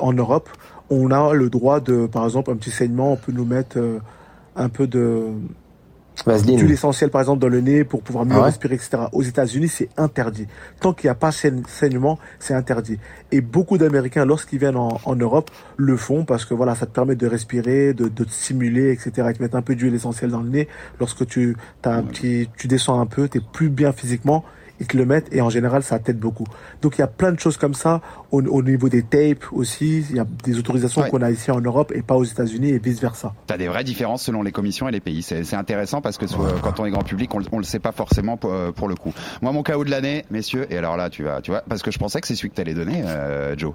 en 0.00 0.12
Europe, 0.12 0.48
on 0.90 1.12
a 1.12 1.32
le 1.32 1.48
droit 1.48 1.78
de, 1.80 2.06
par 2.06 2.24
exemple, 2.24 2.50
un 2.50 2.56
petit 2.56 2.72
saignement, 2.72 3.12
on 3.12 3.16
peut 3.16 3.30
nous 3.32 3.44
mettre 3.44 3.78
euh, 3.78 3.98
un 4.56 4.68
peu 4.68 4.88
de 4.88 5.26
Vaseline. 6.26 6.56
d'huile 6.58 6.70
essentielle, 6.72 7.10
par 7.10 7.20
exemple, 7.20 7.40
dans 7.40 7.48
le 7.48 7.60
nez 7.60 7.84
pour 7.84 8.02
pouvoir 8.02 8.24
mieux 8.24 8.34
Ah 8.36 8.38
ouais 8.40 8.44
respirer, 8.46 8.74
etc. 8.76 8.98
Aux 9.12 9.22
États-Unis, 9.22 9.68
c'est 9.68 9.88
interdit. 9.96 10.46
Tant 10.80 10.92
qu'il 10.92 11.06
n'y 11.08 11.10
a 11.10 11.14
pas 11.16 11.32
saigne- 11.32 11.62
saignement, 11.66 12.18
c'est 12.38 12.54
interdit. 12.54 12.98
Et 13.32 13.40
beaucoup 13.40 13.78
d'Américains, 13.78 14.24
lorsqu'ils 14.24 14.58
viennent 14.58 14.76
en, 14.76 15.00
en 15.04 15.16
Europe, 15.16 15.50
le 15.76 15.96
font 15.96 16.24
parce 16.24 16.44
que 16.44 16.54
voilà, 16.54 16.74
ça 16.74 16.86
te 16.86 16.92
permet 16.92 17.16
de 17.16 17.26
respirer, 17.26 17.94
de, 17.94 18.08
de 18.08 18.24
te 18.24 18.30
stimuler, 18.30 18.92
etc. 18.92 19.10
Ils 19.30 19.36
te 19.36 19.42
mettent 19.42 19.54
un 19.56 19.62
peu 19.62 19.74
d'huile 19.74 19.94
essentielle 19.94 20.30
dans 20.30 20.40
le 20.40 20.48
nez. 20.50 20.68
Lorsque 21.00 21.26
tu 21.26 21.56
as 21.82 21.90
un 21.94 22.02
petit, 22.02 22.48
tu 22.56 22.68
descends 22.68 23.00
un 23.00 23.06
peu, 23.06 23.28
t'es 23.28 23.40
plus 23.52 23.68
bien 23.68 23.92
physiquement. 23.92 24.44
Ils 24.80 24.86
te 24.86 24.96
le 24.96 25.04
mettent 25.06 25.28
et 25.32 25.40
en 25.40 25.50
général 25.50 25.82
ça 25.82 25.98
t'aide 25.98 26.18
beaucoup. 26.18 26.44
Donc 26.82 26.96
il 26.98 27.00
y 27.00 27.04
a 27.04 27.06
plein 27.06 27.30
de 27.32 27.38
choses 27.38 27.56
comme 27.56 27.74
ça 27.74 28.00
au, 28.32 28.42
au 28.42 28.62
niveau 28.62 28.88
des 28.88 29.02
tapes 29.02 29.44
aussi. 29.52 30.04
Il 30.10 30.16
y 30.16 30.18
a 30.20 30.26
des 30.44 30.58
autorisations 30.58 31.02
Ouais. 31.02 31.10
qu'on 31.10 31.22
a 31.22 31.30
ici 31.30 31.50
en 31.50 31.60
Europe 31.60 31.92
et 31.94 32.02
pas 32.02 32.16
aux 32.16 32.24
États-Unis 32.24 32.70
et 32.70 32.78
vice 32.78 33.00
versa. 33.00 33.34
T'as 33.46 33.56
des 33.56 33.68
vraies 33.68 33.84
différences 33.84 34.22
selon 34.24 34.42
les 34.42 34.52
commissions 34.52 34.88
et 34.88 34.92
les 34.92 35.00
pays. 35.00 35.22
C'est 35.22 35.54
intéressant 35.54 36.00
parce 36.00 36.18
que 36.18 36.26
quand 36.60 36.80
on 36.80 36.86
est 36.86 36.90
grand 36.90 37.04
public, 37.04 37.32
on, 37.34 37.40
on 37.52 37.58
le 37.58 37.64
sait 37.64 37.78
pas 37.78 37.92
forcément 37.92 38.36
pour, 38.36 38.52
euh, 38.52 38.72
pour 38.72 38.88
le 38.88 38.94
coup. 38.96 39.12
Moi, 39.42 39.52
mon 39.52 39.62
KO 39.62 39.84
de 39.84 39.90
l'année, 39.90 40.24
messieurs, 40.30 40.66
et 40.70 40.76
alors 40.78 40.96
là, 40.96 41.10
tu 41.10 41.22
vas, 41.24 41.40
tu 41.40 41.50
vois, 41.50 41.62
parce 41.68 41.82
que 41.82 41.90
je 41.90 41.98
pensais 41.98 42.20
que 42.20 42.26
c'est 42.26 42.34
celui 42.34 42.50
que 42.50 42.56
t'allais 42.56 42.74
donner, 42.74 43.02
euh, 43.04 43.54
Joe. 43.56 43.74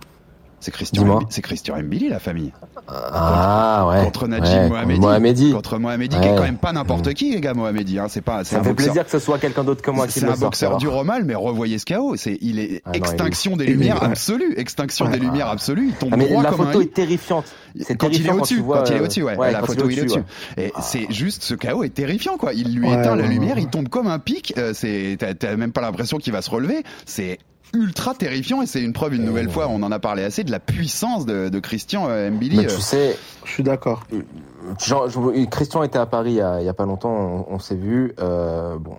C'est 0.62 0.72
Christian, 0.72 1.20
c'est 1.30 1.42
Christian 1.42 1.78
Mbili, 1.82 2.10
la 2.10 2.20
famille. 2.20 2.52
Ah 2.88 3.88
ouais. 3.88 4.04
Contre 4.04 4.28
Najim 4.28 4.64
Ouais, 4.64 4.70
Mohamedi. 4.70 5.00
Mohamedi. 5.00 5.52
Contre 5.54 5.78
Mohamedi, 5.78 6.20
qui 6.20 6.28
est 6.28 6.36
quand 6.36 6.42
même 6.44 6.58
pas 6.58 6.74
n'importe 6.74 7.14
qui, 7.14 7.32
les 7.32 7.40
gars, 7.42 7.54
Mohamedi. 7.54 7.98
Hein. 8.00 8.08
C'est 8.10 8.22
pas, 8.22 8.44
c'est 8.44 8.56
Ça 8.56 8.62
un 8.62 8.64
fait 8.64 8.70
boxeur- 8.72 8.88
plaisir 8.88 9.06
que 9.06 9.12
ce 9.12 9.20
soit 9.20 9.38
quelqu'un 9.40 9.64
d'autre 9.64 9.82
que 9.82 9.92
moi 9.92 10.08
qui 10.08 10.14
c'est 10.14 10.22
le 10.26 10.28
un 10.28 10.32
sorte, 10.32 10.42
boxeur 10.42 10.70
alors. 10.72 10.80
du 10.80 10.88
Romal, 10.88 11.24
mais 11.24 11.36
revoyez 11.36 11.78
ce 11.80 11.86
KO. 11.86 12.16
C'est, 12.18 12.38
il 12.42 12.60
est 12.60 12.82
Ah 12.86 12.90
non, 12.90 12.94
il 12.94 12.96
est 12.96 12.98
extinction 12.98 13.56
des 13.58 13.66
lumières 13.68 14.04
absolue. 14.04 14.54
Extinction 14.58 15.08
des 15.10 15.20
lumières 15.20 15.48
absolue. 15.48 15.88
Il 15.90 15.94
tombe 15.94 16.10
Ah, 16.14 16.18
mais 16.18 16.28
droit 16.28 16.44
la 16.44 16.50
comme 16.50 16.62
un 16.62 16.66
photo 16.66 16.82
est 16.82 16.94
terrifiante. 16.94 17.46
C'est 17.80 17.96
quand 17.96 18.10
il 18.10 18.26
est 18.28 18.32
au-dessus, 18.32 18.56
tu 18.56 18.62
vois, 18.62 18.80
quand 18.84 18.90
il 18.92 18.98
est 18.98 19.00
au-dessus, 19.02 19.24
ouais. 19.24 19.38
ouais, 19.38 19.52
la 19.52 19.64
photo, 19.64 19.90
il 19.90 20.00
est 20.00 20.02
au-dessus. 20.02 20.24
Et 20.58 20.74
c'est 20.82 21.08
juste, 21.12 21.44
ce 21.44 21.54
KO 21.54 21.84
est 21.84 21.90
terrifiant, 21.94 22.38
quoi. 22.38 22.54
Il 22.54 22.76
lui 22.76 22.88
éteint 22.92 23.16
la 23.16 23.28
lumière, 23.28 23.58
il 23.60 23.68
tombe 23.68 23.88
comme 23.90 24.08
un 24.08 24.20
pic. 24.20 24.54
euh, 24.58 24.72
c'est, 24.74 25.16
t'as, 25.20 25.34
t'as 25.36 25.56
même 25.56 25.72
pas 25.72 25.82
l'impression 25.82 26.18
qu'il 26.18 26.34
va 26.34 26.42
se 26.42 26.50
relever. 26.50 26.84
C'est 27.06 27.38
ultra 27.74 28.14
terrifiant 28.14 28.62
et 28.62 28.66
c'est 28.66 28.82
une 28.82 28.94
preuve 28.94 29.16
une 29.16 29.26
nouvelle 29.26 29.50
fois, 29.50 29.68
on 29.68 29.84
en 29.84 29.92
a 29.92 30.00
parlé 30.00 30.24
assez, 30.24 30.44
de 30.44 30.52
la 30.52 30.60
puissance 30.60 31.26
de, 31.26 31.50
de 31.50 31.60
Christian 31.60 32.08
euh, 32.10 32.30
Mbili. 32.30 32.58
Mais 32.58 32.66
euh. 32.66 32.76
tu 32.76 32.82
sais, 32.82 33.18
Je 33.46 33.52
suis 33.52 33.64
d'accord. 33.64 34.06
Genre, 34.80 35.10
je- 35.10 35.46
Christian 35.46 35.84
était 35.84 35.98
à 36.00 36.06
Paris 36.06 36.32
il 36.32 36.36
y 36.38 36.42
a, 36.42 36.60
il 36.62 36.66
y 36.66 36.70
a 36.70 36.74
pas 36.74 36.86
longtemps, 36.86 37.10
on, 37.12 37.46
on 37.56 37.60
s'est 37.60 37.76
vu. 37.76 38.14
Euh, 38.20 38.78
bon, 38.78 38.96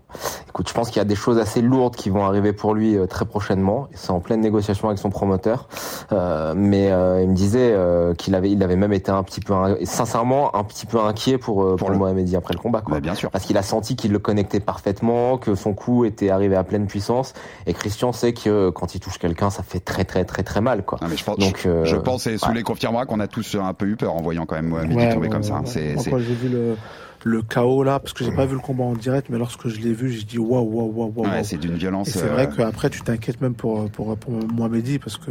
écoute, 0.48 0.68
je 0.68 0.74
pense 0.74 0.88
qu'il 0.88 0.96
y 0.98 1.00
a 1.00 1.04
des 1.04 1.14
choses 1.14 1.38
assez 1.38 1.60
lourdes 1.62 1.96
qui 1.96 2.10
vont 2.10 2.24
arriver 2.24 2.52
pour 2.52 2.74
lui 2.74 2.96
euh, 2.96 3.06
très 3.06 3.24
prochainement. 3.24 3.88
C'est 3.94 4.10
en 4.10 4.20
pleine 4.20 4.40
négociation 4.40 4.88
avec 4.88 4.98
son 4.98 5.10
promoteur, 5.10 5.68
Euh, 6.12 6.54
mais 6.56 6.90
euh, 6.90 7.22
il 7.22 7.28
me 7.30 7.34
disait 7.34 7.72
euh, 7.72 8.14
qu'il 8.14 8.34
avait, 8.34 8.50
il 8.50 8.62
avait 8.62 8.76
même 8.76 8.92
été 8.92 9.10
un 9.12 9.22
petit 9.22 9.40
peu, 9.40 9.52
in- 9.54 9.76
sincèrement, 9.84 10.56
un 10.56 10.64
petit 10.64 10.86
peu 10.86 10.98
inquiet 11.00 11.38
pour 11.38 11.62
euh, 11.62 11.76
pour, 11.76 11.90
le- 11.90 11.96
Mohamedi 11.98 12.34
après 12.36 12.54
le 12.54 12.58
combat, 12.60 12.80
quoi. 12.80 12.94
Bah, 12.94 13.00
bien 13.00 13.14
sûr. 13.14 13.30
Parce 13.30 13.44
qu'il 13.44 13.56
a 13.58 13.62
senti 13.62 13.96
qu'il 13.96 14.12
le 14.12 14.18
connectait 14.18 14.60
parfaitement, 14.60 15.36
que 15.38 15.54
son 15.54 15.74
coup 15.74 16.04
était 16.04 16.30
arrivé 16.30 16.56
à 16.56 16.64
pleine 16.64 16.86
puissance, 16.86 17.32
et 17.66 17.74
Christian 17.74 18.12
sait 18.12 18.32
que 18.32 18.70
quand 18.70 18.94
il 18.94 19.00
touche 19.00 19.18
quelqu'un, 19.18 19.50
ça 19.50 19.62
fait 19.62 19.80
très 19.80 20.04
très 20.04 20.24
très 20.24 20.42
très 20.42 20.60
mal, 20.60 20.84
quoi. 20.84 20.98
Non, 21.02 21.08
mais 21.08 21.16
je 21.16 21.24
pense, 21.24 21.36
Donc, 21.38 21.60
je, 21.62 21.68
euh, 21.68 21.84
je 21.84 21.96
pense 21.96 22.26
et 22.26 22.32
ouais. 22.32 22.38
Souley 22.38 22.62
confirmera 22.62 23.06
qu'on 23.06 23.20
a 23.20 23.28
tous 23.28 23.54
un 23.60 23.72
peu 23.74 23.86
eu 23.86 23.96
peur 23.96 24.14
en 24.14 24.22
voyant 24.22 24.46
quand 24.46 24.56
même 24.56 24.68
Mohamed 24.68 24.96
Ouais, 24.96 25.08
tomber 25.10 25.26
ouais, 25.26 25.32
comme 25.32 25.42
ça. 25.42 25.49
C'est, 25.66 25.94
Moi, 25.94 26.02
c'est- 26.04 26.10
quand 26.10 26.18
j'ai 26.18 26.34
vu 26.34 26.48
le, 26.48 26.76
le 27.24 27.42
chaos 27.42 27.82
là, 27.82 27.98
parce 27.98 28.12
que 28.12 28.24
j'ai 28.24 28.32
pas 28.32 28.46
vu 28.46 28.54
le 28.54 28.60
combat 28.60 28.84
en 28.84 28.92
direct, 28.94 29.28
mais 29.30 29.38
lorsque 29.38 29.68
je 29.68 29.78
l'ai 29.80 29.92
vu, 29.92 30.10
j'ai 30.10 30.24
dit 30.24 30.38
waouh, 30.38 30.62
waouh, 30.62 30.92
waouh, 30.94 31.12
waouh. 31.16 31.28
ouais, 31.30 31.44
c'est 31.44 31.56
d'une 31.58 31.74
violence. 31.74 32.08
Et 32.08 32.12
c'est 32.12 32.24
euh, 32.24 32.32
vrai 32.32 32.48
qu'après, 32.48 32.88
tu 32.90 33.02
t'inquiètes 33.02 33.40
même 33.40 33.54
pour, 33.54 33.90
pour, 33.90 34.16
pour 34.16 34.32
Mohamedi 34.52 34.98
parce 34.98 35.16
que 35.16 35.30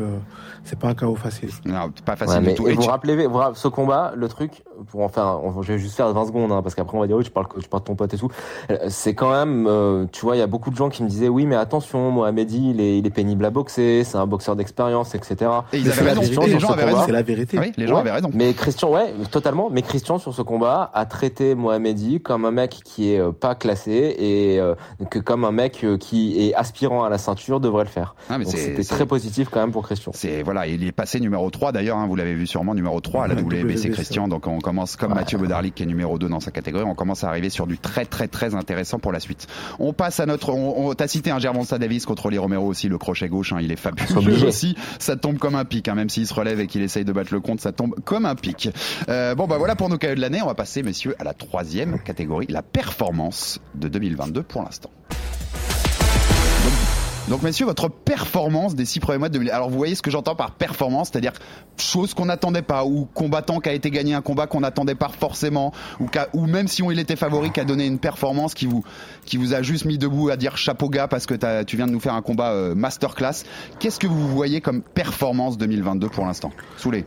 c'est 0.63 0.77
pas 0.77 0.89
un 0.89 0.93
chaos 0.93 1.15
facile. 1.15 1.49
non, 1.65 1.91
pas 2.05 2.15
facile 2.15 2.35
Ouais, 2.35 2.41
mais 2.41 2.49
du 2.49 2.55
tout. 2.55 2.67
et 2.67 2.73
vous 2.73 2.83
tu- 2.83 2.89
rappelez, 2.89 3.25
vous 3.27 3.37
rappelez- 3.37 3.59
ce 3.59 3.67
combat, 3.67 4.13
le 4.15 4.27
truc, 4.27 4.63
pour 4.91 5.01
en 5.03 5.09
faire, 5.09 5.39
on- 5.43 5.61
je 5.61 5.73
vais 5.73 5.79
juste 5.79 5.95
faire 5.95 6.11
20 6.13 6.25
secondes, 6.27 6.51
hein, 6.51 6.61
parce 6.61 6.75
qu'après 6.75 6.97
on 6.97 7.01
va 7.01 7.07
dire 7.07 7.15
oui, 7.17 7.23
tu 7.23 7.31
parles, 7.31 7.47
tu 7.59 7.67
parles 7.67 7.83
de 7.83 7.87
ton 7.87 7.95
pote 7.95 8.13
et 8.13 8.17
tout. 8.17 8.29
Euh, 8.71 8.77
C'est 8.89 9.13
quand 9.15 9.31
même, 9.31 9.65
euh, 9.67 10.05
tu 10.11 10.21
vois, 10.21 10.35
il 10.35 10.39
y 10.39 10.43
a 10.43 10.47
beaucoup 10.47 10.69
de 10.69 10.75
gens 10.75 10.89
qui 10.89 11.03
me 11.03 11.09
disaient 11.09 11.27
oui, 11.29 11.45
mais 11.45 11.55
attention, 11.55 12.11
Mohamedi, 12.11 12.71
il 12.71 12.81
est, 12.81 12.97
il 12.99 13.05
est 13.07 13.09
pénible 13.11 13.45
à 13.45 13.49
boxer, 13.49 14.03
c'est 14.03 14.17
un 14.17 14.27
boxeur 14.27 14.55
d'expérience, 14.55 15.15
etc. 15.15 15.35
Et 15.73 15.77
ils 15.79 15.89
avaient 15.89 16.11
raison. 16.13 16.21
les 16.21 16.27
gens 16.59 16.67
ce 16.67 16.73
avaient 16.73 16.81
combat. 16.83 16.85
raison. 16.85 17.01
C'est 17.05 17.11
la 17.11 17.21
vérité. 17.23 17.57
Oui, 17.59 17.71
les 17.77 17.87
gens 17.87 17.95
Ouais. 17.95 18.01
avaient 18.01 18.11
raison. 18.11 18.29
Mais 18.33 18.53
Christian, 18.53 18.91
ouais, 18.91 19.13
totalement. 19.31 19.69
Mais 19.71 19.81
Christian 19.81 20.17
sur 20.19 20.33
ce 20.33 20.41
combat 20.41 20.91
a 20.93 21.05
traité 21.05 21.55
Comme 22.23 22.45
un 22.45 22.51
mec 22.51 22.79
qui 22.83 23.13
est 23.13 23.19
euh, 23.19 23.31
pas 23.31 23.55
classé 23.55 24.15
et 24.17 24.59
euh, 24.59 24.75
que 25.09 25.19
comme 25.19 25.43
un 25.45 25.51
mec 25.51 25.83
euh, 25.83 25.97
qui 25.97 26.39
est 26.39 26.53
aspirant 26.53 27.03
à 27.03 27.09
la 27.09 27.17
ceinture 27.17 27.59
devrait 27.59 27.83
le 27.83 27.89
faire. 27.89 28.15
Ah, 28.29 28.37
c'était 28.45 28.83
très 28.83 29.05
positif 29.05 29.49
quand 29.49 29.59
même 29.59 29.71
pour 29.71 29.85
Christian. 29.85 30.11
C'est 30.13 30.43
voilà, 30.43 30.67
il 30.67 30.83
est 30.83 30.91
passé 30.91 31.19
numéro 31.19 31.49
3 31.49 31.71
d'ailleurs, 31.71 31.97
hein, 31.97 32.07
vous 32.07 32.15
l'avez 32.15 32.35
vu 32.35 32.47
sûrement 32.47 32.75
numéro 32.75 32.99
3 32.99 33.25
à 33.25 33.27
la 33.27 33.35
WBC. 33.35 33.89
Christian. 33.91 34.27
Donc 34.27 34.47
on 34.47 34.59
commence 34.59 34.95
comme 34.95 35.13
Mathieu 35.13 35.37
Bodarlik 35.37 35.75
qui 35.75 35.83
est 35.83 35.85
numéro 35.85 36.17
2 36.19 36.29
dans 36.29 36.39
sa 36.39 36.51
catégorie, 36.51 36.85
on 36.85 36.95
commence 36.95 37.23
à 37.23 37.29
arriver 37.29 37.49
sur 37.49 37.65
du 37.65 37.77
très 37.77 38.05
très 38.05 38.27
très 38.27 38.55
intéressant 38.55 38.99
pour 38.99 39.11
la 39.11 39.19
suite. 39.19 39.47
On 39.79 39.93
passe 39.93 40.19
à 40.19 40.25
notre 40.25 40.49
on, 40.49 40.89
on 40.89 40.93
t'as 40.93 41.07
cité 41.07 41.31
un 41.31 41.39
Gervonta 41.39 41.77
Davis 41.77 42.05
contre 42.05 42.29
Lee 42.29 42.37
Romero 42.37 42.67
aussi 42.67 42.87
le 42.87 42.97
crochet 42.97 43.29
gauche, 43.29 43.53
hein, 43.53 43.59
il 43.61 43.71
est 43.71 43.75
fabuleux 43.75 44.45
aussi. 44.45 44.75
Ça 44.99 45.15
tombe 45.15 45.37
comme 45.37 45.55
un 45.55 45.65
pic 45.65 45.87
hein, 45.87 45.95
même 45.95 46.09
s'il 46.09 46.27
se 46.27 46.33
relève 46.33 46.59
et 46.59 46.67
qu'il 46.67 46.81
essaye 46.81 47.05
de 47.05 47.11
battre 47.11 47.33
le 47.33 47.39
compte, 47.39 47.61
ça 47.61 47.71
tombe 47.71 47.95
comme 48.03 48.25
un 48.25 48.35
pic. 48.35 48.69
Euh, 49.09 49.35
bon 49.35 49.47
bah 49.47 49.57
voilà 49.57 49.75
pour 49.75 49.89
nos 49.89 49.97
KO 49.97 50.15
de 50.15 50.21
l'année, 50.21 50.41
on 50.41 50.47
va 50.47 50.55
passer 50.55 50.83
messieurs 50.83 51.15
à 51.19 51.23
la 51.23 51.33
troisième 51.33 51.68
catégorie, 52.03 52.47
la 52.49 52.61
performance 52.61 53.59
de 53.75 53.87
2022 53.87 54.43
pour 54.43 54.63
l'instant. 54.63 54.89
Donc 57.29 57.43
messieurs, 57.43 57.67
votre 57.67 57.89
performance 57.89 58.73
des 58.73 58.85
six 58.85 58.99
premiers 58.99 59.19
mois 59.19 59.29
de 59.29 59.33
2000. 59.33 59.51
Alors 59.51 59.69
vous 59.69 59.77
voyez 59.77 59.93
ce 59.93 60.01
que 60.01 60.09
j'entends 60.09 60.33
par 60.33 60.51
performance, 60.51 61.09
c'est-à-dire 61.11 61.33
chose 61.77 62.15
qu'on 62.15 62.25
n'attendait 62.25 62.63
pas, 62.63 62.85
ou 62.85 63.05
combattant 63.13 63.59
qui 63.59 63.69
a 63.69 63.73
été 63.73 63.91
gagné 63.91 64.15
un 64.15 64.21
combat 64.21 64.47
qu'on 64.47 64.61
n'attendait 64.61 64.95
pas 64.95 65.09
forcément, 65.09 65.71
ou, 66.33 66.47
même 66.47 66.67
si 66.67 66.81
on 66.81 66.89
il 66.89 66.97
était 66.97 67.15
favori, 67.15 67.51
qui 67.51 67.59
a 67.59 67.65
donné 67.65 67.85
une 67.85 67.99
performance 67.99 68.55
qui 68.55 68.65
vous 68.65 68.83
qui 69.25 69.37
vous 69.37 69.53
a 69.53 69.61
juste 69.61 69.85
mis 69.85 69.99
debout 69.99 70.29
à 70.29 70.37
dire 70.37 70.57
chapeau 70.57 70.89
gars 70.89 71.07
parce 71.07 71.27
que 71.27 71.35
tu 71.63 71.77
viens 71.77 71.85
de 71.85 71.91
nous 71.91 71.99
faire 71.99 72.15
un 72.15 72.23
combat 72.23 72.51
euh, 72.51 72.73
masterclass. 72.73 73.43
Qu'est-ce 73.77 73.99
que 73.99 74.07
vous 74.07 74.27
voyez 74.27 74.59
comme 74.59 74.81
performance 74.81 75.59
2022 75.59 76.09
pour 76.09 76.25
l'instant? 76.25 76.51
Soulé. 76.77 77.05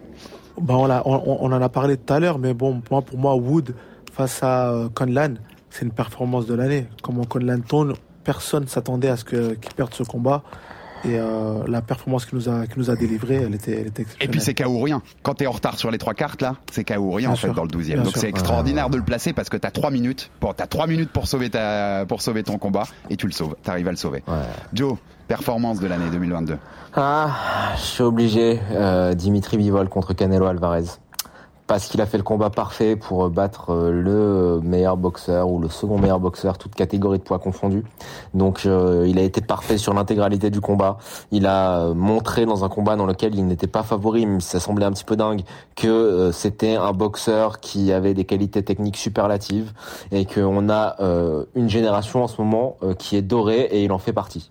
Ben, 0.61 0.75
on, 0.75 0.89
on, 0.89 1.39
on 1.41 1.53
en 1.53 1.63
a 1.63 1.69
parlé 1.69 1.97
tout 1.97 2.13
à 2.13 2.21
l'heure, 2.21 2.39
mais 2.39 2.55
bon, 2.55 2.81
moi, 2.91 3.03
pour 3.03 3.19
moi, 3.19 3.35
Wood 3.35 3.75
face 4.13 4.43
à 4.43 4.71
euh, 4.71 4.89
Conlan, 4.95 5.35
c'est 5.71 5.85
une 5.85 5.91
performance 5.93 6.47
de 6.47 6.55
l'année. 6.55 6.87
Comment 7.03 7.25
Conlan 7.25 7.61
tourne, 7.61 7.95
personne 8.25 8.69
s'attendait 8.69 9.09
à 9.09 9.17
ce 9.17 9.25
que- 9.25 9.55
qu'il 9.55 9.73
perde 9.75 9.93
ce 9.95 10.03
combat. 10.03 10.43
Et 11.05 11.19
euh, 11.19 11.65
la 11.67 11.83
performance 11.83 12.27
qu'il 12.27 12.39
nous 12.39 12.49
a, 12.49 12.65
qu'il 12.69 12.79
nous 12.79 12.89
a 12.89 12.95
délivrée, 12.95 13.35
elle 13.35 13.57
était, 13.57 13.81
elle 13.81 13.89
était 13.89 14.07
Et 14.21 14.29
puis 14.29 14.41
c'est 14.41 14.55
KO 14.55 14.69
ou 14.71 14.81
rien. 14.83 15.03
Quand 15.25 15.35
t'es 15.35 15.49
en 15.49 15.51
retard 15.51 15.77
sur 15.77 15.91
les 15.91 15.99
trois 15.99 16.15
cartes 16.15 16.41
là, 16.43 16.55
c'est 16.71 16.85
KO 16.85 16.95
ou 17.01 17.11
rien 17.11 17.27
Bien 17.27 17.33
en 17.33 17.37
fait 17.37 17.49
sûr. 17.49 17.55
dans 17.55 17.65
le 17.65 17.71
12e. 17.71 17.95
Bien 17.95 18.03
Donc 18.05 18.13
c'est 18.17 18.29
extraordinaire 18.29 18.89
de 18.89 18.99
le 18.99 19.03
placer 19.03 19.33
parce 19.33 19.49
que 19.49 19.57
t'as 19.57 19.73
trois 19.73 19.91
minutes. 19.91 20.31
Bon, 20.41 20.53
t'as 20.57 20.69
trois 20.69 20.87
minutes 20.87 21.11
pour 21.11 21.27
sauver 21.27 21.51
ta 21.51 22.05
pour 22.07 22.23
sauver 22.23 22.45
ton 22.45 22.57
combat 22.57 22.85
et 23.11 23.17
tu 23.17 23.27
le 23.27 23.33
sauves. 23.33 23.57
T'arrives 23.65 23.89
à 23.89 23.91
le 23.91 23.97
sauver. 23.97 24.23
Ouais. 24.29 24.35
Joe, 24.75 24.97
performance 25.27 25.81
de 25.81 25.89
l'année 25.89 26.09
2022. 26.13 26.57
Ah, 26.95 27.31
je 27.77 27.81
suis 27.83 28.03
obligé. 28.05 28.61
Euh, 28.71 29.15
Dimitri 29.15 29.57
Bivol 29.57 29.89
contre 29.89 30.13
Canelo 30.15 30.47
Alvarez. 30.47 30.85
Parce 31.73 31.89
qu'il 31.89 32.03
a 32.03 32.07
fait 32.07 32.19
le 32.19 32.23
combat 32.23 32.51
parfait 32.51 32.97
pour 32.97 33.25
euh, 33.25 33.29
battre 33.31 33.71
euh, 33.71 33.91
le 33.91 34.61
meilleur 34.63 34.99
boxeur 34.99 35.49
ou 35.51 35.59
le 35.59 35.71
second 35.71 35.97
meilleur 35.97 36.21
boxeur, 36.21 36.59
toute 36.59 36.75
catégorie 36.75 37.17
de 37.17 37.23
poids 37.23 37.39
confondue. 37.39 37.83
Donc 38.35 38.67
euh, 38.67 39.07
il 39.09 39.19
a 39.19 39.23
été 39.23 39.41
parfait 39.41 39.79
sur 39.79 39.95
l'intégralité 39.95 40.51
du 40.51 40.61
combat. 40.61 40.99
Il 41.31 41.47
a 41.47 41.79
euh, 41.79 41.95
montré 41.95 42.45
dans 42.45 42.63
un 42.63 42.69
combat 42.69 42.97
dans 42.97 43.07
lequel 43.07 43.35
il 43.35 43.47
n'était 43.47 43.69
pas 43.69 43.83
favori, 43.85 44.27
mais 44.27 44.41
ça 44.41 44.61
semblait 44.61 44.85
un 44.85 44.93
petit 44.93 45.05
peu 45.05 45.17
dingue, 45.17 45.45
que 45.75 45.89
euh, 45.89 46.31
c'était 46.31 46.77
un 46.77 46.93
boxeur 46.93 47.59
qui 47.59 47.91
avait 47.91 48.13
des 48.13 48.27
qualités 48.27 48.63
techniques 48.63 48.99
superlatives 48.99 49.73
et 50.11 50.27
qu'on 50.27 50.69
a 50.69 50.97
euh, 51.01 51.47
une 51.55 51.71
génération 51.71 52.23
en 52.23 52.29
ce 52.29 52.39
moment 52.39 52.77
euh, 52.83 52.93
qui 52.93 53.17
est 53.17 53.23
dorée 53.23 53.63
et 53.71 53.83
il 53.83 53.93
en 53.93 53.99
fait 53.99 54.13
partie. 54.13 54.51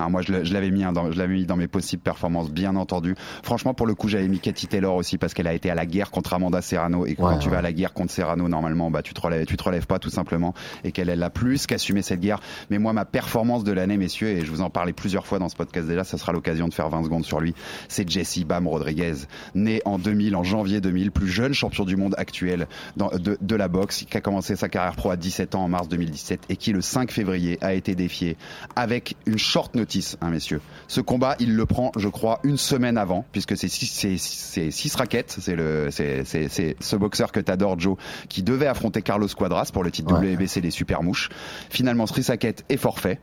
Alors 0.00 0.10
moi, 0.10 0.22
je 0.22 0.32
l'ai- 0.32 0.44
je 0.44 0.52
l'avais 0.52 0.70
mis, 0.70 0.82
hein, 0.84 0.92
dans, 0.92 1.10
je 1.12 1.18
l'avais 1.18 1.34
mis 1.34 1.46
dans 1.46 1.56
mes 1.56 1.68
possibles 1.68 2.02
performances, 2.02 2.50
bien 2.50 2.74
entendu. 2.76 3.14
Franchement, 3.42 3.74
pour 3.74 3.86
le 3.86 3.94
coup, 3.94 4.08
j'avais 4.08 4.28
mis 4.28 4.38
Katie 4.40 4.66
Taylor 4.66 4.94
aussi 4.94 5.18
parce 5.18 5.34
qu'elle 5.34 5.46
a 5.46 5.52
été 5.54 5.70
à 5.70 5.74
la 5.74 5.86
guerre 5.86 6.10
contre 6.10 6.32
Amanda 6.34 6.62
Serrano 6.62 7.06
et 7.06 7.10
Ouais, 7.10 7.14
quand 7.16 7.38
tu 7.38 7.48
ouais. 7.48 7.52
vas 7.52 7.58
à 7.58 7.62
la 7.62 7.72
guerre 7.72 7.92
contre 7.92 8.12
Serrano, 8.12 8.48
normalement, 8.48 8.90
bah 8.90 9.02
tu 9.02 9.14
te 9.14 9.20
relèves, 9.20 9.46
tu 9.46 9.56
te 9.56 9.62
relèves 9.62 9.86
pas 9.86 9.98
tout 9.98 10.10
simplement 10.10 10.54
et 10.84 10.92
qu'elle 10.92 11.08
elle 11.10 11.22
a 11.22 11.30
plus 11.30 11.66
qu'assumé 11.66 12.02
cette 12.02 12.20
guerre. 12.20 12.40
Mais 12.70 12.78
moi, 12.78 12.92
ma 12.92 13.04
performance 13.04 13.64
de 13.64 13.72
l'année, 13.72 13.96
messieurs, 13.96 14.28
et 14.28 14.44
je 14.44 14.50
vous 14.50 14.60
en 14.62 14.70
parlais 14.70 14.92
plusieurs 14.92 15.26
fois 15.26 15.38
dans 15.38 15.48
ce 15.48 15.56
podcast 15.56 15.86
déjà, 15.86 16.04
ça 16.04 16.18
sera 16.18 16.32
l'occasion 16.32 16.66
de 16.68 16.74
faire 16.74 16.88
20 16.88 17.04
secondes 17.04 17.24
sur 17.24 17.40
lui. 17.40 17.54
C'est 17.88 18.08
Jesse 18.08 18.44
Bam 18.44 18.66
Rodriguez, 18.66 19.14
né 19.54 19.82
en 19.84 19.98
2000, 19.98 20.34
en 20.36 20.42
janvier 20.44 20.80
2000, 20.80 21.10
plus 21.10 21.28
jeune 21.28 21.52
champion 21.52 21.84
du 21.84 21.96
monde 21.96 22.14
actuel 22.18 22.66
dans- 22.96 23.10
de, 23.10 23.36
de 23.40 23.54
la 23.56 23.68
boxe, 23.68 24.04
qui 24.08 24.16
a 24.16 24.20
commencé 24.20 24.56
sa 24.56 24.68
carrière 24.68 24.96
pro 24.96 25.10
à 25.10 25.16
17 25.16 25.54
ans 25.54 25.64
en 25.64 25.68
mars 25.68 25.88
2017 25.88 26.40
et 26.48 26.56
qui 26.56 26.72
le 26.72 26.80
5 26.80 27.10
février 27.10 27.58
a 27.60 27.74
été 27.74 27.94
défié 27.94 28.36
avec 28.76 29.16
une 29.26 29.38
short 29.38 29.74
notice, 29.74 29.89
hein, 30.20 30.30
messieurs. 30.30 30.60
Ce 30.88 31.00
combat, 31.00 31.36
il 31.40 31.54
le 31.54 31.66
prend, 31.66 31.92
je 31.96 32.08
crois, 32.08 32.40
une 32.44 32.56
semaine 32.56 32.98
avant, 32.98 33.24
puisque 33.32 33.56
c'est 33.56 33.68
six, 33.68 33.86
c'est, 33.86 34.16
c'est 34.18 34.70
six 34.70 34.94
raquettes. 34.94 35.36
C'est 35.40 35.56
le, 35.56 35.88
c'est, 35.90 36.24
c'est, 36.24 36.48
c'est 36.48 36.76
ce 36.80 36.96
boxeur 36.96 37.32
que 37.32 37.40
t'adores, 37.40 37.78
Joe, 37.78 37.96
qui 38.28 38.42
devait 38.42 38.66
affronter 38.66 39.02
Carlos 39.02 39.28
Quadras 39.28 39.70
pour 39.72 39.84
le 39.84 39.90
titre 39.90 40.12
Ouais. 40.12 40.34
WBC 40.34 40.60
des 40.60 40.70
super 40.70 41.02
mouches. 41.02 41.28
Finalement, 41.68 42.06
Sri 42.06 42.22
Saket 42.22 42.64
est 42.68 42.76
forfait. 42.76 43.20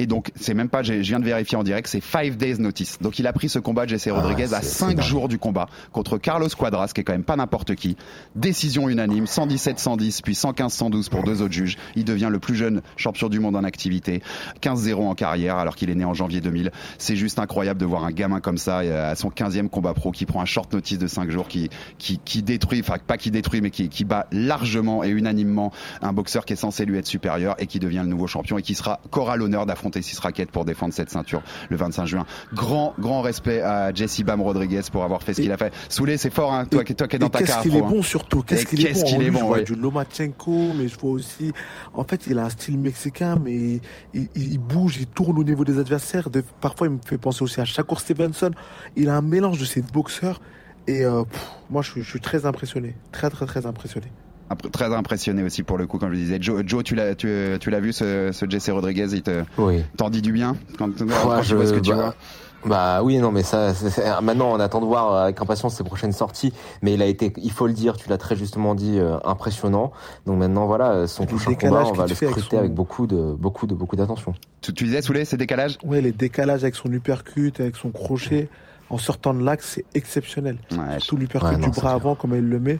Et 0.00 0.06
donc, 0.06 0.30
c'est 0.34 0.54
même 0.54 0.70
pas, 0.70 0.82
je 0.82 0.94
viens 0.94 1.20
de 1.20 1.26
vérifier 1.26 1.58
en 1.58 1.62
direct, 1.62 1.86
c'est 1.86 2.00
five 2.00 2.38
days 2.38 2.58
notice. 2.58 2.96
Donc, 3.02 3.18
il 3.18 3.26
a 3.26 3.34
pris 3.34 3.50
ce 3.50 3.58
combat, 3.58 3.86
Jesse 3.86 4.08
Rodriguez, 4.08 4.54
à 4.54 4.62
c'est- 4.62 4.68
c'est 4.68 4.78
5 4.78 4.94
dingue. 4.96 5.04
jours 5.04 5.28
du 5.28 5.38
combat 5.38 5.66
contre 5.92 6.16
Carlos 6.16 6.48
Quadras, 6.48 6.92
qui 6.94 7.02
est 7.02 7.04
quand 7.04 7.12
même 7.12 7.22
pas 7.22 7.36
n'importe 7.36 7.74
qui. 7.74 7.98
Décision 8.34 8.88
unanime, 8.88 9.26
117-110, 9.26 10.22
puis 10.22 10.34
115-112 10.34 11.10
pour 11.10 11.22
deux 11.22 11.42
autres 11.42 11.52
juges. 11.52 11.76
Il 11.96 12.04
devient 12.06 12.28
le 12.30 12.38
plus 12.38 12.54
jeune 12.54 12.80
champion 12.96 13.28
du 13.28 13.40
monde 13.40 13.56
en 13.56 13.64
activité. 13.64 14.22
15-0 14.62 15.06
en 15.06 15.14
carrière, 15.14 15.56
alors 15.58 15.76
qu'il 15.76 15.90
est 15.90 15.94
né 15.94 16.06
en 16.06 16.14
janvier 16.14 16.40
2000. 16.40 16.70
C'est 16.96 17.16
juste 17.16 17.38
incroyable 17.38 17.78
de 17.78 17.84
voir 17.84 18.04
un 18.04 18.10
gamin 18.10 18.40
comme 18.40 18.56
ça, 18.56 18.78
euh, 18.78 19.10
à 19.12 19.16
son 19.16 19.28
15e 19.28 19.68
combat 19.68 19.92
pro, 19.92 20.12
qui 20.12 20.24
prend 20.24 20.40
un 20.40 20.46
short 20.46 20.72
notice 20.72 20.98
de 20.98 21.06
5 21.08 21.30
jours, 21.30 21.48
qui, 21.48 21.68
qui, 21.98 22.18
qui 22.24 22.42
détruit, 22.42 22.80
enfin, 22.80 22.96
pas 23.04 23.18
qui 23.18 23.30
détruit, 23.30 23.60
mais 23.60 23.70
qui, 23.70 23.88
qui 23.90 24.04
bat 24.04 24.26
largement 24.32 25.04
et 25.04 25.10
unanimement 25.10 25.72
un 26.00 26.12
boxeur 26.12 26.44
qui 26.44 26.52
est 26.52 26.56
censé 26.56 26.84
lui 26.84 26.96
être 26.96 27.06
supérieur 27.06 27.56
et 27.58 27.66
qui 27.66 27.80
devient 27.80 28.00
le 28.02 28.06
nouveau 28.08 28.28
champion 28.28 28.56
et 28.56 28.62
qui 28.62 28.74
sera 28.74 29.00
qu'aura 29.10 29.36
l'honneur 29.36 29.66
d'affronter 29.66 29.89
Six 30.02 30.18
Raquettes 30.18 30.50
pour 30.50 30.64
défendre 30.64 30.94
cette 30.94 31.10
ceinture 31.10 31.42
le 31.68 31.76
25 31.76 32.06
juin. 32.06 32.26
Grand, 32.54 32.94
grand 32.98 33.22
respect 33.22 33.60
à 33.62 33.92
Jesse 33.92 34.20
Bam 34.22 34.40
Rodriguez 34.40 34.80
pour 34.92 35.04
avoir 35.04 35.22
fait 35.22 35.34
ce 35.34 35.40
qu'il 35.42 35.52
a 35.52 35.56
fait. 35.56 35.72
Soulé, 35.88 36.16
c'est 36.16 36.32
fort, 36.32 36.52
hein, 36.52 36.64
toi, 36.66 36.84
qui- 36.84 36.94
toi 36.94 37.08
qui 37.08 37.16
es 37.16 37.18
dans 37.18 37.28
ta 37.28 37.38
qu'est-ce 37.40 37.50
carte 37.50 37.62
qu'il 37.62 37.76
est 37.76 37.82
hein. 37.82 37.86
bon 37.88 38.02
surtout 38.02 38.42
Qu'est-ce 38.42 38.66
qu'il 38.66 38.80
est 38.80 38.88
qu'est-ce 38.92 39.04
bon 39.04 39.20
est 39.20 39.26
Je 39.26 39.30
vois 39.30 39.50
ouais. 39.58 39.64
du 39.64 39.74
Lomachenko, 39.74 40.72
mais 40.76 40.88
je 40.88 40.98
vois 40.98 41.10
aussi. 41.12 41.52
En 41.94 42.04
fait, 42.04 42.26
il 42.26 42.38
a 42.38 42.44
un 42.44 42.50
style 42.50 42.78
mexicain, 42.78 43.36
mais 43.42 43.54
il, 43.54 43.80
il- 44.14 44.28
il 44.52 44.58
bouge, 44.58 44.96
il 44.98 45.06
tourne 45.06 45.38
au 45.38 45.44
niveau 45.44 45.64
des 45.64 45.78
adversaires. 45.78 46.30
De- 46.30 46.44
parfois, 46.60 46.86
il 46.86 46.94
me 46.94 46.98
fait 47.04 47.18
penser 47.18 47.42
aussi 47.42 47.60
à 47.60 47.64
Shakur 47.64 48.00
Stevenson. 48.00 48.50
Il 48.96 49.08
a 49.08 49.16
un 49.16 49.22
mélange 49.22 49.58
de 49.58 49.64
ces 49.64 49.82
boxeurs. 49.82 50.40
Et 50.86 51.04
euh, 51.04 51.22
pff, 51.24 51.46
moi, 51.68 51.82
je 51.82 52.00
suis 52.00 52.20
très 52.20 52.46
impressionné. 52.46 52.96
Très, 53.12 53.30
très, 53.30 53.46
très 53.46 53.66
impressionné. 53.66 54.06
Imp- 54.50 54.70
Très 54.72 54.92
impressionné 54.92 55.42
aussi 55.44 55.62
pour 55.62 55.78
le 55.78 55.86
coup, 55.86 55.98
comme 55.98 56.10
je 56.12 56.18
disais. 56.18 56.38
Joe, 56.40 56.62
Joe 56.66 56.82
tu 56.82 56.94
l'as, 56.94 57.14
tu, 57.14 57.28
tu 57.60 57.70
l'as 57.70 57.80
vu 57.80 57.92
ce, 57.92 58.30
ce 58.32 58.46
Jesse 58.50 58.70
Rodriguez, 58.70 59.06
il 59.12 59.22
te, 59.22 59.44
Oui. 59.58 59.82
t'en 59.96 60.10
dit 60.10 60.22
du 60.22 60.32
bien 60.32 60.56
quand, 60.76 60.90
quand 60.98 61.04
Ouais, 61.28 61.40
tu 61.42 61.54
vois 61.54 61.66
ce 61.66 61.72
que 61.72 61.78
tu 61.80 61.90
bah, 61.90 61.96
vois? 61.96 62.14
Bah 62.66 63.02
oui, 63.02 63.16
non, 63.18 63.30
mais 63.32 63.42
ça, 63.42 63.72
c'est- 63.72 64.20
maintenant 64.20 64.52
on 64.52 64.60
attend 64.60 64.80
de 64.82 64.86
voir 64.86 65.12
euh, 65.14 65.22
avec 65.24 65.40
impatience 65.40 65.76
ses 65.76 65.84
prochaines 65.84 66.12
sorties. 66.12 66.52
Mais 66.82 66.92
il 66.92 67.00
a 67.00 67.06
été, 67.06 67.32
il 67.38 67.52
faut 67.52 67.66
le 67.66 67.72
dire, 67.72 67.96
tu 67.96 68.08
l'as 68.10 68.18
très 68.18 68.36
justement 68.36 68.74
dit, 68.74 68.98
euh, 68.98 69.16
impressionnant. 69.24 69.92
Donc 70.26 70.38
maintenant, 70.38 70.66
voilà, 70.66 70.90
euh, 70.92 71.06
son 71.06 71.24
prochain 71.26 71.54
combat, 71.54 71.84
on 71.86 71.92
va 71.92 72.06
le 72.06 72.14
fait 72.14 72.26
avec 72.26 72.36
scruter 72.38 72.56
son- 72.56 72.58
avec 72.58 72.74
beaucoup 72.74 73.06
de, 73.06 73.32
beaucoup 73.38 73.66
de, 73.66 73.74
beaucoup 73.74 73.96
d'attention. 73.96 74.34
Tu, 74.60 74.74
tu 74.74 74.84
disais, 74.84 75.00
Soulé, 75.00 75.24
ces 75.24 75.36
décalages? 75.38 75.78
Ouais, 75.84 76.02
les 76.02 76.12
décalages 76.12 76.64
avec 76.64 76.74
son 76.74 76.92
uppercut, 76.92 77.58
avec 77.60 77.76
son 77.76 77.90
crochet, 77.92 78.50
en 78.90 78.98
sortant 78.98 79.32
de 79.32 79.42
l'axe, 79.42 79.66
c'est 79.76 79.84
exceptionnel. 79.94 80.58
Ouais, 80.72 80.98
Surtout 80.98 81.16
l'uppercut 81.16 81.54
Ouais, 81.54 81.60
du 81.60 81.70
bras 81.70 81.92
avant, 81.92 82.14
comme 82.16 82.34
il 82.34 82.46
le 82.46 82.60
met. 82.60 82.78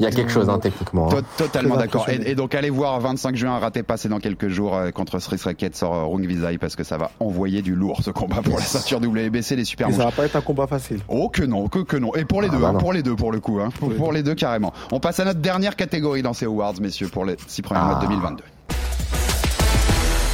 Il 0.00 0.04
y 0.04 0.06
a 0.06 0.10
quelque 0.10 0.32
chose, 0.32 0.48
hein, 0.48 0.58
techniquement. 0.58 1.06
hein. 1.12 1.20
To- 1.36 1.44
Totalement 1.44 1.76
d'accord. 1.76 2.08
Et, 2.08 2.30
et 2.30 2.34
donc 2.34 2.54
allez 2.54 2.70
voir 2.70 2.98
25 3.00 3.36
juin, 3.36 3.58
ratez 3.58 3.82
pas, 3.82 3.96
c'est 3.98 4.08
dans 4.08 4.18
quelques 4.18 4.48
jours 4.48 4.74
euh, 4.74 4.90
contre 4.90 5.18
Sri 5.18 5.36
Racket 5.42 5.76
sur 5.76 5.92
euh, 5.92 6.04
Rung 6.06 6.26
Visai 6.26 6.56
parce 6.58 6.74
que 6.74 6.84
ça 6.84 6.96
va 6.96 7.10
envoyer 7.20 7.60
du 7.62 7.74
lourd 7.74 8.00
ce 8.02 8.10
combat 8.10 8.40
pour 8.42 8.56
la 8.58 8.64
ceinture 8.64 8.98
WBC 9.00 9.56
des 9.56 9.64
super 9.64 9.88
Et 9.88 9.92
ça 9.92 10.04
va 10.06 10.10
pas 10.10 10.24
être 10.24 10.36
un 10.36 10.40
combat 10.40 10.66
facile. 10.66 11.00
Oh 11.08 11.28
que 11.28 11.42
non, 11.42 11.68
que, 11.68 11.80
que 11.80 11.96
non. 11.98 12.14
Et 12.16 12.24
pour 12.24 12.40
les 12.42 12.48
Ah 12.50 12.52
deux, 12.54 12.58
bah 12.58 12.72
hein, 12.74 12.78
pour 12.78 12.92
les 12.92 13.02
deux 13.02 13.14
pour 13.14 13.30
le 13.30 13.40
coup, 13.40 13.60
hein. 13.60 13.68
pour, 13.78 13.90
les 13.90 13.96
pour 13.96 14.12
les 14.12 14.22
deux 14.22 14.34
carrément. 14.34 14.72
On 14.90 15.00
passe 15.00 15.20
à 15.20 15.24
notre 15.24 15.40
dernière 15.40 15.76
catégorie 15.76 16.22
dans 16.22 16.32
ces 16.32 16.46
awards, 16.46 16.74
messieurs, 16.80 17.08
pour 17.08 17.24
les 17.26 17.36
six 17.46 17.60
premiers 17.62 17.80
mois 17.84 17.94
de 17.96 18.00
Ah. 18.04 18.06
2022. 18.08 18.42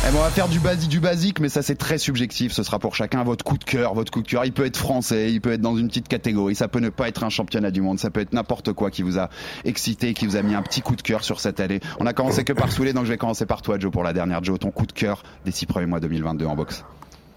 Eh 0.08 0.12
ben, 0.12 0.18
on 0.18 0.22
va 0.22 0.30
faire 0.30 0.46
du 0.46 0.60
basique, 0.60 0.88
du 0.88 1.00
basique, 1.00 1.40
mais 1.40 1.48
ça 1.48 1.62
c'est 1.62 1.74
très 1.74 1.98
subjectif. 1.98 2.52
Ce 2.52 2.62
sera 2.62 2.78
pour 2.78 2.94
chacun 2.94 3.24
votre 3.24 3.44
coup 3.44 3.58
de 3.58 3.64
cœur. 3.64 3.92
Votre 3.94 4.12
coup 4.12 4.22
de 4.22 4.28
cœur, 4.28 4.44
il 4.44 4.52
peut 4.52 4.64
être 4.64 4.76
français, 4.76 5.32
il 5.32 5.40
peut 5.40 5.52
être 5.52 5.60
dans 5.60 5.76
une 5.76 5.88
petite 5.88 6.06
catégorie. 6.06 6.54
Ça 6.54 6.68
peut 6.68 6.78
ne 6.78 6.90
pas 6.90 7.08
être 7.08 7.24
un 7.24 7.28
championnat 7.28 7.72
du 7.72 7.80
monde. 7.80 7.98
Ça 7.98 8.10
peut 8.10 8.20
être 8.20 8.32
n'importe 8.32 8.72
quoi 8.72 8.90
qui 8.92 9.02
vous 9.02 9.18
a 9.18 9.28
excité, 9.64 10.14
qui 10.14 10.26
vous 10.26 10.36
a 10.36 10.42
mis 10.42 10.54
un 10.54 10.62
petit 10.62 10.80
coup 10.80 10.94
de 10.94 11.02
cœur 11.02 11.24
sur 11.24 11.40
cette 11.40 11.58
année. 11.58 11.80
On 11.98 12.06
a 12.06 12.12
commencé 12.12 12.44
que 12.44 12.52
par 12.52 12.70
Soulé, 12.70 12.92
donc 12.92 13.04
je 13.04 13.10
vais 13.10 13.18
commencer 13.18 13.46
par 13.46 13.62
toi, 13.62 13.78
Joe, 13.80 13.90
pour 13.90 14.04
la 14.04 14.12
dernière. 14.12 14.44
Joe, 14.44 14.60
ton 14.60 14.70
coup 14.70 14.86
de 14.86 14.92
cœur 14.92 15.24
des 15.44 15.50
six 15.50 15.66
premiers 15.66 15.86
mois 15.86 15.98
2022 15.98 16.46
en 16.46 16.54
boxe. 16.54 16.84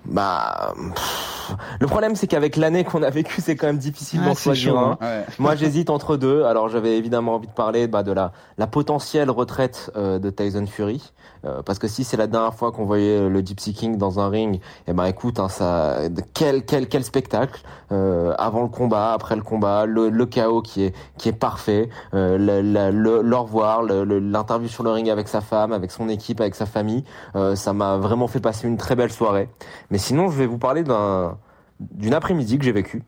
Bah, 0.05 0.73
pff, 0.95 1.55
le 1.81 1.85
problème 1.85 2.15
c'est 2.15 2.25
qu'avec 2.25 2.55
l'année 2.55 2.85
qu'on 2.85 3.03
a 3.03 3.09
vécue, 3.09 3.41
c'est 3.41 3.57
quand 3.57 3.67
même 3.67 3.77
difficile 3.77 4.21
d'en 4.23 4.31
Ah, 4.31 4.33
c'est 4.35 4.43
choisir 4.43 4.71
chaud, 4.71 4.77
un. 4.77 4.91
hein. 4.91 4.97
Ouais. 5.01 5.25
Moi, 5.39 5.55
j'hésite 5.57 5.89
entre 5.89 6.15
deux. 6.15 6.43
Alors, 6.45 6.69
j'avais 6.69 6.97
évidemment 6.97 7.35
envie 7.35 7.47
de 7.47 7.51
parler 7.51 7.87
bah, 7.87 8.01
de 8.01 8.13
la, 8.13 8.31
la 8.57 8.65
potentielle 8.65 9.29
retraite 9.29 9.91
euh, 9.97 10.17
de 10.17 10.29
Tyson 10.29 10.65
Fury, 10.67 11.11
Euh, 11.45 11.61
parce 11.63 11.79
que 11.79 11.87
si 11.87 12.03
c'est 12.03 12.17
la 12.17 12.27
dernière 12.27 12.53
fois 12.53 12.71
qu'on 12.71 12.85
voyait 12.85 13.29
le 13.29 13.39
Gypsy 13.39 13.73
King 13.73 13.97
dans 13.97 14.19
un 14.19 14.29
ring, 14.29 14.59
eh 14.87 14.93
ben 14.93 15.05
écoute, 15.05 15.39
hein, 15.39 15.49
ça, 15.49 15.99
quel 16.33 16.65
quel 16.65 16.87
quel 16.87 17.03
spectacle 17.03 17.61
euh, 17.91 18.33
avant 18.37 18.61
le 18.61 18.67
combat, 18.67 19.13
après 19.13 19.35
le 19.35 19.41
combat, 19.41 19.85
le, 19.85 20.09
le 20.09 20.25
chaos 20.25 20.61
qui 20.61 20.83
est 20.83 20.95
qui 21.17 21.29
est 21.29 21.33
parfait, 21.33 21.89
euh, 22.13 22.37
le, 22.37 22.61
le, 22.61 22.91
le, 22.91 23.21
le 23.21 23.35
revoir, 23.35 23.83
l'interview 23.83 24.67
sur 24.67 24.83
le 24.83 24.91
ring 24.91 25.09
avec 25.09 25.27
sa 25.27 25.41
femme, 25.41 25.71
avec 25.71 25.91
son 25.91 26.09
équipe, 26.09 26.41
avec 26.41 26.55
sa 26.55 26.65
famille, 26.65 27.03
euh, 27.35 27.55
ça 27.55 27.73
m'a 27.73 27.97
vraiment 27.97 28.27
fait 28.27 28.39
passer 28.39 28.67
une 28.67 28.77
très 28.77 28.95
belle 28.95 29.11
soirée. 29.11 29.49
Mais 29.91 29.97
sinon, 29.97 30.29
je 30.29 30.37
vais 30.37 30.45
vous 30.45 30.57
parler 30.57 30.83
d'un 30.83 31.37
d'une 31.79 32.13
après-midi 32.13 32.57
que 32.57 32.65
j'ai 32.65 32.73
vécue. 32.73 33.03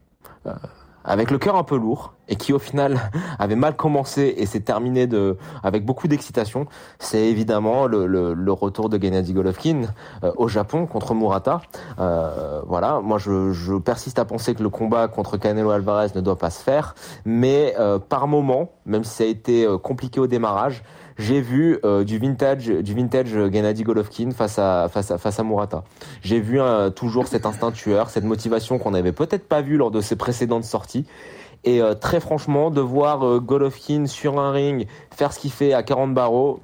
Avec 1.03 1.31
le 1.31 1.37
cœur 1.37 1.55
un 1.55 1.63
peu 1.63 1.77
lourd 1.77 2.13
et 2.27 2.35
qui 2.35 2.53
au 2.53 2.59
final 2.59 3.11
avait 3.39 3.55
mal 3.55 3.75
commencé 3.75 4.33
et 4.37 4.45
s'est 4.45 4.61
terminé 4.61 5.07
de 5.07 5.37
avec 5.63 5.85
beaucoup 5.85 6.07
d'excitation, 6.07 6.65
c'est 6.99 7.27
évidemment 7.27 7.87
le, 7.87 8.05
le, 8.05 8.33
le 8.33 8.51
retour 8.51 8.89
de 8.89 9.01
Gennady 9.01 9.33
Golovkin 9.33 9.83
euh, 10.23 10.31
au 10.37 10.47
Japon 10.47 10.85
contre 10.85 11.13
Murata. 11.13 11.61
Euh, 11.99 12.61
voilà, 12.67 12.99
moi 13.01 13.17
je, 13.17 13.51
je 13.51 13.73
persiste 13.73 14.19
à 14.19 14.25
penser 14.25 14.55
que 14.55 14.63
le 14.63 14.69
combat 14.69 15.07
contre 15.07 15.37
Canelo 15.37 15.71
Alvarez 15.71 16.09
ne 16.15 16.21
doit 16.21 16.37
pas 16.37 16.49
se 16.49 16.63
faire, 16.63 16.95
mais 17.25 17.75
euh, 17.79 17.99
par 17.99 18.27
moment, 18.27 18.69
même 18.85 19.03
si 19.03 19.15
ça 19.15 19.23
a 19.23 19.27
été 19.27 19.65
euh, 19.65 19.77
compliqué 19.77 20.19
au 20.19 20.27
démarrage, 20.27 20.83
j'ai 21.21 21.39
vu 21.39 21.77
euh, 21.85 22.03
du 22.03 22.17
vintage 22.17 22.65
du 22.67 22.93
vintage 22.95 23.29
Gennady 23.51 23.83
Golovkin 23.83 24.31
face 24.31 24.57
à 24.57 24.89
face 24.89 25.39
à 25.39 25.43
Murata. 25.43 25.83
J'ai 26.23 26.39
vu 26.39 26.59
euh, 26.59 26.89
toujours 26.89 27.27
cet 27.27 27.45
instinct 27.45 27.71
tueur, 27.71 28.09
cette 28.09 28.23
motivation 28.23 28.79
qu'on 28.79 28.91
n'avait 28.91 29.11
peut-être 29.11 29.47
pas 29.47 29.61
vu 29.61 29.77
lors 29.77 29.91
de 29.91 30.01
ses 30.01 30.15
précédentes 30.15 30.63
sorties. 30.63 31.05
Et 31.63 31.79
euh, 31.79 31.93
très 31.93 32.19
franchement, 32.19 32.71
de 32.71 32.81
voir 32.81 33.39
Golovkin 33.39 34.07
sur 34.07 34.39
un 34.39 34.51
ring 34.51 34.87
faire 35.15 35.31
ce 35.31 35.39
qu'il 35.39 35.51
fait 35.51 35.73
à 35.73 35.83
40 35.83 36.15
barreaux, 36.15 36.59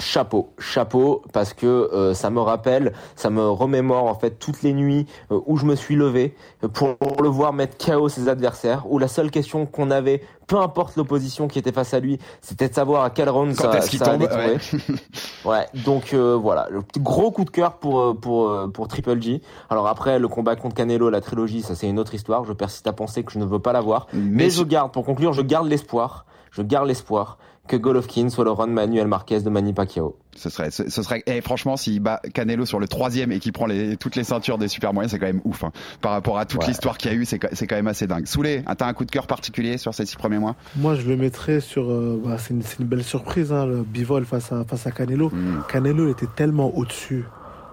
chapeau, 0.00 0.50
chapeau, 0.58 1.22
parce 1.32 1.54
que 1.54 1.66
euh, 1.66 2.14
ça 2.14 2.30
me 2.30 2.40
rappelle, 2.40 2.92
ça 3.16 3.30
me 3.30 3.48
remémore 3.48 4.04
en 4.04 4.14
fait 4.14 4.38
toutes 4.38 4.62
les 4.62 4.72
nuits 4.72 5.06
euh, 5.30 5.40
où 5.46 5.56
je 5.56 5.66
me 5.66 5.74
suis 5.74 5.96
levé 5.96 6.34
euh, 6.64 6.68
pour 6.68 6.96
le 7.22 7.28
voir 7.28 7.52
mettre 7.52 7.76
KO 7.84 8.08
ses 8.08 8.28
adversaires, 8.28 8.84
où 8.90 8.98
la 8.98 9.08
seule 9.08 9.30
question 9.30 9.66
qu'on 9.66 9.90
avait, 9.90 10.22
peu 10.50 10.58
importe 10.58 10.96
l'opposition 10.96 11.46
qui 11.46 11.60
était 11.60 11.70
face 11.70 11.94
à 11.94 12.00
lui, 12.00 12.18
c'était 12.40 12.68
de 12.68 12.74
savoir 12.74 13.04
à 13.04 13.10
quel 13.10 13.28
round 13.28 13.54
Quand 13.54 13.72
ça, 13.72 13.80
ça 13.80 14.04
tombe 14.04 14.22
allait 14.22 14.28
tomber. 14.28 14.36
Ouais. 14.36 14.94
Ouais, 15.44 15.66
donc 15.84 16.12
euh, 16.12 16.36
voilà, 16.36 16.66
le 16.70 16.82
gros 16.98 17.30
coup 17.30 17.44
de 17.44 17.50
cœur 17.50 17.74
pour 17.74 18.00
euh, 18.00 18.14
pour 18.14 18.50
euh, 18.50 18.68
pour 18.68 18.88
Triple 18.88 19.20
G. 19.22 19.40
Alors 19.70 19.86
après 19.86 20.18
le 20.18 20.28
combat 20.28 20.54
contre 20.56 20.74
Canelo, 20.74 21.08
la 21.08 21.20
trilogie, 21.20 21.62
ça 21.62 21.74
c'est 21.74 21.88
une 21.88 21.98
autre 21.98 22.14
histoire. 22.14 22.44
Je 22.44 22.52
persiste 22.52 22.86
à 22.86 22.92
penser 22.92 23.22
que 23.22 23.32
je 23.32 23.38
ne 23.38 23.44
veux 23.44 23.58
pas 23.58 23.72
la 23.72 23.80
voir, 23.80 24.06
mais, 24.12 24.44
Mais 24.44 24.50
je 24.50 24.62
garde 24.62 24.92
pour 24.92 25.04
conclure, 25.04 25.32
je 25.32 25.42
garde 25.42 25.66
l'espoir, 25.66 26.26
je 26.50 26.62
garde 26.62 26.88
l'espoir 26.88 27.38
que 27.70 27.76
Golovkin 27.76 28.28
soit 28.30 28.44
le 28.44 28.50
run 28.50 28.66
Manuel 28.66 29.06
Marquez 29.06 29.40
de 29.40 29.48
Manny 29.50 29.72
Pacquiao. 29.72 30.16
Ce 30.34 30.50
serait, 30.50 30.70
ce, 30.70 30.90
ce 30.90 31.02
serait, 31.02 31.22
et 31.26 31.40
franchement, 31.40 31.76
s'il 31.76 32.00
bat 32.00 32.20
Canelo 32.34 32.66
sur 32.66 32.80
le 32.80 32.88
troisième 32.88 33.30
et 33.30 33.38
qu'il 33.38 33.52
prend 33.52 33.66
les, 33.66 33.96
toutes 33.96 34.16
les 34.16 34.24
ceintures 34.24 34.58
des 34.58 34.66
super 34.68 34.92
moyens, 34.92 35.12
c'est 35.12 35.18
quand 35.18 35.26
même 35.26 35.40
ouf. 35.44 35.62
hein. 35.62 35.70
Par 36.00 36.12
rapport 36.12 36.38
à 36.38 36.46
toute 36.46 36.60
Ouais. 36.62 36.66
l'histoire 36.68 36.98
qu'il 36.98 37.12
y 37.12 37.14
a 37.14 37.16
eu, 37.16 37.24
c'est, 37.24 37.38
quand 37.38 37.76
même 37.76 37.86
assez 37.86 38.06
dingue. 38.08 38.26
Soulé, 38.26 38.62
ah, 38.66 38.74
t'as 38.74 38.86
un 38.86 38.92
coup 38.92 39.04
de 39.04 39.10
cœur 39.10 39.26
particulier 39.28 39.78
sur 39.78 39.94
ces 39.94 40.04
six 40.06 40.16
premiers 40.16 40.38
mois? 40.38 40.56
Moi, 40.76 40.94
je 40.96 41.06
le 41.08 41.16
mettrais 41.16 41.60
sur. 41.60 41.88
euh, 41.90 42.20
bah, 42.24 42.36
c'est 42.38 42.54
une, 42.54 42.86
belle 42.86 43.04
surprise, 43.04 43.52
hein, 43.52 43.66
le 43.66 43.82
bivol 43.82 44.24
face 44.24 44.50
à, 44.50 44.64
face 44.64 44.86
à 44.86 44.90
Canelo. 44.90 45.28
Mm. 45.30 45.62
Canelo 45.68 46.10
était 46.10 46.26
tellement 46.34 46.76
au-dessus, 46.76 47.24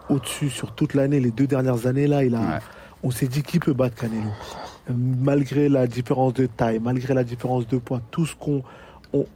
au-dessus 0.10 0.50
sur 0.50 0.74
toute 0.74 0.94
l'année, 0.94 1.20
les 1.20 1.32
deux 1.32 1.48
dernières 1.48 1.88
années 1.88 2.06
là, 2.08 2.24
il 2.24 2.36
a. 2.36 2.40
Ouais. 2.40 2.60
On 3.04 3.12
s'est 3.12 3.28
dit 3.28 3.42
qui 3.44 3.60
peut 3.60 3.74
battre 3.74 3.96
Canelo, 3.96 4.30
Euh, 4.90 4.94
malgré 4.96 5.70
la 5.70 5.86
différence 5.88 6.34
de 6.34 6.46
taille, 6.46 6.80
malgré 6.80 7.14
la 7.14 7.24
différence 7.24 7.68
de 7.68 7.78
poids, 7.78 8.02
tout 8.12 8.26
ce 8.26 8.36
qu'on 8.36 8.64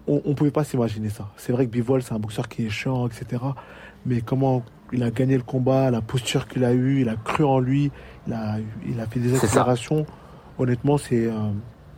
on, 0.08 0.14
on, 0.16 0.22
on 0.26 0.34
pouvait 0.36 0.52
pas 0.52 0.64
s'imaginer 0.64 1.10
ça. 1.10 1.30
C'est 1.38 1.52
vrai 1.52 1.66
que 1.66 1.72
Bivol, 1.72 2.02
c'est 2.04 2.14
un 2.14 2.20
boxeur 2.20 2.48
qui 2.50 2.66
est 2.66 2.70
chiant, 2.70 3.08
etc. 3.08 3.42
Mais 4.06 4.22
comment 4.22 4.64
il 4.94 5.04
a 5.04 5.12
gagné 5.12 5.38
le 5.38 5.44
combat, 5.44 5.90
la 5.92 6.02
posture 6.02 6.48
qu'il 6.48 6.64
a 6.64 6.74
eue, 6.74 7.02
il 7.02 7.10
a 7.10 7.16
cru 7.16 7.44
en 7.44 7.60
lui, 7.60 7.92
il 8.28 8.34
a, 8.34 8.58
il 8.88 9.00
a 9.00 9.06
fait 9.06 9.20
des 9.20 9.36
accélérations. 9.36 10.06
Honnêtement, 10.60 10.98
c'est 10.98 11.26
euh, 11.28 11.32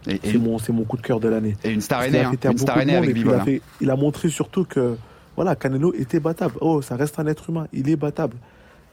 c'est 0.05 0.37
mon, 0.37 0.83
coup 0.83 0.97
de 0.97 1.01
cœur 1.01 1.19
de 1.19 1.27
l'année. 1.29 1.55
et 1.63 1.71
une 1.71 1.81
star 1.81 2.03
aînée, 2.03 2.19
hein, 2.19 2.31
une 2.51 2.57
star 2.57 2.77
avec 2.77 3.13
Bivol. 3.13 3.33
il, 3.35 3.39
a 3.39 3.43
fait- 3.45 3.61
il 3.81 3.89
a 3.89 3.95
montré 3.95 4.29
surtout 4.29 4.65
que 4.65 4.97
voilà, 5.35 5.55
Canelo 5.55 5.93
était 5.93 6.19
battable. 6.19 6.55
Oh, 6.61 6.81
ça 6.81 6.95
reste 6.95 7.19
un 7.19 7.27
être 7.27 7.49
humain, 7.49 7.67
il 7.73 7.89
est 7.89 7.95
battable. 7.95 8.37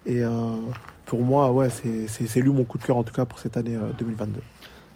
Et 0.06 0.22
euh, 0.22 0.30
pour 1.04 1.22
moi, 1.22 1.50
ouais, 1.52 1.68
c'est- 1.68 2.40
lui 2.40 2.50
mon 2.50 2.64
coup 2.64 2.78
de 2.78 2.84
cœur 2.84 2.96
en 2.96 3.02
tout 3.02 3.12
cas 3.12 3.24
pour 3.24 3.38
cette 3.38 3.56
année 3.56 3.76
euh, 3.76 3.90
2022. 3.98 4.40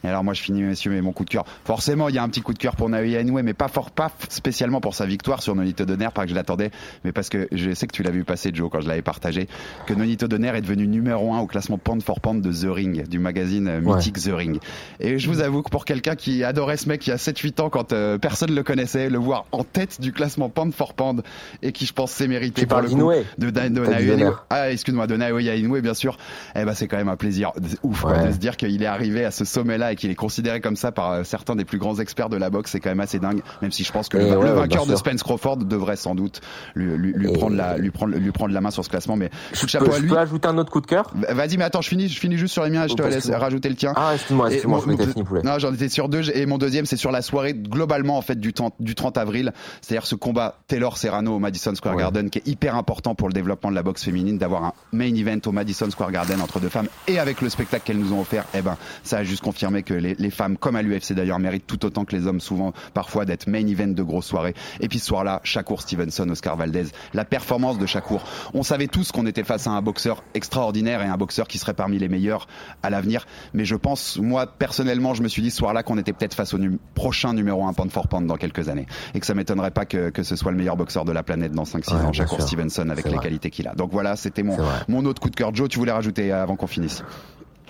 Et 0.04 0.08
alors 0.08 0.22
moi 0.22 0.34
je 0.34 0.42
finis 0.42 0.62
messieurs 0.62 0.90
mais 0.92 1.00
mon 1.00 1.12
coup 1.12 1.24
de 1.24 1.30
cœur. 1.30 1.44
Forcément 1.64 2.08
il 2.08 2.14
y 2.14 2.18
a 2.18 2.22
un 2.22 2.28
petit 2.28 2.42
coup 2.42 2.52
de 2.52 2.58
cœur 2.58 2.76
pour 2.76 2.88
Naoya 2.88 3.20
Inoue 3.22 3.42
mais 3.42 3.54
pas 3.54 3.68
fort 3.68 3.90
pas 3.90 4.10
spécialement 4.28 4.80
pour 4.80 4.94
sa 4.94 5.06
victoire 5.06 5.42
sur 5.42 5.54
Nonito 5.54 5.84
Donner 5.84 6.08
pas 6.14 6.24
que 6.24 6.30
je 6.30 6.34
l'attendais 6.34 6.70
mais 7.04 7.12
parce 7.12 7.28
que 7.28 7.48
je 7.52 7.72
sais 7.74 7.86
que 7.86 7.92
tu 7.92 8.02
l'as 8.02 8.10
vu 8.10 8.24
passer 8.24 8.50
Joe 8.52 8.68
quand 8.70 8.80
je 8.80 8.88
l'avais 8.88 9.02
partagé 9.02 9.48
que 9.86 9.94
Nonito 9.94 10.28
Donner 10.28 10.48
est 10.54 10.60
devenu 10.60 10.86
numéro 10.86 11.32
un 11.32 11.40
au 11.40 11.46
classement 11.46 11.78
pound 11.78 12.02
for 12.02 12.20
pound 12.20 12.42
de 12.42 12.52
The 12.52 12.70
Ring 12.72 13.08
du 13.08 13.18
magazine 13.18 13.68
euh, 13.68 13.80
Ouais. 13.80 13.96
mythique 13.96 14.18
The 14.20 14.30
Ring. 14.32 14.58
Et 15.00 15.18
je 15.18 15.28
vous 15.28 15.40
avoue 15.40 15.62
que 15.62 15.70
pour 15.70 15.84
quelqu'un 15.84 16.14
qui 16.14 16.44
adorait 16.44 16.76
ce 16.76 16.88
mec 16.88 17.06
il 17.06 17.10
y 17.10 17.12
a 17.12 17.16
7-8 17.16 17.60
ans 17.62 17.70
quand 17.70 17.92
euh, 17.92 18.18
personne 18.18 18.54
le 18.54 18.62
connaissait 18.62 19.08
le 19.10 19.18
voir 19.18 19.46
en 19.52 19.64
tête 19.64 20.00
du 20.00 20.12
classement 20.12 20.48
pound 20.48 20.72
for 20.74 20.94
pound 20.94 21.22
et 21.62 21.72
qui 21.72 21.86
je 21.86 21.92
pense 21.92 22.10
s'est 22.12 22.28
mérité 22.28 22.66
parles 22.66 22.84
le 22.84 22.90
coup 22.90 23.10
de, 23.38 23.50
de, 23.50 23.68
de 23.68 23.80
Naoya. 23.80 24.14
Inoue. 24.14 24.34
Ah 24.50 24.70
excuse-moi 24.70 25.06
de 25.06 25.16
Naoya 25.16 25.54
Inoue 25.56 25.80
bien 25.80 25.94
sûr. 25.94 26.16
Eh 26.56 26.64
ben 26.64 26.74
c'est 26.74 26.88
quand 26.88 26.96
même 26.98 27.08
un 27.08 27.16
plaisir 27.16 27.52
ouf 27.82 28.02
quoi, 28.02 28.18
de 28.26 28.32
se 28.32 28.36
dire 28.38 28.56
qu'il 28.56 28.82
est 28.82 28.86
arrivé 28.86 29.24
à 29.24 29.30
ce 29.30 29.44
sommet-là 29.44 29.93
et 29.94 29.96
qu'il 29.96 30.10
est 30.10 30.14
considéré 30.14 30.60
comme 30.60 30.76
ça 30.76 30.92
par 30.92 31.10
euh, 31.12 31.24
certains 31.24 31.56
des 31.56 31.64
plus 31.64 31.78
grands 31.78 31.98
experts 31.98 32.28
de 32.28 32.36
la 32.36 32.50
boxe, 32.50 32.72
c'est 32.72 32.80
quand 32.80 32.90
même 32.90 33.00
assez 33.00 33.18
dingue. 33.18 33.40
Même 33.62 33.72
si 33.72 33.84
je 33.84 33.92
pense 33.92 34.08
que 34.08 34.18
le, 34.18 34.24
ouais, 34.26 34.36
ouais, 34.36 34.52
vainqueur 34.52 34.86
de. 34.86 34.94
Spence 34.96 35.22
Crawford 35.22 35.56
devrait 35.58 35.96
sans 35.96 36.14
doute 36.14 36.40
lui, 36.74 36.96
lui, 36.96 37.12
lui 37.14 37.30
Et- 37.30 37.32
prendre 37.32 37.56
la, 37.56 37.78
lui 37.78 37.90
prendre, 37.90 38.14
lui 38.16 38.30
prendre 38.32 38.52
la 38.52 38.60
main 38.60 38.70
sur 38.70 38.84
ce 38.84 38.90
classement. 38.90 39.16
Mais 39.16 39.28
coup 39.28 39.34
de 39.52 39.56
Je 39.62 39.66
chapeau 39.66 39.84
peux, 39.86 39.92
à 39.92 39.96
je 39.96 40.02
lui. 40.02 40.08
peux 40.10 40.18
ajouter 40.18 40.48
un 40.48 40.58
autre 40.58 40.70
coup 40.70 40.80
de 40.80 40.86
cœur? 40.86 41.10
Vas-y, 41.14 41.56
mais 41.56 41.64
attends, 41.64 41.80
je 41.80 41.88
finis, 41.88 42.08
je 42.08 42.18
finis 42.18 42.36
juste 42.36 42.52
sur 42.52 42.64
les 42.64 42.70
miens 42.70 42.86
je 42.86 42.94
te 42.94 43.02
Oh, 43.02 43.08
laisse 43.08 43.30
rajouter 43.30 43.68
le 43.68 43.74
tien. 43.76 43.92
Ah, 43.96 44.10
excuse-moi, 44.14 44.48
excuse-moi, 44.50 44.80
je 44.84 44.90
m'étais 44.90 45.06
fini, 45.06 45.24
poulet. 45.24 45.42
Non, 45.42 45.58
j'en 45.58 45.72
étais 45.72 45.88
sur 45.88 46.08
deux. 46.08 46.28
Et 46.36 46.46
mon 46.46 46.58
deuxième, 46.58 46.86
c'est 46.86 46.96
sur 46.96 47.10
la 47.12 47.22
soirée 47.22 47.54
globalement 47.54 48.16
en 48.18 48.22
fait 48.22 48.38
du 48.40 48.52
30, 48.52 48.74
du 48.80 48.94
30 48.94 49.16
avril. 49.18 49.52
C'est-à-dire 49.82 50.06
ce 50.06 50.14
combat 50.16 50.58
Taylor 50.68 50.96
Serrano 50.98 51.36
au 51.36 51.38
Madison 51.38 51.74
Square 51.74 51.94
Ouais. 51.94 52.02
Garden 52.02 52.30
qui 52.30 52.38
est 52.38 52.48
hyper 52.48 52.74
important 52.74 53.14
pour 53.14 53.28
le 53.28 53.34
développement 53.34 53.70
de 53.70 53.74
la 53.76 53.82
boxe 53.84 54.02
féminine, 54.04 54.38
d'avoir 54.38 54.64
un 54.64 54.72
main 54.92 55.14
event 55.14 55.38
au 55.46 55.52
Madison 55.52 55.88
Square 55.90 56.10
Garden 56.10 56.40
entre 56.40 56.58
deux 56.58 56.68
femmes 56.68 56.88
et 57.06 57.18
avec 57.18 57.40
le 57.40 57.48
spectacle 57.50 57.84
qu'elles 57.84 57.98
nous 57.98 58.12
ont 58.12 58.20
offert. 58.20 58.44
Eh 58.54 58.62
ben, 58.62 58.76
ça 59.02 59.18
a 59.18 59.22
juste 59.24 59.42
confirmé 59.42 59.82
que 59.84 59.94
les, 59.94 60.14
les 60.14 60.30
femmes, 60.30 60.56
comme 60.56 60.76
à 60.76 60.82
l'UFC 60.82 61.12
d'ailleurs, 61.12 61.38
méritent 61.38 61.66
tout 61.66 61.84
autant 61.84 62.04
que 62.04 62.16
les 62.16 62.26
hommes 62.26 62.40
souvent 62.40 62.72
parfois 62.94 63.24
d'être 63.24 63.46
main 63.46 63.66
event 63.66 63.88
de 63.88 64.02
grosses 64.02 64.26
soirées. 64.26 64.54
Et 64.80 64.88
puis 64.88 64.98
ce 64.98 65.06
soir-là, 65.06 65.40
Shakur 65.44 65.80
Stevenson, 65.82 66.28
Oscar 66.30 66.56
Valdez, 66.56 66.86
la 67.12 67.24
performance 67.24 67.78
de 67.78 67.86
Shakur. 67.86 68.24
On 68.54 68.62
savait 68.62 68.86
tous 68.88 69.12
qu'on 69.12 69.26
était 69.26 69.44
face 69.44 69.66
à 69.66 69.70
un 69.70 69.82
boxeur 69.82 70.22
extraordinaire 70.34 71.02
et 71.02 71.06
un 71.06 71.16
boxeur 71.16 71.46
qui 71.48 71.58
serait 71.58 71.74
parmi 71.74 71.98
les 71.98 72.08
meilleurs 72.08 72.46
à 72.82 72.90
l'avenir. 72.90 73.26
Mais 73.52 73.64
je 73.64 73.76
pense, 73.76 74.18
moi 74.18 74.46
personnellement, 74.46 75.14
je 75.14 75.22
me 75.22 75.28
suis 75.28 75.42
dit 75.42 75.50
ce 75.50 75.58
soir-là 75.58 75.82
qu'on 75.82 75.98
était 75.98 76.12
peut-être 76.12 76.34
face 76.34 76.54
au 76.54 76.58
nu- 76.58 76.78
prochain 76.94 77.32
numéro 77.34 77.66
1 77.66 77.72
pound 77.74 77.90
for 77.90 78.08
pound 78.08 78.26
dans 78.26 78.36
quelques 78.36 78.68
années. 78.68 78.86
Et 79.14 79.20
que 79.20 79.26
ça 79.26 79.34
m'étonnerait 79.34 79.70
pas 79.70 79.84
que, 79.84 80.10
que 80.10 80.22
ce 80.22 80.36
soit 80.36 80.50
le 80.50 80.56
meilleur 80.58 80.76
boxeur 80.76 81.04
de 81.04 81.12
la 81.12 81.22
planète 81.22 81.52
dans 81.52 81.64
5-6 81.64 81.94
Ouais, 81.94 82.00
ans, 82.04 82.12
Shakur 82.12 82.38
sûr. 82.38 82.46
Stevenson, 82.48 82.88
avec 82.88 83.04
les 83.04 83.12
vrai. 83.12 83.22
qualités 83.22 83.50
qu'il 83.50 83.68
a. 83.68 83.74
Donc 83.74 83.90
voilà, 83.92 84.16
c'était 84.16 84.42
mon, 84.42 85.04
autre 85.04 85.20
coup 85.20 85.30
de 85.30 85.36
cœur. 85.36 85.54
Joe, 85.54 85.68
tu 85.68 85.78
voulais 85.78 85.92
rajouter 85.92 86.32
avant 86.32 86.56
qu'on 86.56 86.66
finisse? 86.66 87.02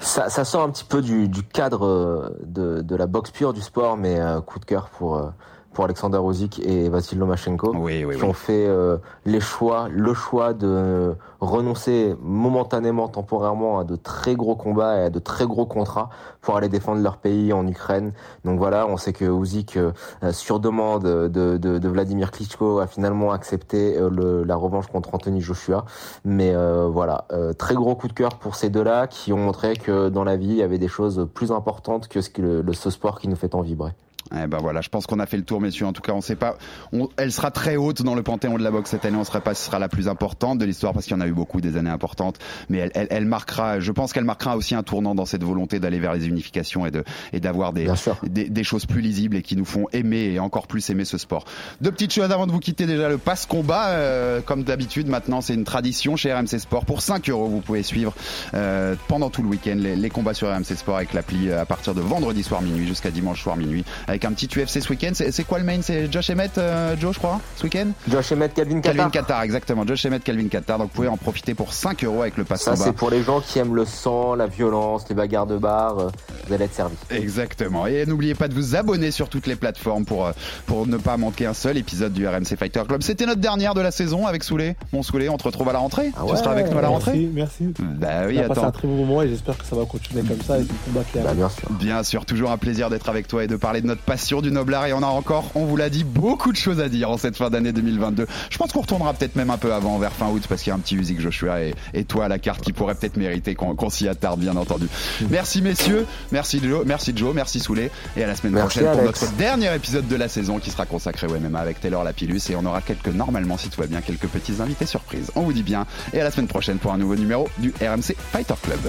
Ça, 0.01 0.29
sort 0.45 0.63
un 0.63 0.71
petit 0.71 0.85
peu 0.85 1.01
du, 1.03 1.31
cadre 1.53 1.87
euh, 1.87 2.37
de, 2.45 2.83
de 2.83 2.97
la 2.97 3.07
boxe 3.07 3.31
pure 3.31 3.53
du 3.53 3.61
sport, 3.63 3.97
mais 3.97 4.19
euh, 4.19 4.41
coup 4.41 4.59
de 4.59 4.65
cœur 4.65 4.89
pour 4.91 5.17
euh, 5.17 5.31
pour 5.75 5.85
Alexander 5.85 6.19
Ozik 6.19 6.61
et 6.65 6.89
Vassil 6.89 7.19
Lomachenko, 7.19 7.73
Oui, 7.77 8.05
oui, 8.05 8.15
qui 8.17 8.23
oui. 8.23 8.29
ont 8.29 8.33
fait 8.33 8.67
euh, 8.67 8.97
les 9.27 9.41
choix, 9.41 9.89
le 9.91 10.15
choix 10.15 10.55
de 10.55 11.15
renoncer 11.41 12.15
momentanément, 12.23 13.09
temporairement 13.09 13.79
à 13.81 13.85
de 13.85 13.97
très 13.97 14.35
gros 14.35 14.55
combats 14.57 14.97
et 14.99 15.05
à 15.05 15.11
de 15.11 15.19
très 15.19 15.45
gros 15.47 15.67
contrats 15.67 16.09
pour 16.41 16.57
aller 16.57 16.69
défendre 16.71 17.03
leur 17.03 17.19
pays 17.19 17.53
en 17.53 17.67
Ukraine. 17.67 18.13
Donc 18.45 18.59
voilà, 18.59 18.87
on 18.87 18.97
sait 18.97 19.13
que 19.13 19.25
Usyk, 19.25 19.77
euh, 19.77 19.93
sur 20.33 20.61
demande 20.61 21.03
de, 21.03 21.29
de, 21.59 21.79
de 21.79 21.89
Vladimir 21.89 22.31
Klitschko, 22.31 22.79
a 22.79 22.87
finalement 22.87 23.33
accepté 23.33 23.99
euh, 23.99 24.09
le, 24.09 24.45
la 24.45 24.57
revanche 24.57 24.87
contre 24.87 25.15
Anthony 25.15 25.41
Joshua. 25.41 25.85
Mais 26.25 26.55
euh, 26.55 26.87
voilà, 26.91 27.25
euh, 27.33 27.53
très 27.53 27.75
gros 27.75 27.95
coup 27.97 28.09
de 28.09 28.13
cœur 28.15 28.37
pour 28.39 28.55
ces 28.55 28.71
deux-là 28.71 29.07
qui 29.09 29.33
ont 29.33 29.39
montré 29.39 29.75
que 29.75 30.09
dans 30.09 30.25
la 30.25 30.37
vie, 30.37 30.49
il 30.51 30.57
y 30.57 30.63
avait 30.63 30.79
des 30.79 30.89
choses 30.89 31.29
plus 31.35 31.53
importantes 31.53 32.09
que 32.09 32.21
ce, 32.21 32.31
que 32.31 32.41
le, 32.41 32.63
le- 32.63 32.73
ce 32.73 32.91
sport 32.91 33.19
qui 33.21 33.29
nous 33.29 33.37
fait 33.37 33.49
tant 33.51 33.61
vibrer. 33.61 33.93
Eh 34.33 34.47
ben 34.47 34.59
voilà, 34.59 34.81
je 34.81 34.89
pense 34.89 35.07
qu'on 35.07 35.19
a 35.21 35.27
fait 35.27 35.37
le 35.37 35.45
tour, 35.45 35.61
messieurs. 35.61 35.87
En 35.87 35.93
tout 35.93 36.01
cas, 36.03 36.13
on 36.13 36.21
sait 36.21 36.37
pas. 36.37 36.57
on- 36.93 37.09
elle 37.17 37.31
sera 37.33 37.51
très 37.51 37.77
haute 37.77 38.03
dans 38.03 38.15
le 38.15 38.23
panthéon 38.23 38.57
de 38.59 38.63
la 38.63 38.71
boxe 38.71 38.91
cette 38.91 39.05
année. 39.05 39.17
On 39.17 39.21
ne 39.21 39.25
sait 39.25 39.41
pas 39.41 39.55
si 39.55 39.61
ce 39.61 39.67
sera 39.67 39.79
la 39.79 39.89
plus 39.89 40.09
importante 40.09 40.59
de 40.59 40.65
l'histoire 40.65 40.93
parce 40.93 41.05
qu'il 41.07 41.15
y 41.17 41.19
en 41.19 41.21
a 41.21 41.27
eu 41.27 41.33
beaucoup 41.33 41.61
des 41.61 41.77
années 41.77 41.91
importantes. 41.91 42.39
Mais 42.69 42.79
elle, 42.79 42.91
elle, 42.95 43.07
elle 43.11 43.27
marquera. 43.27 43.81
Je 43.81 43.93
pense 43.93 44.13
qu'elle 44.13 44.25
marquera 44.25 44.57
aussi 44.57 44.75
un 44.75 44.83
tournant 44.83 45.15
dans 45.15 45.27
cette 45.27 45.45
volonté 45.45 45.79
d'aller 45.79 45.99
vers 45.99 46.15
les 46.15 46.27
unifications 46.29 46.87
et 46.87 46.91
de 46.91 47.05
et 47.33 47.41
d'avoir 47.41 47.73
des, 47.73 47.85
des 48.23 48.49
des 48.49 48.65
choses 48.65 48.87
plus 48.87 49.01
lisibles 49.01 49.37
et 49.37 49.43
qui 49.43 49.57
nous 49.57 49.65
font 49.65 49.87
aimer 49.93 50.25
et 50.33 50.39
encore 50.41 50.67
plus 50.67 50.89
aimer 50.91 51.05
ce 51.05 51.19
sport. 51.19 51.45
Deux 51.81 51.91
petites 51.93 52.13
choses 52.13 52.31
avant 52.31 52.47
de 52.47 52.53
vous 52.53 52.61
quitter. 52.61 52.87
Déjà 52.87 53.09
le 53.09 53.19
passe 53.19 53.47
combat, 53.47 53.89
euh, 53.89 54.41
comme 54.41 54.63
d'habitude. 54.65 55.07
Maintenant, 55.09 55.41
c'est 55.43 55.55
une 55.55 55.65
tradition 55.65 56.17
chez 56.17 56.33
RMC 56.33 56.59
Sport. 56.59 56.85
Pour 56.87 57.03
5 57.03 57.29
euros, 57.31 57.47
vous 57.49 57.61
pouvez 57.61 57.83
suivre 57.83 58.15
euh, 58.55 58.95
pendant 59.09 59.31
tout 59.31 59.43
le 59.43 59.49
week-end 59.49 59.77
les, 59.77 59.97
les 59.97 60.11
combats 60.11 60.35
sur 60.35 60.49
RMC 60.49 60.65
Sport 60.77 60.97
avec 60.97 61.13
l'appli 61.13 61.49
euh, 61.51 61.61
à 61.61 61.67
partir 61.67 61.95
de 61.95 62.01
vendredi 62.01 62.43
soir 62.43 62.63
minuit 62.63 62.87
jusqu'à 62.87 63.11
dimanche 63.11 63.43
soir 63.43 63.57
minuit 63.57 63.85
avec 64.15 64.25
un 64.25 64.33
petit 64.33 64.47
UFC 64.47 64.81
ce 64.81 64.89
week-end. 64.91 65.11
C'est 65.13 65.33
c'est 65.33 65.45
quoi 65.45 65.59
le 65.59 65.65
main? 65.65 65.81
C'est 65.83 66.11
Josh 66.11 66.31
Emmett, 66.31 66.57
euh, 66.59 66.95
Joe, 66.99 67.13
je 67.15 67.19
crois, 67.19 67.41
ce 67.57 67.65
week-end? 67.65 67.89
Josh 68.09 68.31
Emmett, 68.33 68.55
Calvin 68.55 68.81
Calvin 68.81 69.11
Qatar. 69.11 69.27
Qatar, 69.27 69.43
exactement. 69.43 69.85
Josh 69.87 70.07
Emmett, 70.07 70.23
Calvin 70.23 70.49
Qatar. 70.49 70.79
Donc 70.79 70.89
vous 70.89 70.95
pouvez 70.95 71.09
en 71.09 71.17
profiter 71.17 71.55
pour 71.55 71.73
5 71.73 72.05
euros 72.05 72.23
avec 72.23 72.37
le 72.37 72.45
pass 72.45 72.63
Ça, 72.63 72.77
c'est 72.77 72.93
pour 72.93 73.11
les 73.11 73.23
gens 73.23 73.41
qui 73.41 73.59
aiment 73.59 73.75
le 73.75 73.85
sang, 73.85 74.35
la 74.37 74.47
violence, 74.47 75.05
les 75.09 75.15
bagarres 75.17 75.47
de 75.47 75.57
bar. 75.59 75.99
euh, 75.99 76.09
Vous 76.47 76.55
allez 76.55 76.65
être 76.67 76.75
servis. 76.75 76.95
Exactement. 77.11 77.87
Et 77.87 78.07
n'oubliez 78.07 78.35
pas 78.35 78.47
de 78.49 78.55
vous 78.55 78.77
abonner 78.77 79.11
sur 79.11 79.29
toutes 79.29 79.47
les 79.49 79.57
plateformes 79.57 80.05
pour, 80.05 80.27
euh, 80.27 80.33
pour 80.67 80.87
ne 80.87 80.97
pas 80.97 81.17
manquer 81.17 81.47
un 81.47 81.55
seul 81.55 81.77
épisode 81.77 82.13
du 82.13 82.27
RMC 82.29 82.57
Fighter 82.57 82.83
Club. 82.87 83.03
C'était 83.03 83.27
notre 83.27 83.41
dernière 83.41 83.75
de 83.75 83.81
la 83.81 83.91
saison 83.91 84.27
avec 84.27 84.45
Soulé. 84.45 84.77
Mon 84.93 85.03
Soulé, 85.03 85.29
on 85.29 85.37
te 85.37 85.45
retrouve 85.45 85.69
à 85.69 85.73
la 85.73 85.79
rentrée. 85.81 86.13
Ah 86.17 86.21
tu 86.25 86.31
ouais, 86.33 86.39
seras 86.39 86.53
avec 86.53 86.71
nous 86.71 86.79
à 86.79 86.83
la 86.83 86.89
rentrée? 86.89 87.29
Merci, 87.33 87.65
merci. 87.65 87.75
Bah 87.99 88.27
oui, 88.29 88.37
On 88.39 88.45
a 88.45 88.49
passé 88.49 88.61
attends. 88.61 88.69
un 88.69 88.73
très 88.73 88.87
bon 88.89 88.95
moment 89.05 89.23
et 89.23 89.29
j'espère 89.29 89.59
que 89.59 89.65
ça 89.65 89.75
va 89.75 89.85
continuer 89.85 90.23
comme 90.23 90.41
ça 90.41 90.55
avec 90.55 90.69
le 90.69 90.75
combat 90.87 91.05
qui 91.13 91.19
Bah, 91.19 91.35
bien 91.35 91.49
sûr. 91.49 91.69
Bien 91.71 92.03
sûr, 92.05 92.25
toujours 92.27 92.51
un 92.53 92.59
plaisir 92.59 92.91
d'être 92.91 93.09
avec 93.09 93.27
toi 93.27 93.43
et 93.45 93.47
de 93.47 93.57
parler 93.57 93.81
de 93.81 93.87
notre 93.87 94.03
passion 94.05 94.41
du 94.41 94.51
noble 94.51 94.75
art. 94.75 94.87
Et 94.87 94.93
on 94.93 95.03
a 95.03 95.07
encore, 95.07 95.51
on 95.55 95.65
vous 95.65 95.77
l'a 95.77 95.91
dit, 95.91 96.05
beaucoup 96.05 96.53
de 96.53 96.57
choses 96.57 96.81
à 96.81 96.89
dire 96.89 97.11
en 97.11 97.17
cette 97.17 97.37
fin 97.37 97.51
d'année 97.51 97.73
2022. 97.73 98.27
Je 98.51 98.59
pense 98.59 98.73
qu'on 98.73 98.81
retournera 98.81 99.13
peut-être 99.15 99.37
même 99.37 99.51
un 99.51 99.59
peu 99.59 99.73
avant, 99.73 99.99
vers 99.99 100.13
fin 100.13 100.29
août, 100.29 100.45
parce 100.49 100.63
qu'il 100.63 100.71
y 100.71 100.73
a 100.73 100.77
un 100.77 100.81
petit 100.81 100.97
Usyk 100.97 101.21
Joshua 101.21 101.63
et, 101.63 101.75
et 101.93 102.05
toi 102.05 102.27
à 102.27 102.29
la 102.29 102.39
carte 102.39 102.61
qui 102.61 102.73
pourrait 102.73 102.95
peut-être 102.95 103.17
mériter 103.17 103.55
qu'on 103.55 103.91
s'y 103.91 104.09
attarde, 104.09 104.41
bien 104.41 104.57
entendu. 104.57 104.87
Merci 105.31 105.63
messieurs, 105.63 106.07
merci 106.33 106.61
Joe, 106.63 106.85
merci 106.87 107.13
Joe, 107.15 107.35
merci 107.35 107.61
Soulé. 107.61 107.91
Et 108.17 108.25
à 108.25 108.27
la 108.27 108.35
semaine 108.35 108.55
Merci, 108.55 108.79
prochaine 108.79 108.97
pour 108.97 109.05
notre 109.05 109.33
dernier 109.33 109.75
épisode 109.75 110.07
de 110.09 110.17
la 110.17 110.29
saison 110.29 110.59
qui 110.59 110.71
sera 110.71 110.87
consacré 110.87 111.27
au 111.27 111.39
MMA 111.39 111.59
avec 111.59 111.81
Taylor 111.81 112.05
Lapillus. 112.05 112.41
Et 112.51 112.57
on 112.57 112.65
aura 112.65 112.81
quelques, 112.81 113.09
normalement, 113.09 113.57
si 113.57 113.69
tout 113.69 113.81
va 113.81 113.87
bien, 113.87 114.01
quelques 114.01 114.29
petits 114.29 114.61
invités 114.61 114.87
surprises. 114.87 115.31
On 115.35 115.43
vous 115.43 115.53
dit 115.53 115.63
bien. 115.63 115.87
Et 116.13 116.21
à 116.21 116.25
la 116.25 116.31
semaine 116.31 116.49
prochaine 116.49 116.79
pour 116.79 116.93
un 116.93 116.99
nouveau 116.99 117.17
numéro 117.17 117.49
du 117.59 117.73
RMC 117.81 118.15
Fighter 118.33 118.55
Club. 118.63 118.81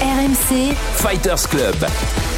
RMC, 0.00 0.74
Fighters 0.94 1.48
Club. 1.48 2.37